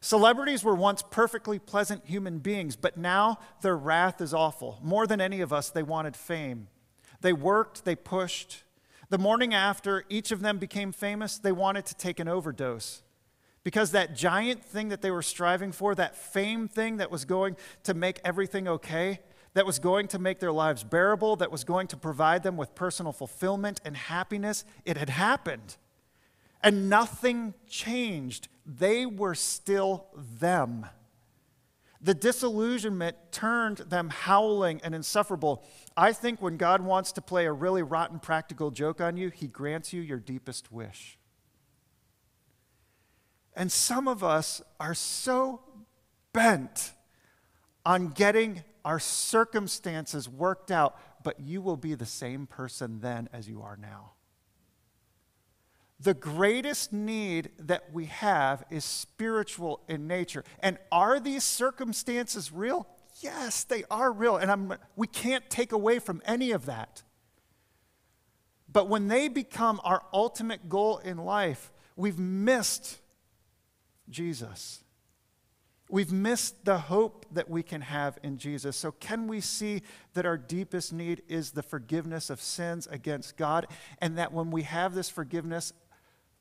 Celebrities 0.00 0.64
were 0.64 0.74
once 0.74 1.02
perfectly 1.02 1.58
pleasant 1.58 2.06
human 2.06 2.38
beings, 2.38 2.76
but 2.76 2.96
now 2.96 3.38
their 3.62 3.76
wrath 3.76 4.20
is 4.20 4.34
awful. 4.34 4.78
More 4.82 5.06
than 5.06 5.20
any 5.20 5.40
of 5.40 5.52
us, 5.52 5.70
they 5.70 5.82
wanted 5.82 6.16
fame. 6.16 6.68
They 7.20 7.32
worked, 7.32 7.84
they 7.84 7.96
pushed. 7.96 8.64
The 9.08 9.18
morning 9.18 9.54
after 9.54 10.04
each 10.08 10.32
of 10.32 10.42
them 10.42 10.58
became 10.58 10.92
famous, 10.92 11.38
they 11.38 11.52
wanted 11.52 11.86
to 11.86 11.94
take 11.94 12.20
an 12.20 12.28
overdose. 12.28 13.02
Because 13.62 13.92
that 13.92 14.14
giant 14.14 14.64
thing 14.64 14.90
that 14.90 15.02
they 15.02 15.10
were 15.10 15.22
striving 15.22 15.72
for, 15.72 15.94
that 15.94 16.16
fame 16.16 16.68
thing 16.68 16.98
that 16.98 17.10
was 17.10 17.24
going 17.24 17.56
to 17.84 17.94
make 17.94 18.20
everything 18.24 18.68
okay, 18.68 19.20
that 19.56 19.64
was 19.64 19.78
going 19.78 20.06
to 20.06 20.18
make 20.18 20.38
their 20.38 20.52
lives 20.52 20.84
bearable, 20.84 21.34
that 21.36 21.50
was 21.50 21.64
going 21.64 21.86
to 21.86 21.96
provide 21.96 22.42
them 22.42 22.58
with 22.58 22.74
personal 22.74 23.10
fulfillment 23.10 23.80
and 23.86 23.96
happiness, 23.96 24.66
it 24.84 24.98
had 24.98 25.08
happened. 25.08 25.78
And 26.62 26.90
nothing 26.90 27.54
changed. 27.66 28.48
They 28.66 29.06
were 29.06 29.34
still 29.34 30.08
them. 30.14 30.84
The 32.02 32.12
disillusionment 32.12 33.16
turned 33.32 33.78
them 33.78 34.10
howling 34.10 34.82
and 34.84 34.94
insufferable. 34.94 35.64
I 35.96 36.12
think 36.12 36.42
when 36.42 36.58
God 36.58 36.82
wants 36.82 37.10
to 37.12 37.22
play 37.22 37.46
a 37.46 37.52
really 37.52 37.82
rotten 37.82 38.18
practical 38.18 38.70
joke 38.70 39.00
on 39.00 39.16
you, 39.16 39.30
he 39.30 39.46
grants 39.46 39.90
you 39.90 40.02
your 40.02 40.18
deepest 40.18 40.70
wish. 40.70 41.18
And 43.54 43.72
some 43.72 44.06
of 44.06 44.22
us 44.22 44.60
are 44.78 44.92
so 44.92 45.62
bent 46.34 46.92
on 47.86 48.08
getting 48.08 48.62
our 48.86 49.00
circumstances 49.00 50.28
worked 50.28 50.70
out, 50.70 50.96
but 51.24 51.40
you 51.40 51.60
will 51.60 51.76
be 51.76 51.94
the 51.94 52.06
same 52.06 52.46
person 52.46 53.00
then 53.00 53.28
as 53.32 53.48
you 53.48 53.60
are 53.60 53.76
now. 53.76 54.12
The 55.98 56.14
greatest 56.14 56.92
need 56.92 57.50
that 57.58 57.92
we 57.92 58.04
have 58.04 58.64
is 58.70 58.84
spiritual 58.84 59.80
in 59.88 60.06
nature. 60.06 60.44
And 60.60 60.78
are 60.92 61.18
these 61.18 61.42
circumstances 61.42 62.52
real? 62.52 62.86
Yes, 63.20 63.64
they 63.64 63.82
are 63.90 64.12
real. 64.12 64.36
And 64.36 64.52
I'm, 64.52 64.74
we 64.94 65.08
can't 65.08 65.50
take 65.50 65.72
away 65.72 65.98
from 65.98 66.22
any 66.24 66.52
of 66.52 66.66
that. 66.66 67.02
But 68.70 68.88
when 68.88 69.08
they 69.08 69.26
become 69.26 69.80
our 69.82 70.02
ultimate 70.12 70.68
goal 70.68 70.98
in 70.98 71.16
life, 71.16 71.72
we've 71.96 72.20
missed 72.20 73.00
Jesus. 74.08 74.84
We've 75.88 76.12
missed 76.12 76.64
the 76.64 76.78
hope 76.78 77.26
that 77.30 77.48
we 77.48 77.62
can 77.62 77.80
have 77.80 78.18
in 78.22 78.38
Jesus. 78.38 78.76
So, 78.76 78.90
can 78.92 79.28
we 79.28 79.40
see 79.40 79.82
that 80.14 80.26
our 80.26 80.36
deepest 80.36 80.92
need 80.92 81.22
is 81.28 81.52
the 81.52 81.62
forgiveness 81.62 82.28
of 82.28 82.40
sins 82.40 82.88
against 82.90 83.36
God? 83.36 83.68
And 84.00 84.18
that 84.18 84.32
when 84.32 84.50
we 84.50 84.62
have 84.62 84.94
this 84.94 85.08
forgiveness 85.08 85.72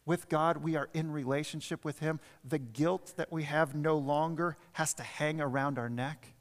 with 0.04 0.30
God, 0.30 0.58
we 0.58 0.76
are 0.76 0.90
in 0.94 1.12
relationship 1.12 1.86
with 1.86 2.00
Him. 2.00 2.20
The 2.44 2.58
guilt 2.58 3.14
that 3.18 3.32
we 3.32 3.44
have 3.44 3.76
no 3.76 3.98
longer 3.98 4.58
has 4.74 4.96
to 4.96 5.04
hang 5.04 5.40
around 5.40 5.78
our 5.78 5.90
neck. 5.90 6.34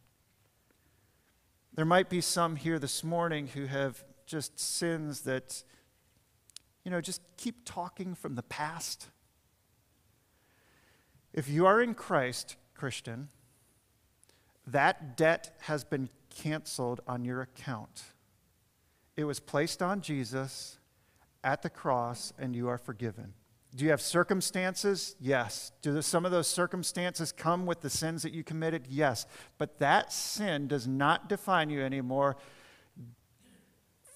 There 1.74 1.84
might 1.84 2.09
be 2.09 2.22
some 2.22 2.57
here 2.57 2.78
this 2.78 3.05
morning 3.05 3.48
who 3.48 3.66
have 3.66 4.02
just 4.26 4.59
sins 4.59 5.22
that, 5.22 5.62
you 6.84 6.90
know, 6.90 7.02
just 7.02 7.20
keep 7.36 7.66
talking 7.66 8.14
from 8.14 8.34
the 8.34 8.42
past. 8.42 9.09
If 11.34 11.48
you 11.48 11.66
are 11.66 11.82
in 11.82 11.94
Christ, 11.94 12.57
Christian, 12.75 13.29
that 14.66 15.16
debt 15.16 15.57
has 15.62 15.85
been 15.85 16.09
canceled 16.31 17.01
on 17.07 17.25
your 17.25 17.41
account. 17.41 18.05
It 19.16 19.25
was 19.25 19.41
placed 19.41 19.83
on 19.83 20.01
Jesus 20.01 20.79
at 21.43 21.62
the 21.62 21.70
cross, 21.70 22.33
and 22.39 22.57
you 22.57 22.68
are 22.68 22.79
forgiven. 22.79 23.35
Do 23.75 23.85
you 23.85 23.91
have 23.91 24.01
circumstances? 24.01 25.16
Yes. 25.20 25.72
Do 25.83 26.01
some 26.01 26.25
of 26.25 26.31
those 26.31 26.47
circumstances 26.47 27.33
come 27.33 27.66
with 27.66 27.81
the 27.81 27.91
sins 27.91 28.22
that 28.22 28.33
you 28.33 28.45
committed? 28.45 28.87
Yes. 28.89 29.27
But 29.59 29.79
that 29.81 30.12
sin 30.12 30.68
does 30.68 30.87
not 30.87 31.29
define 31.29 31.70
you 31.70 31.83
anymore. 31.83 32.37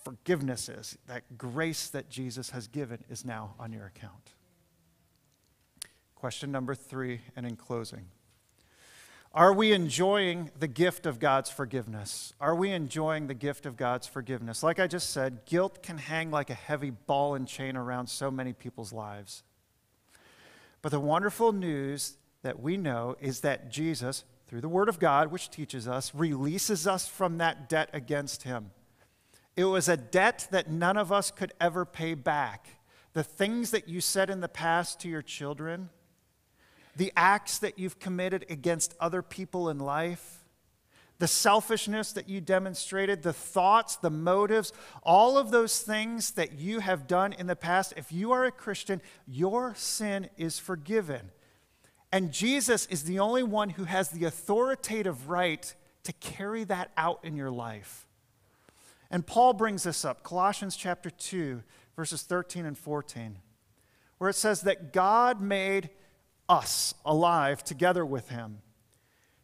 Forgiveness 0.05 0.69
is. 0.69 0.97
That 1.07 1.37
grace 1.37 1.89
that 1.91 2.09
Jesus 2.09 2.51
has 2.51 2.69
given 2.69 3.05
is 3.11 3.25
now 3.25 3.55
on 3.59 3.73
your 3.73 3.87
account. 3.87 4.35
Question 6.15 6.51
number 6.51 6.75
three, 6.75 7.21
and 7.37 7.45
in 7.45 7.57
closing 7.57 8.07
Are 9.35 9.53
we 9.53 9.73
enjoying 9.73 10.51
the 10.59 10.67
gift 10.67 11.05
of 11.05 11.21
God's 11.21 11.51
forgiveness? 11.51 12.33
Are 12.41 12.55
we 12.55 12.71
enjoying 12.71 13.27
the 13.27 13.35
gift 13.35 13.67
of 13.67 13.77
God's 13.77 14.07
forgiveness? 14.07 14.63
Like 14.63 14.79
I 14.79 14.87
just 14.87 15.11
said, 15.11 15.45
guilt 15.45 15.83
can 15.83 15.99
hang 15.99 16.31
like 16.31 16.49
a 16.49 16.55
heavy 16.55 16.91
ball 16.91 17.35
and 17.35 17.47
chain 17.47 17.77
around 17.77 18.09
so 18.09 18.31
many 18.31 18.55
people's 18.55 18.93
lives. 18.93 19.43
But 20.81 20.93
the 20.93 21.01
wonderful 21.01 21.53
news 21.53 22.17
that 22.43 22.61
we 22.61 22.79
know 22.79 23.17
is 23.21 23.41
that 23.41 23.71
Jesus, 23.71 24.25
through 24.47 24.63
the 24.63 24.69
Word 24.69 24.89
of 24.89 24.99
God, 24.99 25.31
which 25.31 25.51
teaches 25.51 25.87
us, 25.87 26.15
releases 26.15 26.87
us 26.87 27.07
from 27.07 27.39
that 27.39 27.69
debt 27.69 27.91
against 27.93 28.45
Him. 28.45 28.71
It 29.57 29.65
was 29.65 29.89
a 29.89 29.97
debt 29.97 30.49
that 30.53 30.71
none 30.71 30.97
of 30.97 31.13
us 31.13 31.31
could 31.31 31.53
ever 31.61 31.85
pay 31.85 32.15
back. 32.15 32.81
The 33.13 33.25
things 33.25 33.73
that 33.73 33.89
you 33.89 34.01
said 34.01 34.31
in 34.31 34.41
the 34.41 34.49
past 34.49 35.01
to 35.01 35.09
your 35.09 35.23
children, 35.23 35.91
the 36.99 37.13
acts 37.17 37.61
that 37.61 37.79
you've 37.79 38.01
committed 38.01 38.45
against 38.51 38.95
other 38.99 39.23
people 39.23 39.69
in 39.69 39.79
life, 39.79 40.45
the 41.21 41.29
selfishness 41.29 42.13
that 42.13 42.29
you 42.29 42.41
demonstrated, 42.41 43.23
the 43.23 43.33
thoughts, 43.33 43.97
the 43.97 44.11
motives, 44.11 44.73
all 45.05 45.39
of 45.39 45.53
those 45.53 45.81
things 45.81 46.33
that 46.33 46.59
you 46.59 46.81
have 46.81 47.07
done 47.07 47.33
in 47.33 47.47
the 47.47 47.57
past, 47.57 47.95
if 47.97 48.11
you 48.11 48.33
are 48.33 48.45
a 48.45 48.51
Christian, 48.51 49.01
your 49.29 49.75
sin 49.77 50.29
is 50.37 50.59
forgiven. 50.59 51.31
And 52.11 52.33
Jesus 52.33 52.87
is 52.87 53.05
the 53.05 53.21
only 53.21 53.45
one 53.45 53.71
who 53.71 53.85
has 53.85 54.09
the 54.09 54.25
authoritative 54.25 55.29
right 55.29 55.73
to 56.03 56.13
carry 56.15 56.65
that 56.65 56.91
out 56.97 57.21
in 57.23 57.37
your 57.37 57.51
life. 57.51 58.09
And 59.09 59.25
Paul 59.25 59.53
brings 59.53 59.85
this 59.85 60.05
up, 60.05 60.25
Colossians 60.25 60.75
chapter 60.75 61.11
2, 61.11 61.63
verses 61.95 62.23
13 62.23 62.67
and 62.67 62.77
14, 62.77 63.39
where 64.19 64.31
it 64.31 64.37
says 64.37 64.63
that 64.63 64.93
God 64.93 65.41
made 65.41 65.91
us 66.49 66.95
alive 67.05 67.63
together 67.63 68.05
with 68.05 68.29
him, 68.31 68.59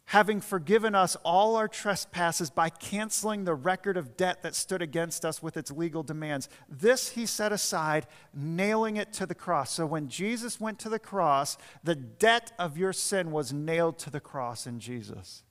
having 0.06 0.40
forgiven 0.40 0.94
us 0.94 1.16
all 1.24 1.56
our 1.56 1.68
trespasses 1.68 2.50
by 2.50 2.68
canceling 2.68 3.44
the 3.44 3.54
record 3.54 3.96
of 3.96 4.16
debt 4.16 4.42
that 4.42 4.54
stood 4.54 4.82
against 4.82 5.24
us 5.24 5.42
with 5.42 5.56
its 5.56 5.70
legal 5.70 6.02
demands. 6.02 6.48
This 6.68 7.10
he 7.10 7.26
set 7.26 7.52
aside, 7.52 8.06
nailing 8.34 8.96
it 8.96 9.12
to 9.14 9.26
the 9.26 9.34
cross. 9.34 9.70
So 9.70 9.86
when 9.86 10.08
Jesus 10.08 10.60
went 10.60 10.78
to 10.80 10.88
the 10.88 10.98
cross, 10.98 11.56
the 11.82 11.94
debt 11.94 12.52
of 12.58 12.78
your 12.78 12.92
sin 12.92 13.30
was 13.30 13.52
nailed 13.52 13.98
to 14.00 14.10
the 14.10 14.20
cross 14.20 14.66
in 14.66 14.80
Jesus. 14.80 15.42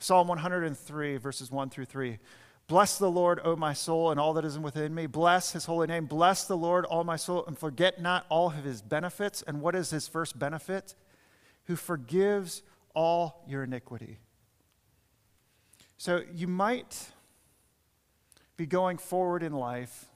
Psalm 0.00 0.28
103, 0.28 1.16
verses 1.16 1.50
1 1.50 1.70
through 1.70 1.86
3. 1.86 2.18
Bless 2.66 2.96
the 2.96 3.10
Lord, 3.10 3.40
O 3.44 3.56
my 3.56 3.74
soul, 3.74 4.10
and 4.10 4.18
all 4.18 4.32
that 4.34 4.44
is 4.44 4.58
within 4.58 4.94
me. 4.94 5.06
Bless 5.06 5.52
his 5.52 5.66
holy 5.66 5.86
name. 5.86 6.06
Bless 6.06 6.46
the 6.46 6.56
Lord, 6.56 6.86
all 6.86 7.04
my 7.04 7.16
soul, 7.16 7.44
and 7.46 7.58
forget 7.58 8.00
not 8.00 8.24
all 8.30 8.48
of 8.48 8.64
his 8.64 8.80
benefits. 8.80 9.42
And 9.42 9.60
what 9.60 9.74
is 9.74 9.90
his 9.90 10.08
first 10.08 10.38
benefit? 10.38 10.94
Who 11.64 11.76
forgives 11.76 12.62
all 12.94 13.44
your 13.46 13.64
iniquity. 13.64 14.18
So 15.96 16.22
you 16.32 16.48
might 16.48 17.10
be 18.56 18.66
going 18.66 18.98
forward 18.98 19.42
in 19.42 19.52
life, 19.52 20.06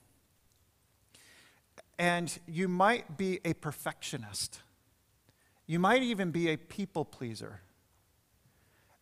and 1.98 2.38
you 2.46 2.68
might 2.68 3.16
be 3.16 3.40
a 3.44 3.54
perfectionist. 3.54 4.60
You 5.66 5.78
might 5.78 6.02
even 6.02 6.30
be 6.30 6.48
a 6.48 6.56
people 6.56 7.04
pleaser. 7.04 7.60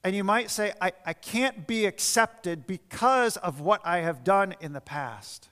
And 0.07 0.15
you 0.15 0.23
might 0.23 0.53
say, 0.53 0.73
I, 0.81 0.93
I 1.05 1.15
can't 1.15 1.67
be 1.67 1.85
accepted 1.85 2.65
because 2.65 3.37
of 3.39 3.61
what 3.61 3.81
I 3.85 4.03
have 4.03 4.23
done 4.23 4.55
in 4.61 4.73
the 4.73 4.81
past. 4.81 5.49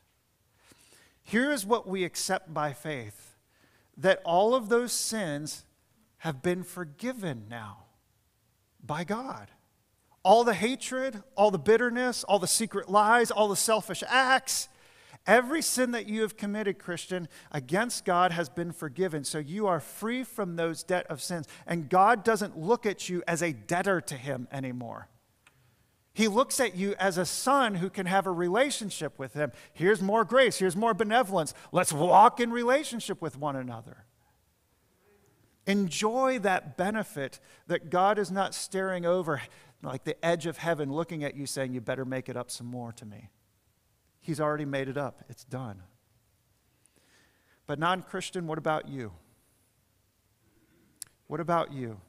Here's 1.24 1.66
what 1.66 1.88
we 1.88 2.04
accept 2.04 2.54
by 2.54 2.72
faith 2.72 3.34
that 3.96 4.22
all 4.24 4.54
of 4.54 4.68
those 4.68 4.92
sins 4.92 5.64
have 6.18 6.40
been 6.40 6.62
forgiven 6.62 7.46
now 7.50 7.86
by 8.80 9.02
God. 9.02 9.48
All 10.22 10.44
the 10.44 10.54
hatred, 10.54 11.24
all 11.36 11.50
the 11.50 11.58
bitterness, 11.58 12.22
all 12.22 12.38
the 12.38 12.46
secret 12.46 12.88
lies, 12.88 13.32
all 13.32 13.48
the 13.48 13.56
selfish 13.56 14.04
acts, 14.06 14.68
Every 15.26 15.62
sin 15.62 15.92
that 15.92 16.06
you 16.06 16.20
have 16.20 16.36
committed, 16.36 16.78
Christian, 16.78 17.28
against 17.50 18.04
God 18.04 18.32
has 18.32 18.50
been 18.50 18.72
forgiven. 18.72 19.24
So 19.24 19.38
you 19.38 19.66
are 19.66 19.80
free 19.80 20.22
from 20.22 20.56
those 20.56 20.82
debt 20.82 21.06
of 21.08 21.22
sins. 21.22 21.46
And 21.66 21.88
God 21.88 22.24
doesn't 22.24 22.58
look 22.58 22.84
at 22.84 23.08
you 23.08 23.22
as 23.26 23.42
a 23.42 23.52
debtor 23.52 24.02
to 24.02 24.16
Him 24.16 24.48
anymore. 24.52 25.08
He 26.12 26.28
looks 26.28 26.60
at 26.60 26.76
you 26.76 26.94
as 26.98 27.18
a 27.18 27.24
son 27.24 27.76
who 27.76 27.90
can 27.90 28.06
have 28.06 28.26
a 28.26 28.30
relationship 28.30 29.18
with 29.18 29.32
Him. 29.32 29.50
Here's 29.72 30.02
more 30.02 30.24
grace, 30.24 30.58
here's 30.58 30.76
more 30.76 30.94
benevolence. 30.94 31.54
Let's 31.72 31.92
walk 31.92 32.38
in 32.38 32.50
relationship 32.50 33.22
with 33.22 33.38
one 33.38 33.56
another. 33.56 34.04
Enjoy 35.66 36.38
that 36.40 36.76
benefit 36.76 37.40
that 37.66 37.88
God 37.88 38.18
is 38.18 38.30
not 38.30 38.54
staring 38.54 39.06
over 39.06 39.40
like 39.82 40.04
the 40.04 40.22
edge 40.24 40.44
of 40.44 40.58
heaven 40.58 40.92
looking 40.92 41.24
at 41.24 41.34
you 41.34 41.46
saying, 41.46 41.72
You 41.72 41.80
better 41.80 42.04
make 42.04 42.28
it 42.28 42.36
up 42.36 42.50
some 42.50 42.66
more 42.66 42.92
to 42.92 43.06
me. 43.06 43.30
He's 44.24 44.40
already 44.40 44.64
made 44.64 44.88
it 44.88 44.96
up, 44.96 45.22
it's 45.28 45.44
done. 45.44 45.82
But 47.66 47.78
non 47.78 48.00
Christian, 48.00 48.46
what 48.46 48.56
about 48.56 48.88
you? 48.88 49.12
What 51.26 51.40
about 51.40 51.74
you? 51.74 52.00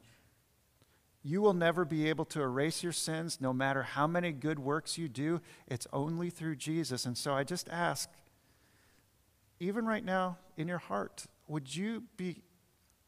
You 1.23 1.41
will 1.41 1.53
never 1.53 1.83
be 1.83 2.07
able 2.07 2.23
to 2.25 2.41
erase 2.41 2.83
your 2.83 2.93
sins 2.93 3.39
no 3.41 3.51
matter 3.51 3.83
how 3.83 4.07
many 4.07 4.31
good 4.31 4.59
works 4.59 4.97
you 4.97 5.09
do. 5.09 5.41
It's 5.67 5.87
only 5.91 6.29
through 6.29 6.55
Jesus. 6.55 7.05
And 7.05 7.17
so 7.17 7.33
I 7.33 7.43
just 7.43 7.67
ask, 7.67 8.09
even 9.59 9.85
right 9.85 10.05
now 10.05 10.37
in 10.55 10.69
your 10.69 10.77
heart, 10.77 11.25
would 11.49 11.75
you 11.75 12.03
be 12.15 12.43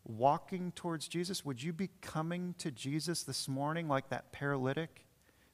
walking 0.03 0.73
towards 0.73 1.07
Jesus? 1.07 1.45
Would 1.45 1.63
you 1.63 1.71
be 1.71 1.91
coming 2.01 2.55
to 2.57 2.71
Jesus 2.71 3.23
this 3.23 3.47
morning 3.47 3.87
like 3.87 4.09
that 4.09 4.33
paralytic? 4.33 5.06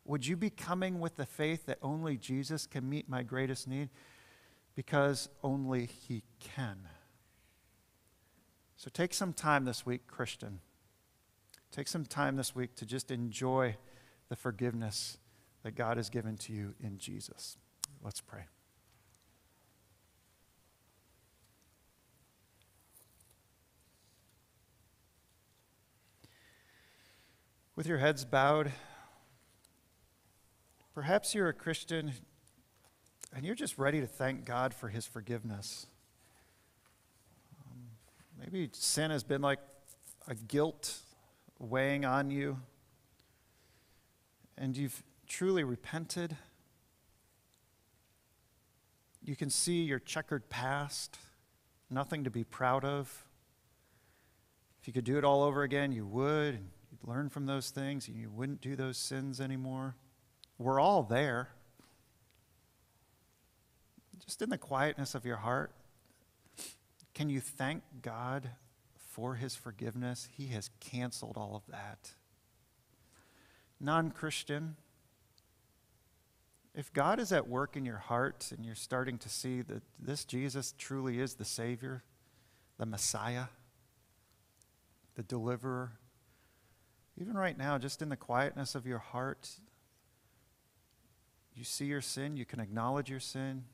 Would 0.05 0.27
you 0.27 0.35
be 0.35 0.49
coming 0.49 0.99
with 0.99 1.15
the 1.15 1.25
faith 1.25 1.65
that 1.65 1.77
only 1.81 2.17
Jesus 2.17 2.67
can 2.67 2.89
meet 2.89 3.07
my 3.07 3.23
greatest 3.23 3.67
need? 3.67 3.89
Because 4.75 5.29
only 5.43 5.85
He 5.85 6.23
can. 6.39 6.87
So 8.75 8.89
take 8.91 9.13
some 9.13 9.31
time 9.31 9.63
this 9.63 9.85
week, 9.85 10.07
Christian. 10.07 10.59
Take 11.71 11.87
some 11.87 12.05
time 12.05 12.35
this 12.35 12.53
week 12.53 12.75
to 12.75 12.85
just 12.85 13.11
enjoy 13.11 13.77
the 14.29 14.35
forgiveness 14.35 15.17
that 15.63 15.75
God 15.75 15.97
has 15.97 16.09
given 16.09 16.35
to 16.37 16.53
you 16.53 16.75
in 16.81 16.97
Jesus. 16.97 17.57
Let's 18.03 18.19
pray. 18.19 18.43
With 27.75 27.87
your 27.87 27.97
heads 27.97 28.25
bowed, 28.25 28.71
perhaps 30.93 31.33
you're 31.33 31.49
a 31.49 31.53
Christian 31.53 32.13
and 33.35 33.45
you're 33.45 33.55
just 33.55 33.77
ready 33.77 33.99
to 33.99 34.07
thank 34.07 34.45
God 34.45 34.73
for 34.73 34.89
his 34.89 35.05
forgiveness. 35.07 35.87
Um, 37.65 37.81
maybe 38.39 38.69
sin 38.73 39.09
has 39.09 39.23
been 39.23 39.41
like 39.41 39.59
a 40.27 40.35
guilt 40.35 40.99
weighing 41.57 42.05
on 42.05 42.29
you, 42.29 42.59
and 44.57 44.77
you've 44.77 45.03
truly 45.27 45.63
repented. 45.63 46.37
You 49.23 49.35
can 49.35 49.49
see 49.49 49.83
your 49.83 49.99
checkered 49.99 50.49
past, 50.49 51.17
nothing 51.89 52.23
to 52.25 52.29
be 52.29 52.43
proud 52.43 52.85
of. 52.85 53.25
If 54.81 54.87
you 54.87 54.93
could 54.93 55.05
do 55.05 55.17
it 55.17 55.23
all 55.23 55.41
over 55.41 55.63
again, 55.63 55.91
you 55.91 56.05
would, 56.05 56.55
and 56.55 56.69
you'd 56.91 57.07
learn 57.07 57.29
from 57.29 57.47
those 57.47 57.71
things, 57.71 58.07
and 58.07 58.17
you 58.17 58.29
wouldn't 58.29 58.61
do 58.61 58.75
those 58.75 58.97
sins 58.97 59.41
anymore. 59.41 59.95
We're 60.57 60.79
all 60.79 61.03
there. 61.03 61.49
Just 64.25 64.41
in 64.41 64.49
the 64.49 64.57
quietness 64.57 65.15
of 65.15 65.25
your 65.25 65.37
heart, 65.37 65.71
can 67.13 67.29
you 67.29 67.39
thank 67.41 67.83
God 68.01 68.49
for 68.95 69.35
his 69.35 69.55
forgiveness? 69.55 70.29
He 70.31 70.47
has 70.47 70.69
canceled 70.79 71.37
all 71.37 71.55
of 71.55 71.71
that. 71.71 72.11
Non 73.79 74.11
Christian, 74.11 74.77
if 76.73 76.91
God 76.93 77.19
is 77.19 77.31
at 77.31 77.47
work 77.47 77.75
in 77.75 77.85
your 77.85 77.97
heart 77.97 78.51
and 78.55 78.65
you're 78.65 78.75
starting 78.75 79.17
to 79.19 79.29
see 79.29 79.61
that 79.61 79.83
this 79.99 80.25
Jesus 80.25 80.73
truly 80.77 81.19
is 81.19 81.35
the 81.35 81.45
Savior, 81.45 82.03
the 82.77 82.85
Messiah, 82.85 83.45
the 85.15 85.23
deliverer, 85.23 85.91
even 87.19 87.35
right 87.35 87.57
now, 87.57 87.77
just 87.77 88.01
in 88.01 88.09
the 88.09 88.15
quietness 88.15 88.73
of 88.73 88.87
your 88.87 88.97
heart, 88.97 89.49
you 91.55 91.63
see 91.63 91.85
your 91.85 92.01
sin, 92.01 92.37
you 92.37 92.45
can 92.45 92.59
acknowledge 92.59 93.09
your 93.09 93.19
sin, 93.19 93.65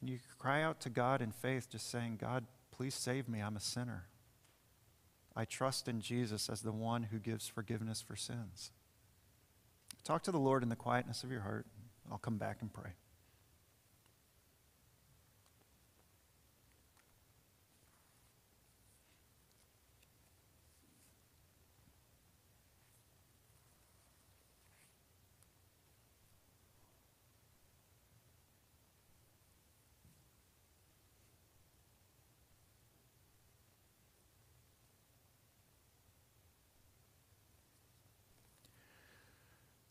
and 0.00 0.10
you 0.10 0.18
cry 0.38 0.62
out 0.62 0.80
to 0.80 0.90
God 0.90 1.22
in 1.22 1.30
faith, 1.30 1.68
just 1.70 1.90
saying, 1.90 2.18
God, 2.20 2.44
please 2.70 2.94
save 2.94 3.28
me. 3.28 3.40
I'm 3.40 3.56
a 3.56 3.60
sinner. 3.60 4.06
I 5.34 5.44
trust 5.44 5.88
in 5.88 6.00
Jesus 6.00 6.48
as 6.48 6.62
the 6.62 6.72
one 6.72 7.04
who 7.04 7.18
gives 7.18 7.46
forgiveness 7.46 8.00
for 8.00 8.16
sins. 8.16 8.72
Talk 10.04 10.22
to 10.24 10.32
the 10.32 10.38
Lord 10.38 10.62
in 10.62 10.68
the 10.68 10.76
quietness 10.76 11.24
of 11.24 11.30
your 11.30 11.40
heart. 11.40 11.66
I'll 12.10 12.18
come 12.18 12.38
back 12.38 12.58
and 12.60 12.72
pray. 12.72 12.92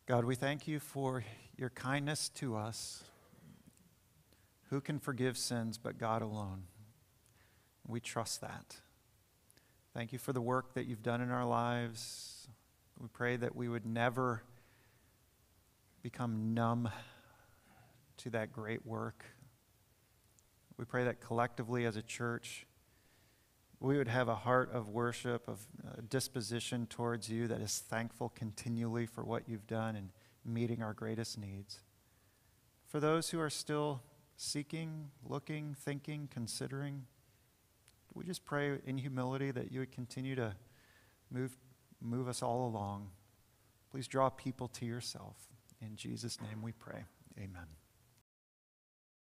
God, 0.07 0.23
we 0.23 0.35
thank 0.35 0.67
you 0.67 0.79
for 0.79 1.23
your 1.57 1.71
kindness 1.71 2.29
to 2.29 2.55
us. 2.55 3.03
Who 4.69 4.79
can 4.79 4.99
forgive 4.99 5.35
sins 5.35 5.79
but 5.79 5.97
God 5.97 6.21
alone? 6.21 6.65
We 7.87 7.99
trust 7.99 8.41
that. 8.41 8.75
Thank 9.95 10.13
you 10.13 10.19
for 10.19 10.31
the 10.31 10.41
work 10.41 10.75
that 10.75 10.85
you've 10.85 11.01
done 11.01 11.21
in 11.21 11.31
our 11.31 11.43
lives. 11.43 12.47
We 12.99 13.07
pray 13.07 13.35
that 13.37 13.55
we 13.55 13.67
would 13.67 13.87
never 13.87 14.43
become 16.03 16.53
numb 16.53 16.87
to 18.17 18.29
that 18.29 18.51
great 18.51 18.85
work. 18.85 19.25
We 20.77 20.85
pray 20.85 21.05
that 21.05 21.19
collectively 21.19 21.83
as 21.83 21.95
a 21.95 22.03
church, 22.03 22.67
we 23.85 23.99
would 23.99 24.07
have 24.07 24.27
a 24.27 24.35
heart 24.35 24.71
of 24.73 24.89
worship, 24.89 25.47
of 25.47 25.59
uh, 25.87 26.01
disposition 26.09 26.87
towards 26.87 27.29
you 27.29 27.47
that 27.47 27.61
is 27.61 27.83
thankful 27.87 28.29
continually 28.29 29.05
for 29.05 29.23
what 29.23 29.43
you've 29.47 29.67
done 29.67 29.95
and 29.95 30.09
meeting 30.43 30.81
our 30.81 30.93
greatest 30.93 31.37
needs. 31.37 31.81
For 32.87 32.99
those 32.99 33.29
who 33.29 33.39
are 33.39 33.49
still 33.49 34.01
seeking, 34.37 35.11
looking, 35.23 35.75
thinking, 35.79 36.27
considering, 36.33 37.03
we 38.15 38.25
just 38.25 38.43
pray 38.43 38.79
in 38.87 38.97
humility 38.97 39.51
that 39.51 39.71
you 39.71 39.81
would 39.81 39.91
continue 39.91 40.35
to 40.35 40.55
move, 41.29 41.55
move 42.01 42.27
us 42.27 42.41
all 42.41 42.67
along. 42.67 43.09
Please 43.91 44.07
draw 44.07 44.29
people 44.29 44.67
to 44.69 44.85
yourself. 44.85 45.35
In 45.79 45.95
Jesus' 45.95 46.39
name 46.41 46.63
we 46.63 46.71
pray. 46.71 47.03
Amen. 47.37 47.84